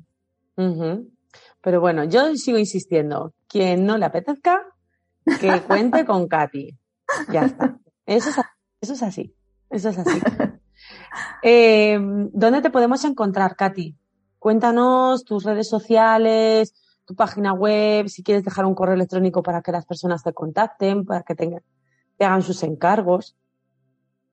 Pero 1.62 1.80
bueno, 1.80 2.04
yo 2.04 2.36
sigo 2.36 2.58
insistiendo. 2.58 3.34
Quien 3.48 3.86
no 3.86 3.98
le 3.98 4.06
apetezca, 4.06 4.60
que 5.40 5.62
cuente 5.62 6.06
con 6.06 6.28
Katy. 6.28 6.78
Ya 7.32 7.46
está. 7.46 7.78
Eso 8.06 8.30
es, 8.30 8.36
eso 8.82 8.94
es 8.94 9.04
así. 9.04 9.36
Eso 9.70 9.90
es 9.90 9.98
así. 10.00 10.22
Eh, 11.44 11.98
¿Dónde 12.34 12.62
te 12.62 12.70
podemos 12.70 13.06
encontrar, 13.06 13.56
Katy? 13.56 13.96
Cuéntanos 14.40 15.24
tus 15.24 15.44
redes 15.46 15.70
sociales, 15.70 16.74
tu 17.06 17.16
página 17.16 17.54
web, 17.54 18.08
si 18.08 18.24
quieres 18.24 18.44
dejar 18.44 18.66
un 18.66 18.76
correo 18.76 18.96
electrónico 18.96 19.44
para 19.44 19.62
que 19.62 19.72
las 19.72 19.86
personas 19.86 20.24
te 20.24 20.34
contacten, 20.34 21.06
para 21.06 21.24
que 21.24 21.36
tengan, 21.36 21.62
te 22.18 22.26
hagan 22.26 22.42
sus 22.42 22.64
encargos. 22.64 23.36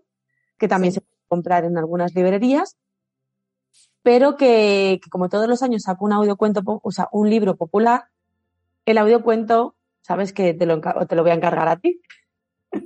que 0.59 0.69
también 0.69 0.93
Sí. 0.93 0.97
se 0.97 1.01
puede 1.03 1.13
comprar 1.29 1.65
en 1.65 1.77
algunas 1.79 2.15
librerías, 2.15 2.77
pero 4.03 4.37
que, 4.37 5.01
que 5.03 5.11
como 5.11 5.29
todos 5.29 5.49
los 5.49 5.63
años 5.63 5.83
saco 5.83 6.05
un 6.05 6.13
audiocuento, 6.13 6.63
o 6.65 6.91
sea, 6.93 7.09
un 7.13 7.31
libro 7.31 7.57
popular, 7.57 8.05
el 8.85 8.99
audiocuento, 8.99 9.77
sabes 10.03 10.33
que 10.33 10.55
te 10.55 10.67
lo, 10.67 10.81
te 10.81 11.15
lo 11.15 11.23
voy 11.23 11.31
a 11.31 11.35
encargar 11.35 11.69
a 11.69 11.77
ti. 11.77 12.01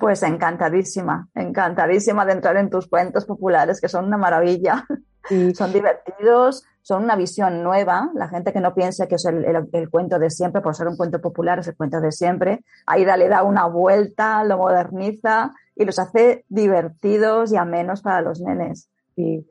Pues 0.01 0.22
encantadísima, 0.22 1.29
encantadísima 1.35 2.27
de 2.27 2.33
entrar 2.33 2.57
en 2.57 2.70
tus 2.70 2.88
cuentos 2.88 3.25
populares, 3.25 3.81
que 3.81 3.88
son 3.88 4.05
una 4.07 4.16
maravilla. 4.18 4.85
Y 5.31 5.55
Son 5.55 5.72
divertidos, 5.72 6.64
son 6.87 7.03
una 7.03 7.16
visión 7.16 7.64
nueva. 7.64 8.12
La 8.14 8.29
gente 8.29 8.53
que 8.53 8.61
no 8.61 8.72
piense 8.72 9.09
que 9.09 9.16
es 9.16 9.25
el, 9.25 9.44
el- 9.44 9.68
el 9.72 9.90
cuento 9.90 10.20
de 10.20 10.31
siempre, 10.31 10.62
por 10.62 10.77
ser 10.77 10.87
un 10.87 10.96
cuento 10.96 11.20
popular, 11.20 11.59
es 11.59 11.66
el 11.66 11.77
cuento 11.77 12.01
de 12.01 12.12
siempre. 12.12 12.62
Aida 12.87 13.16
le 13.16 13.29
da 13.29 13.42
una 13.42 13.66
vuelta, 13.66 14.44
lo 14.44 14.57
moderniza 14.59 15.51
y 15.75 15.85
los 15.85 15.99
hace 15.99 16.44
divertidos 16.49 17.51
y 17.53 17.57
amenos 17.57 18.03
para 18.03 18.20
los 18.20 18.40
nenes. 18.40 18.88
Sí. 19.16 19.44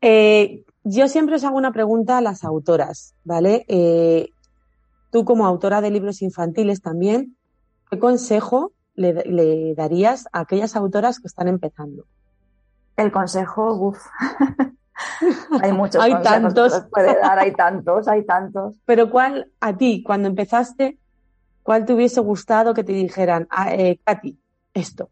Eh, 0.00 0.64
yo 0.82 1.06
siempre 1.06 1.36
os 1.36 1.44
hago 1.44 1.56
una 1.56 1.70
pregunta 1.72 2.18
a 2.18 2.20
las 2.22 2.42
autoras, 2.42 3.14
¿vale? 3.22 3.64
Eh, 3.68 4.30
tú 5.12 5.24
como 5.24 5.46
autora 5.46 5.80
de 5.82 5.90
libros 5.92 6.22
infantiles 6.22 6.82
también, 6.82 7.36
¿qué 7.88 8.00
consejo 8.00 8.72
le, 8.96 9.12
le 9.26 9.76
darías 9.76 10.26
a 10.32 10.40
aquellas 10.40 10.74
autoras 10.74 11.20
que 11.20 11.28
están 11.28 11.46
empezando? 11.46 12.02
El 12.96 13.12
consejo, 13.12 13.74
uff. 13.76 14.04
hay 15.62 15.72
muchos 15.72 16.02
Hay 16.02 16.12
consejos 16.12 16.54
tantos. 16.54 16.74
que 16.74 16.88
puede 16.88 17.20
dar, 17.20 17.38
hay 17.38 17.52
tantos, 17.52 18.08
hay 18.08 18.24
tantos. 18.24 18.76
Pero 18.86 19.10
¿cuál 19.10 19.50
a 19.60 19.76
ti, 19.76 20.02
cuando 20.02 20.28
empezaste, 20.28 20.98
cuál 21.62 21.84
te 21.84 21.92
hubiese 21.92 22.20
gustado 22.20 22.74
que 22.74 22.84
te 22.84 22.92
dijeran, 22.92 23.46
ah, 23.50 23.74
eh, 23.74 24.00
Katy, 24.04 24.38
esto? 24.74 25.10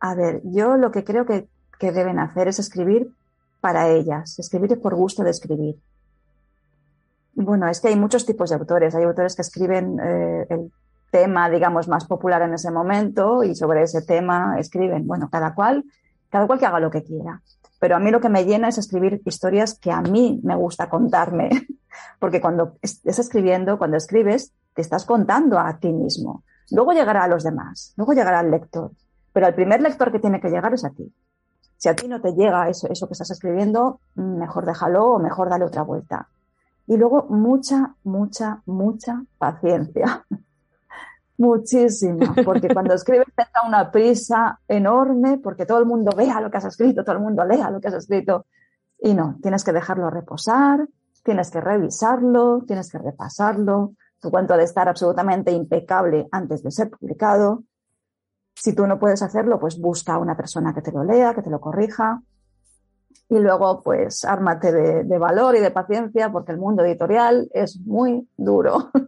A 0.00 0.14
ver, 0.14 0.40
yo 0.44 0.76
lo 0.76 0.90
que 0.90 1.04
creo 1.04 1.26
que, 1.26 1.48
que 1.78 1.92
deben 1.92 2.18
hacer 2.18 2.48
es 2.48 2.58
escribir 2.58 3.12
para 3.60 3.88
ellas, 3.88 4.38
escribir 4.38 4.80
por 4.80 4.94
gusto 4.94 5.22
de 5.22 5.30
escribir. 5.30 5.76
Bueno, 7.34 7.68
es 7.68 7.80
que 7.80 7.88
hay 7.88 7.96
muchos 7.96 8.26
tipos 8.26 8.50
de 8.50 8.56
autores. 8.56 8.94
Hay 8.94 9.04
autores 9.04 9.34
que 9.34 9.42
escriben 9.42 9.98
eh, 10.00 10.46
el 10.50 10.72
tema, 11.10 11.48
digamos, 11.48 11.88
más 11.88 12.04
popular 12.04 12.42
en 12.42 12.54
ese 12.54 12.70
momento 12.70 13.42
y 13.42 13.54
sobre 13.54 13.82
ese 13.82 14.02
tema 14.02 14.56
escriben. 14.58 15.06
Bueno, 15.06 15.28
cada 15.30 15.54
cual, 15.54 15.84
cada 16.28 16.46
cual 16.46 16.58
que 16.58 16.66
haga 16.66 16.80
lo 16.80 16.90
que 16.90 17.02
quiera. 17.02 17.40
Pero 17.82 17.96
a 17.96 17.98
mí 17.98 18.12
lo 18.12 18.20
que 18.20 18.28
me 18.28 18.44
llena 18.44 18.68
es 18.68 18.78
escribir 18.78 19.20
historias 19.24 19.76
que 19.76 19.90
a 19.90 20.00
mí 20.02 20.40
me 20.44 20.54
gusta 20.54 20.88
contarme. 20.88 21.50
Porque 22.20 22.40
cuando 22.40 22.76
estés 22.80 23.18
escribiendo, 23.18 23.76
cuando 23.76 23.96
escribes, 23.96 24.52
te 24.72 24.82
estás 24.82 25.04
contando 25.04 25.58
a 25.58 25.76
ti 25.80 25.92
mismo. 25.92 26.44
Luego 26.70 26.92
llegará 26.92 27.24
a 27.24 27.26
los 27.26 27.42
demás, 27.42 27.92
luego 27.96 28.12
llegará 28.12 28.38
al 28.38 28.52
lector. 28.52 28.92
Pero 29.32 29.48
el 29.48 29.54
primer 29.54 29.82
lector 29.82 30.12
que 30.12 30.20
tiene 30.20 30.40
que 30.40 30.48
llegar 30.48 30.72
es 30.72 30.84
a 30.84 30.90
ti. 30.90 31.12
Si 31.76 31.88
a 31.88 31.96
ti 31.96 32.06
no 32.06 32.20
te 32.20 32.34
llega 32.34 32.68
eso, 32.68 32.86
eso 32.88 33.08
que 33.08 33.14
estás 33.14 33.32
escribiendo, 33.32 33.98
mejor 34.14 34.64
déjalo 34.64 35.14
o 35.14 35.18
mejor 35.18 35.50
dale 35.50 35.64
otra 35.64 35.82
vuelta. 35.82 36.28
Y 36.86 36.96
luego 36.96 37.26
mucha, 37.30 37.96
mucha, 38.04 38.62
mucha 38.64 39.24
paciencia. 39.38 40.24
Muchísima, 41.42 42.36
porque 42.44 42.68
cuando 42.68 42.94
escribes 42.94 43.26
da 43.36 43.66
una 43.66 43.90
prisa 43.90 44.60
enorme 44.68 45.38
porque 45.38 45.66
todo 45.66 45.80
el 45.80 45.86
mundo 45.86 46.12
vea 46.16 46.40
lo 46.40 46.52
que 46.52 46.58
has 46.58 46.66
escrito, 46.66 47.02
todo 47.02 47.16
el 47.16 47.20
mundo 47.20 47.44
lea 47.44 47.68
lo 47.68 47.80
que 47.80 47.88
has 47.88 47.94
escrito. 47.94 48.46
Y 49.00 49.12
no, 49.12 49.38
tienes 49.42 49.64
que 49.64 49.72
dejarlo 49.72 50.08
reposar, 50.08 50.88
tienes 51.24 51.50
que 51.50 51.60
revisarlo, 51.60 52.62
tienes 52.64 52.92
que 52.92 52.98
repasarlo. 52.98 53.94
Tu 54.20 54.30
cuento 54.30 54.54
ha 54.54 54.56
de 54.56 54.62
estar 54.62 54.88
absolutamente 54.88 55.50
impecable 55.50 56.28
antes 56.30 56.62
de 56.62 56.70
ser 56.70 56.90
publicado. 56.90 57.64
Si 58.54 58.72
tú 58.72 58.86
no 58.86 59.00
puedes 59.00 59.20
hacerlo, 59.20 59.58
pues 59.58 59.80
busca 59.80 60.14
a 60.14 60.18
una 60.18 60.36
persona 60.36 60.72
que 60.72 60.82
te 60.82 60.92
lo 60.92 61.02
lea, 61.02 61.34
que 61.34 61.42
te 61.42 61.50
lo 61.50 61.60
corrija. 61.60 62.22
Y 63.28 63.40
luego, 63.40 63.82
pues, 63.82 64.24
ármate 64.24 64.70
de 64.70 65.18
valor 65.18 65.56
y 65.56 65.60
de 65.60 65.72
paciencia 65.72 66.30
porque 66.30 66.52
el 66.52 66.58
mundo 66.58 66.84
editorial 66.84 67.50
es 67.52 67.80
muy 67.80 68.28
duro. 68.36 68.92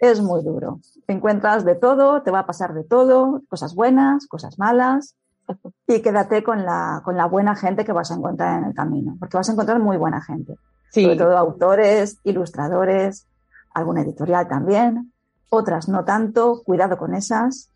es 0.00 0.20
muy 0.20 0.42
duro. 0.42 0.80
Te 1.06 1.12
encuentras 1.12 1.64
de 1.64 1.74
todo, 1.74 2.22
te 2.22 2.30
va 2.30 2.40
a 2.40 2.46
pasar 2.46 2.74
de 2.74 2.84
todo, 2.84 3.42
cosas 3.48 3.74
buenas, 3.74 4.26
cosas 4.26 4.58
malas. 4.58 5.14
Y 5.86 6.00
quédate 6.00 6.42
con 6.42 6.64
la, 6.64 7.02
con 7.04 7.16
la 7.18 7.26
buena 7.26 7.54
gente 7.54 7.84
que 7.84 7.92
vas 7.92 8.10
a 8.10 8.14
encontrar 8.14 8.58
en 8.60 8.64
el 8.70 8.74
camino, 8.74 9.16
porque 9.20 9.36
vas 9.36 9.46
a 9.50 9.52
encontrar 9.52 9.78
muy 9.80 9.98
buena 9.98 10.22
gente. 10.22 10.56
Sí. 10.90 11.02
Sobre 11.02 11.16
todo 11.16 11.36
autores, 11.36 12.18
ilustradores, 12.24 13.26
alguna 13.74 14.00
editorial 14.00 14.48
también, 14.48 15.12
otras 15.50 15.88
no 15.88 16.04
tanto, 16.04 16.62
cuidado 16.64 16.96
con 16.96 17.14
esas, 17.14 17.68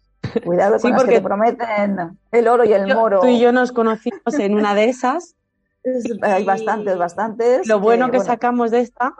cuidado 0.45 0.73
con 0.81 0.81
Sí, 0.81 0.89
las 0.89 1.01
porque- 1.03 1.13
que 1.15 1.19
te 1.21 1.25
prometen 1.25 2.19
el 2.33 2.49
oro 2.49 2.65
y 2.65 2.73
el 2.73 2.87
Yo- 2.87 2.95
moro. 2.95 3.21
Tú 3.21 3.27
y 3.27 3.39
yo 3.39 3.53
nos 3.53 3.73
conocimos 3.73 4.35
en 4.39 4.55
una 4.55 4.75
de 4.75 4.89
esas. 4.89 5.35
Es- 5.85 6.05
hay 6.23 6.45
bastantes, 6.45 6.97
bastantes. 6.97 7.67
Lo 7.69 7.79
bueno 7.81 8.07
que 8.07 8.17
bueno, 8.19 8.25
sacamos 8.25 8.71
de 8.71 8.81
esta, 8.81 9.13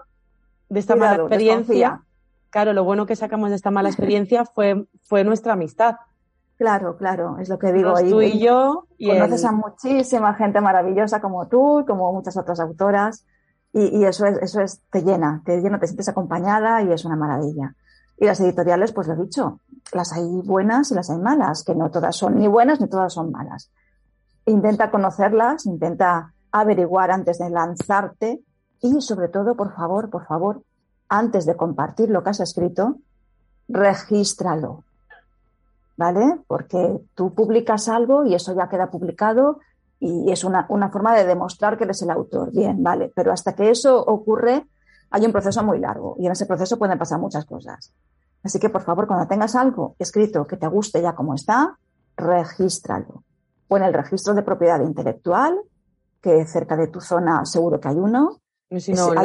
de 0.71 0.81
esta 0.81 0.97
mala 0.97 1.17
experiencia. 1.17 2.01
Claro, 2.51 2.73
lo 2.73 2.85
bueno 2.85 3.07
que 3.07 3.17
sacamos 3.17 3.51
de 3.51 3.57
esta 3.57 3.71
mala 3.71 3.89
experiencia 3.89 4.45
fue, 4.45 4.87
fue 5.05 5.25
nuestra 5.25 5.55
amistad. 5.55 5.97
Claro, 6.57 6.97
claro, 6.97 7.39
es 7.39 7.49
lo 7.49 7.59
que 7.59 7.73
digo 7.73 7.97
ahí. 7.97 8.11
tú 8.11 8.21
y 8.21 8.41
yo 8.41 8.87
y 8.97 9.09
Conoces 9.09 9.45
a 9.45 9.53
muchísima 9.53 10.35
gente 10.35 10.61
maravillosa 10.61 11.21
como 11.21 11.47
tú, 11.47 11.85
como 11.87 12.13
muchas 12.13 12.37
otras 12.37 12.59
autoras, 12.59 13.25
y, 13.73 13.99
y 13.99 14.05
eso 14.05 14.27
es, 14.27 14.39
eso 14.39 14.61
es, 14.61 14.81
te 14.91 15.03
llena, 15.03 15.43
te 15.45 15.61
llena, 15.61 15.79
te 15.79 15.87
sientes 15.87 16.09
acompañada 16.09 16.83
y 16.83 16.93
es 16.93 17.05
una 17.05 17.15
maravilla. 17.15 17.75
Y 18.17 18.27
las 18.27 18.41
editoriales, 18.41 18.93
pues 18.93 19.07
lo 19.07 19.15
he 19.15 19.17
dicho, 19.17 19.61
las 19.93 20.13
hay 20.13 20.27
buenas 20.45 20.91
y 20.91 20.95
las 20.95 21.11
hay 21.11 21.19
malas, 21.19 21.63
que 21.63 21.77
no 21.77 21.91
todas 21.91 22.17
son 22.17 22.37
ni 22.37 22.49
buenas 22.49 22.81
ni 22.81 22.89
todas 22.89 23.13
son 23.13 23.31
malas. 23.31 23.71
Intenta 24.47 24.91
conocerlas, 24.91 25.67
intenta 25.67 26.35
averiguar 26.51 27.13
antes 27.13 27.39
de 27.39 27.51
lanzarte 27.51 28.43
y 28.81 29.01
sobre 29.01 29.29
todo, 29.29 29.55
por 29.55 29.75
favor, 29.75 30.11
por 30.11 30.27
favor, 30.27 30.63
antes 31.09 31.47
de 31.47 31.57
compartir 31.57 32.11
lo 32.11 32.23
que 32.23 32.31
has 32.31 32.41
escrito, 32.41 32.97
regístralo. 33.69 34.85
¿vale? 35.99 36.39
Porque 36.47 37.01
tú 37.15 37.35
publicas 37.35 37.89
algo 37.89 38.25
y 38.25 38.35
eso 38.35 38.55
ya 38.55 38.69
queda 38.69 38.91
publicado 38.91 39.59
y 40.01 40.31
es 40.31 40.45
una, 40.45 40.65
una 40.69 40.91
forma 40.91 41.15
de 41.15 41.27
demostrar 41.27 41.77
que 41.77 41.85
eres 41.85 42.01
el 42.03 42.11
autor. 42.11 42.53
Bien, 42.53 42.83
vale, 42.83 43.13
pero 43.15 43.33
hasta 43.33 43.55
que 43.55 43.69
eso 43.69 44.01
ocurre 44.01 44.65
hay 45.11 45.27
un 45.27 45.33
proceso 45.33 45.63
muy 45.65 45.81
largo 45.81 46.15
y 46.19 46.27
en 46.27 46.33
ese 46.33 46.47
proceso 46.47 46.79
pueden 46.79 46.99
pasar 46.99 47.19
muchas 47.19 47.45
cosas. 47.45 47.93
Así 48.45 48.61
que, 48.61 48.71
por 48.71 48.83
favor, 48.83 49.09
cuando 49.09 49.27
tengas 49.27 49.57
algo 49.57 49.97
escrito 49.99 50.47
que 50.47 50.57
te 50.57 50.69
guste 50.69 51.03
ya 51.03 51.15
como 51.15 51.35
está, 51.35 51.77
regístralo. 52.17 53.25
En 53.69 53.83
el 53.83 53.93
registro 53.93 54.35
de 54.35 54.43
propiedad 54.43 54.81
intelectual, 54.81 55.59
que 56.23 56.47
cerca 56.47 56.77
de 56.77 56.87
tu 56.87 57.01
zona 57.01 57.45
seguro 57.45 57.81
que 57.81 57.89
hay 57.89 57.97
uno. 57.97 58.39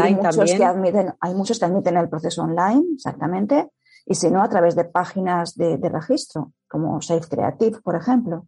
Hay 0.03 0.15
muchos 0.15 0.35
también. 0.37 0.57
que 0.57 0.65
admiten, 0.65 1.13
hay 1.19 1.33
muchos 1.35 1.59
que 1.59 1.65
admiten 1.65 1.97
el 1.97 2.09
proceso 2.09 2.43
online, 2.43 2.83
exactamente, 2.95 3.71
y 4.05 4.15
si 4.15 4.29
no, 4.31 4.41
a 4.41 4.49
través 4.49 4.75
de 4.75 4.85
páginas 4.85 5.55
de, 5.55 5.77
de 5.77 5.89
registro, 5.89 6.53
como 6.67 7.01
Safe 7.01 7.27
Creative, 7.29 7.79
por 7.81 7.95
ejemplo. 7.95 8.47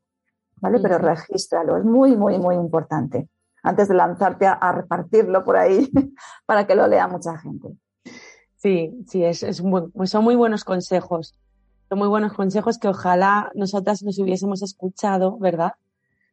¿Vale? 0.62 0.80
Pero 0.80 0.98
regístralo, 0.98 1.78
es 1.78 1.84
muy, 1.84 2.16
muy, 2.16 2.40
muy 2.40 2.56
importante. 2.56 3.28
Antes 3.62 3.90
de 3.90 3.94
lanzarte 3.96 4.48
a, 4.48 4.54
a 4.54 4.72
repartirlo 4.72 5.44
por 5.44 5.58
ahí 5.58 5.92
para 6.46 6.66
que 6.66 6.76
lo 6.76 6.88
lea 6.88 7.08
mucha 7.10 7.38
gente. 7.38 7.76
Sí, 8.56 9.04
sí, 9.08 9.24
es, 9.24 9.44
es 9.44 9.62
buen- 9.62 9.92
pues 9.92 10.10
son 10.10 10.24
muy 10.24 10.36
buenos 10.36 10.64
consejos. 10.64 11.36
Son 11.90 12.00
muy 12.00 12.08
buenos 12.08 12.34
consejos 12.34 12.78
que 12.80 12.88
ojalá 12.88 13.52
nosotras 13.54 14.02
nos 14.02 14.18
hubiésemos 14.18 14.62
escuchado, 14.64 15.38
¿verdad? 15.38 15.74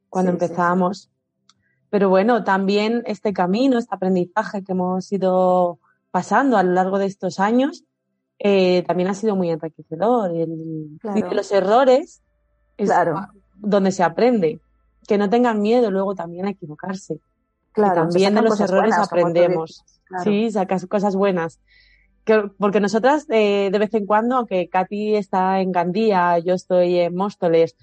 Cuando 0.08 0.30
Sí, 0.32 0.38
sí, 0.38 0.44
empezamos. 0.44 1.10
Pero 1.92 2.08
bueno, 2.08 2.42
también 2.42 3.02
este 3.04 3.34
camino, 3.34 3.76
este 3.76 3.94
aprendizaje 3.94 4.64
que 4.64 4.72
hemos 4.72 5.12
ido 5.12 5.78
pasando 6.10 6.56
a 6.56 6.62
lo 6.62 6.72
largo 6.72 6.98
de 6.98 7.04
estos 7.04 7.38
años, 7.38 7.84
eh, 8.38 8.82
también 8.86 9.10
ha 9.10 9.14
sido 9.14 9.36
muy 9.36 9.50
enriquecedor. 9.50 10.34
Y, 10.34 10.40
el- 10.40 10.98
Claro. 11.02 11.28
de 11.28 11.34
los 11.34 11.52
errores 11.52 12.22
es 12.78 12.88
Claro. 12.88 13.20
donde 13.56 13.92
se 13.92 14.02
aprende. 14.02 14.62
Que 15.06 15.18
no 15.18 15.28
tengan 15.28 15.60
miedo 15.60 15.90
luego 15.90 16.14
también 16.14 16.46
a 16.46 16.50
equivocarse. 16.52 17.20
Claro, 17.72 17.94
también 18.06 18.34
de 18.36 18.40
los 18.40 18.58
errores 18.58 18.92
buenas, 18.92 19.06
aprendemos. 19.12 19.84
claro. 20.04 20.24
Sí, 20.24 20.50
sacas 20.50 20.86
cosas 20.86 21.14
buenas. 21.14 21.60
Que- 22.24 22.50
porque 22.58 22.80
nosotras 22.80 23.26
eh, 23.28 23.68
de 23.70 23.78
vez 23.78 23.92
en 23.92 24.06
cuando, 24.06 24.36
aunque 24.36 24.70
Katy 24.70 25.16
está 25.16 25.60
en 25.60 25.72
Gandía, 25.72 26.38
yo 26.38 26.54
estoy 26.54 27.00
en 27.00 27.14
Móstoles, 27.14 27.76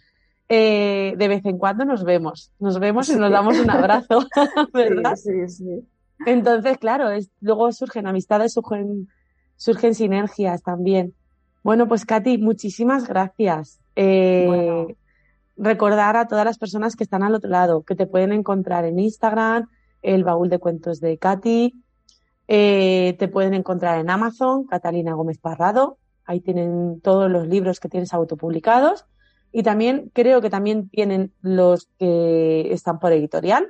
eh, 0.50 1.14
de 1.16 1.28
vez 1.28 1.45
en 1.45 1.60
cuando 1.60 1.86
nos 1.86 2.04
vemos, 2.04 2.52
nos 2.60 2.80
vemos 2.80 3.08
y 3.10 3.16
nos 3.16 3.32
damos 3.32 3.60
un 3.60 3.70
abrazo, 3.70 4.26
¿verdad? 4.74 5.16
Sí, 5.16 5.47
sí, 5.47 5.64
sí. 5.64 5.88
Entonces, 6.26 6.78
claro, 6.80 7.10
es, 7.12 7.30
luego 7.39 7.72
surgen 7.72 8.08
amistades, 8.08 8.54
surgen, 8.54 9.08
surgen 9.56 9.93
sinergias 9.93 10.64
también. 10.64 11.14
Bueno, 11.64 11.88
pues 11.88 12.06
Katy, 12.06 12.39
muchísimas 12.39 13.08
gracias. 13.08 13.80
Eh, 13.95 14.45
Bueno. 14.47 14.88
Recordar 15.62 16.16
a 16.16 16.26
todas 16.26 16.45
las 16.45 16.58
personas 16.58 16.95
que 16.95 17.04
están 17.04 17.22
al 17.22 17.36
otro 17.36 17.50
lado, 17.50 17.84
que 17.84 17.93
te 17.93 18.08
pueden 18.08 18.32
encontrar 18.32 18.86
en 18.86 18.97
Instagram, 18.97 19.68
el 20.02 20.24
baúl 20.24 20.47
de 20.47 20.58
cuentos 20.58 21.02
de 21.02 21.18
Katy, 21.18 21.74
eh, 22.47 23.18
te 23.20 23.28
pueden 23.28 23.54
encontrar 23.54 24.00
en 24.00 24.10
Amazon, 24.10 24.66
Catalina 24.66 25.16
Gómez 25.16 25.38
Parrado, 25.38 25.97
ahí 26.24 26.39
tienen 26.39 27.02
todos 27.02 27.30
los 27.30 27.45
libros 27.45 27.82
que 27.82 27.89
tienes 27.89 28.14
autopublicados 28.14 29.06
y 29.52 29.64
también 29.64 30.12
creo 30.14 30.41
que 30.41 30.50
también 30.50 30.89
tienen 30.89 31.34
los 31.41 31.88
que 31.97 32.72
están 32.72 33.00
por 33.00 33.12
editorial. 33.14 33.68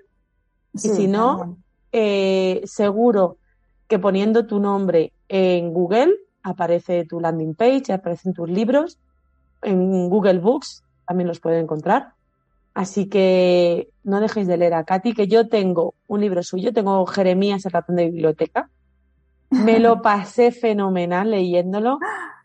Sí, 0.75 0.89
si 0.89 1.07
no, 1.07 1.57
eh, 1.91 2.61
seguro 2.65 3.37
que 3.87 3.97
poniendo 3.97 4.45
tu 4.45 4.59
nombre 4.59 5.13
en 5.27 5.73
Google 5.73 6.15
aparece 6.43 7.05
tu 7.05 7.19
landing 7.19 7.55
page, 7.55 7.91
aparecen 7.91 8.33
tus 8.33 8.49
libros. 8.49 8.99
En 9.61 10.09
Google 10.09 10.39
Books 10.39 10.83
también 11.07 11.27
los 11.27 11.39
pueden 11.39 11.63
encontrar. 11.63 12.13
Así 12.73 13.09
que 13.09 13.89
no 14.03 14.21
dejéis 14.21 14.47
de 14.47 14.57
leer 14.57 14.73
a 14.73 14.83
Katy, 14.83 15.13
que 15.13 15.27
yo 15.27 15.49
tengo 15.49 15.95
un 16.07 16.21
libro 16.21 16.43
suyo, 16.43 16.71
tengo 16.71 17.05
Jeremías, 17.05 17.65
el 17.65 17.71
ratón 17.71 17.95
de 17.95 18.05
biblioteca. 18.05 18.69
Me 19.49 19.79
lo 19.79 20.01
pasé 20.01 20.51
fenomenal 20.51 21.31
leyéndolo. 21.31 21.99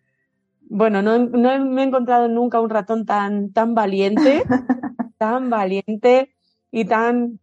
Bueno, 0.76 1.02
no, 1.02 1.20
no 1.20 1.64
me 1.66 1.82
he 1.82 1.84
encontrado 1.84 2.26
nunca 2.26 2.60
un 2.60 2.68
ratón 2.68 3.06
tan, 3.06 3.52
tan 3.52 3.76
valiente, 3.76 4.42
tan 5.18 5.48
valiente 5.48 6.34
y 6.72 6.84
tan, 6.84 7.38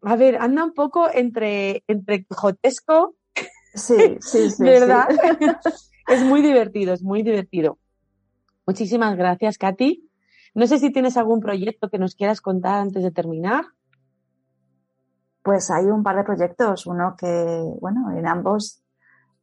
a 0.00 0.16
ver, 0.16 0.36
anda 0.40 0.64
un 0.64 0.72
poco 0.72 1.10
entre, 1.12 1.84
entre 1.88 2.24
quijotesco, 2.24 3.16
Sí, 3.74 4.16
sí, 4.20 4.50
sí. 4.50 4.62
¿verdad? 4.62 5.08
sí. 5.10 5.46
es 6.08 6.22
muy 6.22 6.40
divertido, 6.40 6.94
es 6.94 7.02
muy 7.02 7.22
divertido. 7.22 7.76
Muchísimas 8.66 9.14
gracias, 9.16 9.58
Katy. 9.58 10.08
No 10.54 10.66
sé 10.66 10.78
si 10.78 10.90
tienes 10.90 11.18
algún 11.18 11.40
proyecto 11.40 11.90
que 11.90 11.98
nos 11.98 12.14
quieras 12.14 12.40
contar 12.40 12.80
antes 12.80 13.02
de 13.02 13.10
terminar. 13.10 13.66
Pues 15.42 15.70
hay 15.70 15.84
un 15.84 16.02
par 16.02 16.16
de 16.16 16.24
proyectos, 16.24 16.86
uno 16.86 17.14
que, 17.18 17.62
bueno, 17.78 18.10
en 18.16 18.26
ambos, 18.26 18.83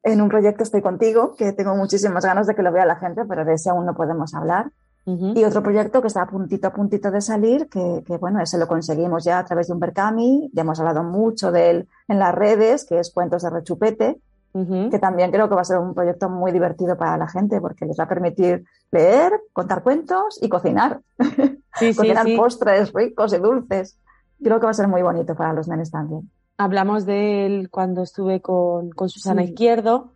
en 0.04 0.22
un 0.22 0.30
proyecto 0.30 0.64
estoy 0.64 0.82
contigo, 0.82 1.36
que 1.36 1.54
tengo 1.54 1.76
muchísimas 1.76 2.26
ganas 2.26 2.48
de 2.48 2.56
que 2.56 2.64
lo 2.64 2.72
vea 2.72 2.86
la 2.86 2.96
gente, 2.96 3.26
pero 3.26 3.46
de 3.46 3.54
ese 3.54 3.70
aún 3.70 3.86
no 3.86 3.96
podemos 3.96 4.34
hablar. 4.34 4.72
Y 5.04 5.44
otro 5.44 5.64
proyecto 5.64 6.00
que 6.00 6.08
está 6.08 6.22
a 6.22 6.28
puntito 6.28 6.68
a 6.68 6.74
puntito 6.74 7.10
de 7.10 7.22
salir, 7.22 7.68
que, 7.70 8.04
que, 8.06 8.18
bueno, 8.18 8.40
ese 8.40 8.60
lo 8.60 8.68
conseguimos 8.68 9.24
ya 9.24 9.40
a 9.40 9.46
través 9.46 9.68
de 9.68 9.74
un 9.74 9.80
Berkami, 9.80 10.52
ya 10.54 10.62
hemos 10.62 10.80
hablado 10.80 11.04
mucho 11.04 11.52
de 11.52 11.72
él 11.72 11.90
en 12.08 12.20
las 12.20 12.36
redes, 12.36 12.86
que 12.86 13.00
es 13.00 13.12
Cuentos 13.12 13.42
de 13.42 13.50
Rechupete, 13.50 14.22
que 14.54 15.00
también 15.00 15.32
creo 15.32 15.48
que 15.48 15.56
va 15.56 15.62
a 15.62 15.66
ser 15.66 15.80
un 15.80 15.94
proyecto 15.94 16.30
muy 16.30 16.52
divertido 16.52 16.98
para 16.98 17.18
la 17.18 17.28
gente, 17.28 17.60
porque 17.62 17.86
les 17.86 17.98
va 17.98 18.04
a 18.04 18.10
permitir 18.10 18.64
leer, 18.92 19.32
contar 19.54 19.82
cuentos 19.82 20.38
y 20.42 20.50
cocinar. 20.50 21.02
Sí, 21.20 21.60
sí, 21.80 21.96
cocinar 21.96 22.26
sí. 22.26 22.38
postres 22.38 22.92
ricos 22.94 23.34
y 23.34 23.38
dulces. 23.38 23.98
Creo 24.44 24.60
que 24.60 24.66
va 24.66 24.72
a 24.72 24.76
ser 24.76 24.88
muy 24.88 25.02
bonito 25.02 25.36
para 25.36 25.54
los 25.54 25.68
nenes 25.68 25.90
también. 25.90 26.30
Hablamos 26.64 27.06
de 27.06 27.46
él 27.46 27.70
cuando 27.70 28.04
estuve 28.04 28.42
con, 28.42 28.92
con 28.92 29.10
Susana 29.10 29.44
Sí. 29.44 29.50
Izquierdo, 29.50 30.14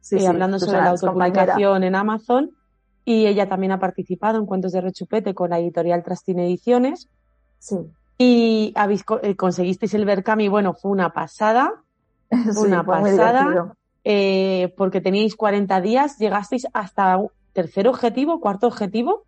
Sí, 0.00 0.16
eh, 0.16 0.20
sí, 0.20 0.26
hablando 0.26 0.58
sobre 0.58 0.78
la 0.78 0.90
autopublicación 0.90 1.82
en 1.82 1.94
Amazon. 1.94 2.50
Y 3.04 3.26
ella 3.26 3.48
también 3.48 3.72
ha 3.72 3.80
participado 3.80 4.38
en 4.38 4.46
Cuentos 4.46 4.72
de 4.72 4.80
Rechupete 4.80 5.34
con 5.34 5.50
la 5.50 5.58
editorial 5.58 6.02
Trastín 6.02 6.38
Ediciones. 6.38 7.08
Sí, 7.58 7.76
Y 8.18 8.72
habéis 8.76 9.04
eh, 9.22 9.34
conseguisteis 9.34 9.94
el 9.94 10.04
Berkami, 10.04 10.48
bueno, 10.48 10.74
fue 10.74 10.90
una 10.90 11.12
pasada. 11.12 11.72
una 12.56 12.84
pasada, 12.84 13.74
eh, 14.04 14.74
porque 14.76 15.00
teníais 15.00 15.34
40 15.36 15.80
días, 15.80 16.18
llegasteis 16.18 16.66
hasta 16.74 17.18
tercer 17.54 17.88
objetivo, 17.88 18.40
cuarto 18.40 18.66
objetivo. 18.66 19.24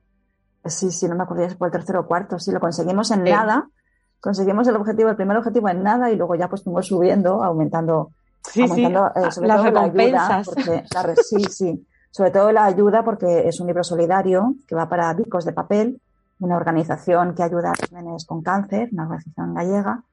Sí, 0.67 0.91
sí, 0.91 1.09
no 1.09 1.17
me 1.17 1.23
acuerdo 1.23 1.49
si 1.49 1.57
fue 1.57 1.69
el 1.69 1.73
tercero 1.73 2.01
o 2.01 2.07
cuarto, 2.07 2.39
sí, 2.39 2.53
lo 2.53 2.61
conseguimos 2.61 3.11
en 3.11 3.25
nada, 3.25 3.69
conseguimos 4.21 4.69
el 4.69 4.77
objetivo, 4.77 5.11
el 5.11 5.17
primer 5.17 5.37
objetivo 5.37 5.69
en 5.69 5.83
nada 5.83 6.11
y 6.11 6.17
luego 6.17 6.35
ya 6.35 6.49
pues 6.49 6.63
fuimos 6.63 6.87
subiendo, 6.87 7.43
aumentando, 7.43 8.13
sí, 8.43 8.63
aumentando 8.63 9.11
sí. 9.15 9.21
Eh, 9.21 9.33
sobre 9.33 9.49
las 9.49 9.63
recompensas. 9.63 10.51
sí, 11.29 11.45
sí, 11.51 11.87
sobre 12.11 12.31
todo 12.31 12.53
la 12.53 12.65
ayuda 12.65 13.03
porque 13.05 13.49
es 13.49 13.61
un 13.61 13.67
libro 13.67 13.83
solidario 13.83 14.55
que 14.67 14.75
va 14.75 14.89
para 14.89 15.13
Bicos 15.15 15.45
de 15.45 15.53
Papel, 15.53 16.01
una 16.41 16.57
organización 16.57 17.35
que 17.35 17.43
ayuda 17.43 17.71
a 17.71 17.75
los 17.81 17.93
nenes 17.93 18.27
con 18.27 18.43
cáncer, 18.43 18.89
una 18.93 19.05
organización 19.05 19.55
gallega, 19.55 20.05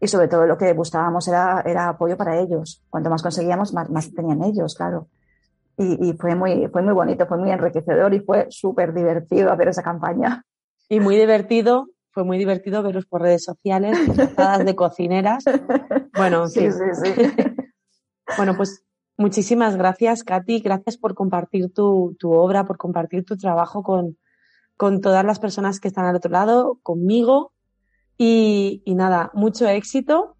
y 0.00 0.06
sobre 0.06 0.28
todo 0.28 0.46
lo 0.46 0.56
que 0.56 0.72
buscábamos 0.72 1.26
era, 1.28 1.62
era 1.62 1.88
apoyo 1.88 2.16
para 2.16 2.38
ellos. 2.38 2.84
Cuanto 2.88 3.10
más 3.10 3.22
conseguíamos, 3.22 3.74
más, 3.74 3.90
más 3.90 4.12
tenían 4.14 4.42
ellos, 4.44 4.74
claro. 4.76 5.08
Y, 5.76 6.10
y, 6.10 6.12
fue, 6.14 6.34
muy, 6.34 6.68
fue 6.68 6.82
muy 6.82 6.92
bonito, 6.92 7.26
fue 7.26 7.38
muy 7.38 7.50
enriquecedor 7.50 8.12
y 8.14 8.20
fue 8.20 8.46
súper 8.50 8.92
divertido 8.92 9.52
hacer 9.52 9.68
esa 9.68 9.82
campaña. 9.82 10.44
Y 10.88 11.00
muy 11.00 11.16
divertido, 11.16 11.86
fue 12.18 12.24
muy 12.24 12.36
divertido 12.36 12.82
veros 12.82 13.06
por 13.06 13.22
redes 13.22 13.44
sociales, 13.44 13.96
de 14.64 14.74
cocineras. 14.74 15.44
Bueno, 16.16 16.48
sí, 16.48 16.68
sí, 16.72 16.82
sí. 17.00 17.12
bueno, 18.36 18.56
pues 18.56 18.84
muchísimas 19.16 19.76
gracias, 19.76 20.24
Katy. 20.24 20.58
Gracias 20.58 20.96
por 20.96 21.14
compartir 21.14 21.72
tu, 21.72 22.16
tu 22.18 22.32
obra, 22.32 22.64
por 22.64 22.76
compartir 22.76 23.24
tu 23.24 23.36
trabajo 23.36 23.84
con, 23.84 24.18
con 24.76 25.00
todas 25.00 25.24
las 25.24 25.38
personas 25.38 25.78
que 25.78 25.86
están 25.86 26.06
al 26.06 26.16
otro 26.16 26.32
lado, 26.32 26.80
conmigo 26.82 27.52
y, 28.16 28.82
nada, 28.84 29.30
mucho 29.32 29.68
éxito, 29.68 30.34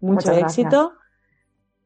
mucho 0.00 0.32
éxito. 0.32 0.94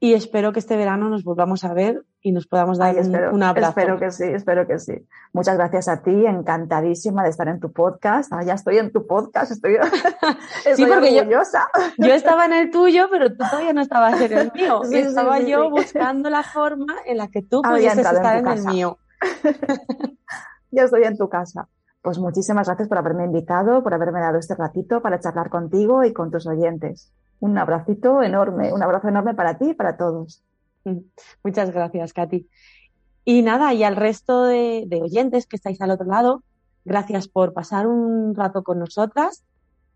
Y 0.01 0.14
espero 0.14 0.55
que 0.55 0.61
este 0.61 0.78
verano 0.78 1.11
nos 1.11 1.24
volvamos 1.24 1.62
a 1.64 1.74
ver 1.74 2.07
y 2.26 2.32
nos 2.32 2.48
podamos 2.48 2.76
dar 2.76 2.96
un, 3.32 3.42
abrazo. 3.44 3.68
Espero 3.78 4.00
que 4.00 4.10
sí, 4.10 4.24
espero 4.24 4.66
que 4.66 4.80
sí. 4.80 5.06
Muchas 5.32 5.56
gracias 5.56 5.86
a 5.86 6.02
ti, 6.02 6.26
encantadísima 6.26 7.22
de 7.22 7.30
estar 7.30 7.46
en 7.46 7.60
tu 7.60 7.70
podcast. 7.70 8.32
Ah, 8.32 8.42
ya 8.42 8.54
estoy 8.54 8.78
en 8.78 8.90
tu 8.90 9.06
podcast, 9.06 9.52
estoy, 9.52 9.76
sí, 10.74 10.86
porque 10.86 11.20
orgullosa. 11.20 11.68
Yo, 11.98 12.12
estaba 12.12 12.46
en 12.46 12.54
el 12.54 12.72
tuyo, 12.72 13.06
pero 13.12 13.28
tú 13.30 13.44
todavía 13.48 13.72
no 13.72 13.80
estabas 13.80 14.20
en 14.20 14.32
el 14.32 14.52
mío. 14.52 14.82
estaba 14.90 15.38
yo 15.38 15.70
buscando 15.70 16.28
la 16.28 16.42
forma 16.42 16.96
en 17.06 17.18
la 17.18 17.28
que 17.28 17.42
tú 17.42 17.62
pudieses 17.62 17.98
estar 17.98 18.38
en, 18.38 18.48
en 18.48 18.58
el 18.58 18.64
mío. 18.64 18.98
ya 20.72 20.82
estoy 20.82 21.04
en 21.04 21.16
tu 21.16 21.28
casa. 21.28 21.68
Pues 22.02 22.18
muchísimas 22.18 22.66
gracias 22.66 22.88
por 22.88 22.98
haberme 22.98 23.24
invitado, 23.24 23.84
por 23.84 23.94
haberme 23.94 24.18
dado 24.18 24.38
este 24.38 24.56
ratito 24.56 25.00
para 25.00 25.20
charlar 25.20 25.48
contigo 25.48 26.02
y 26.02 26.12
con 26.12 26.32
tus 26.32 26.48
oyentes. 26.48 27.12
Un 27.38 27.56
abracito 27.56 28.20
enorme, 28.20 28.72
un 28.72 28.82
abrazo 28.82 29.06
enorme 29.06 29.34
para 29.34 29.58
ti 29.58 29.70
y 29.70 29.74
para 29.74 29.96
todos. 29.96 30.42
Muchas 31.45 31.70
gracias, 31.70 32.12
Katy. 32.12 32.47
Y 33.24 33.43
nada, 33.43 33.74
y 33.74 33.82
al 33.82 33.97
resto 33.97 34.45
de, 34.45 34.89
oyentes 35.03 35.47
que 35.47 35.57
estáis 35.57 35.80
al 35.80 35.91
otro 35.91 36.07
lado, 36.07 36.43
gracias 36.84 37.28
por 37.28 37.53
pasar 37.53 37.87
un 37.87 38.34
rato 38.34 38.62
con 38.62 38.78
nosotras. 38.78 39.43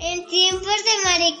En 0.00 0.26
tiempos 0.26 0.78
de 0.84 1.04
Mari 1.04 1.38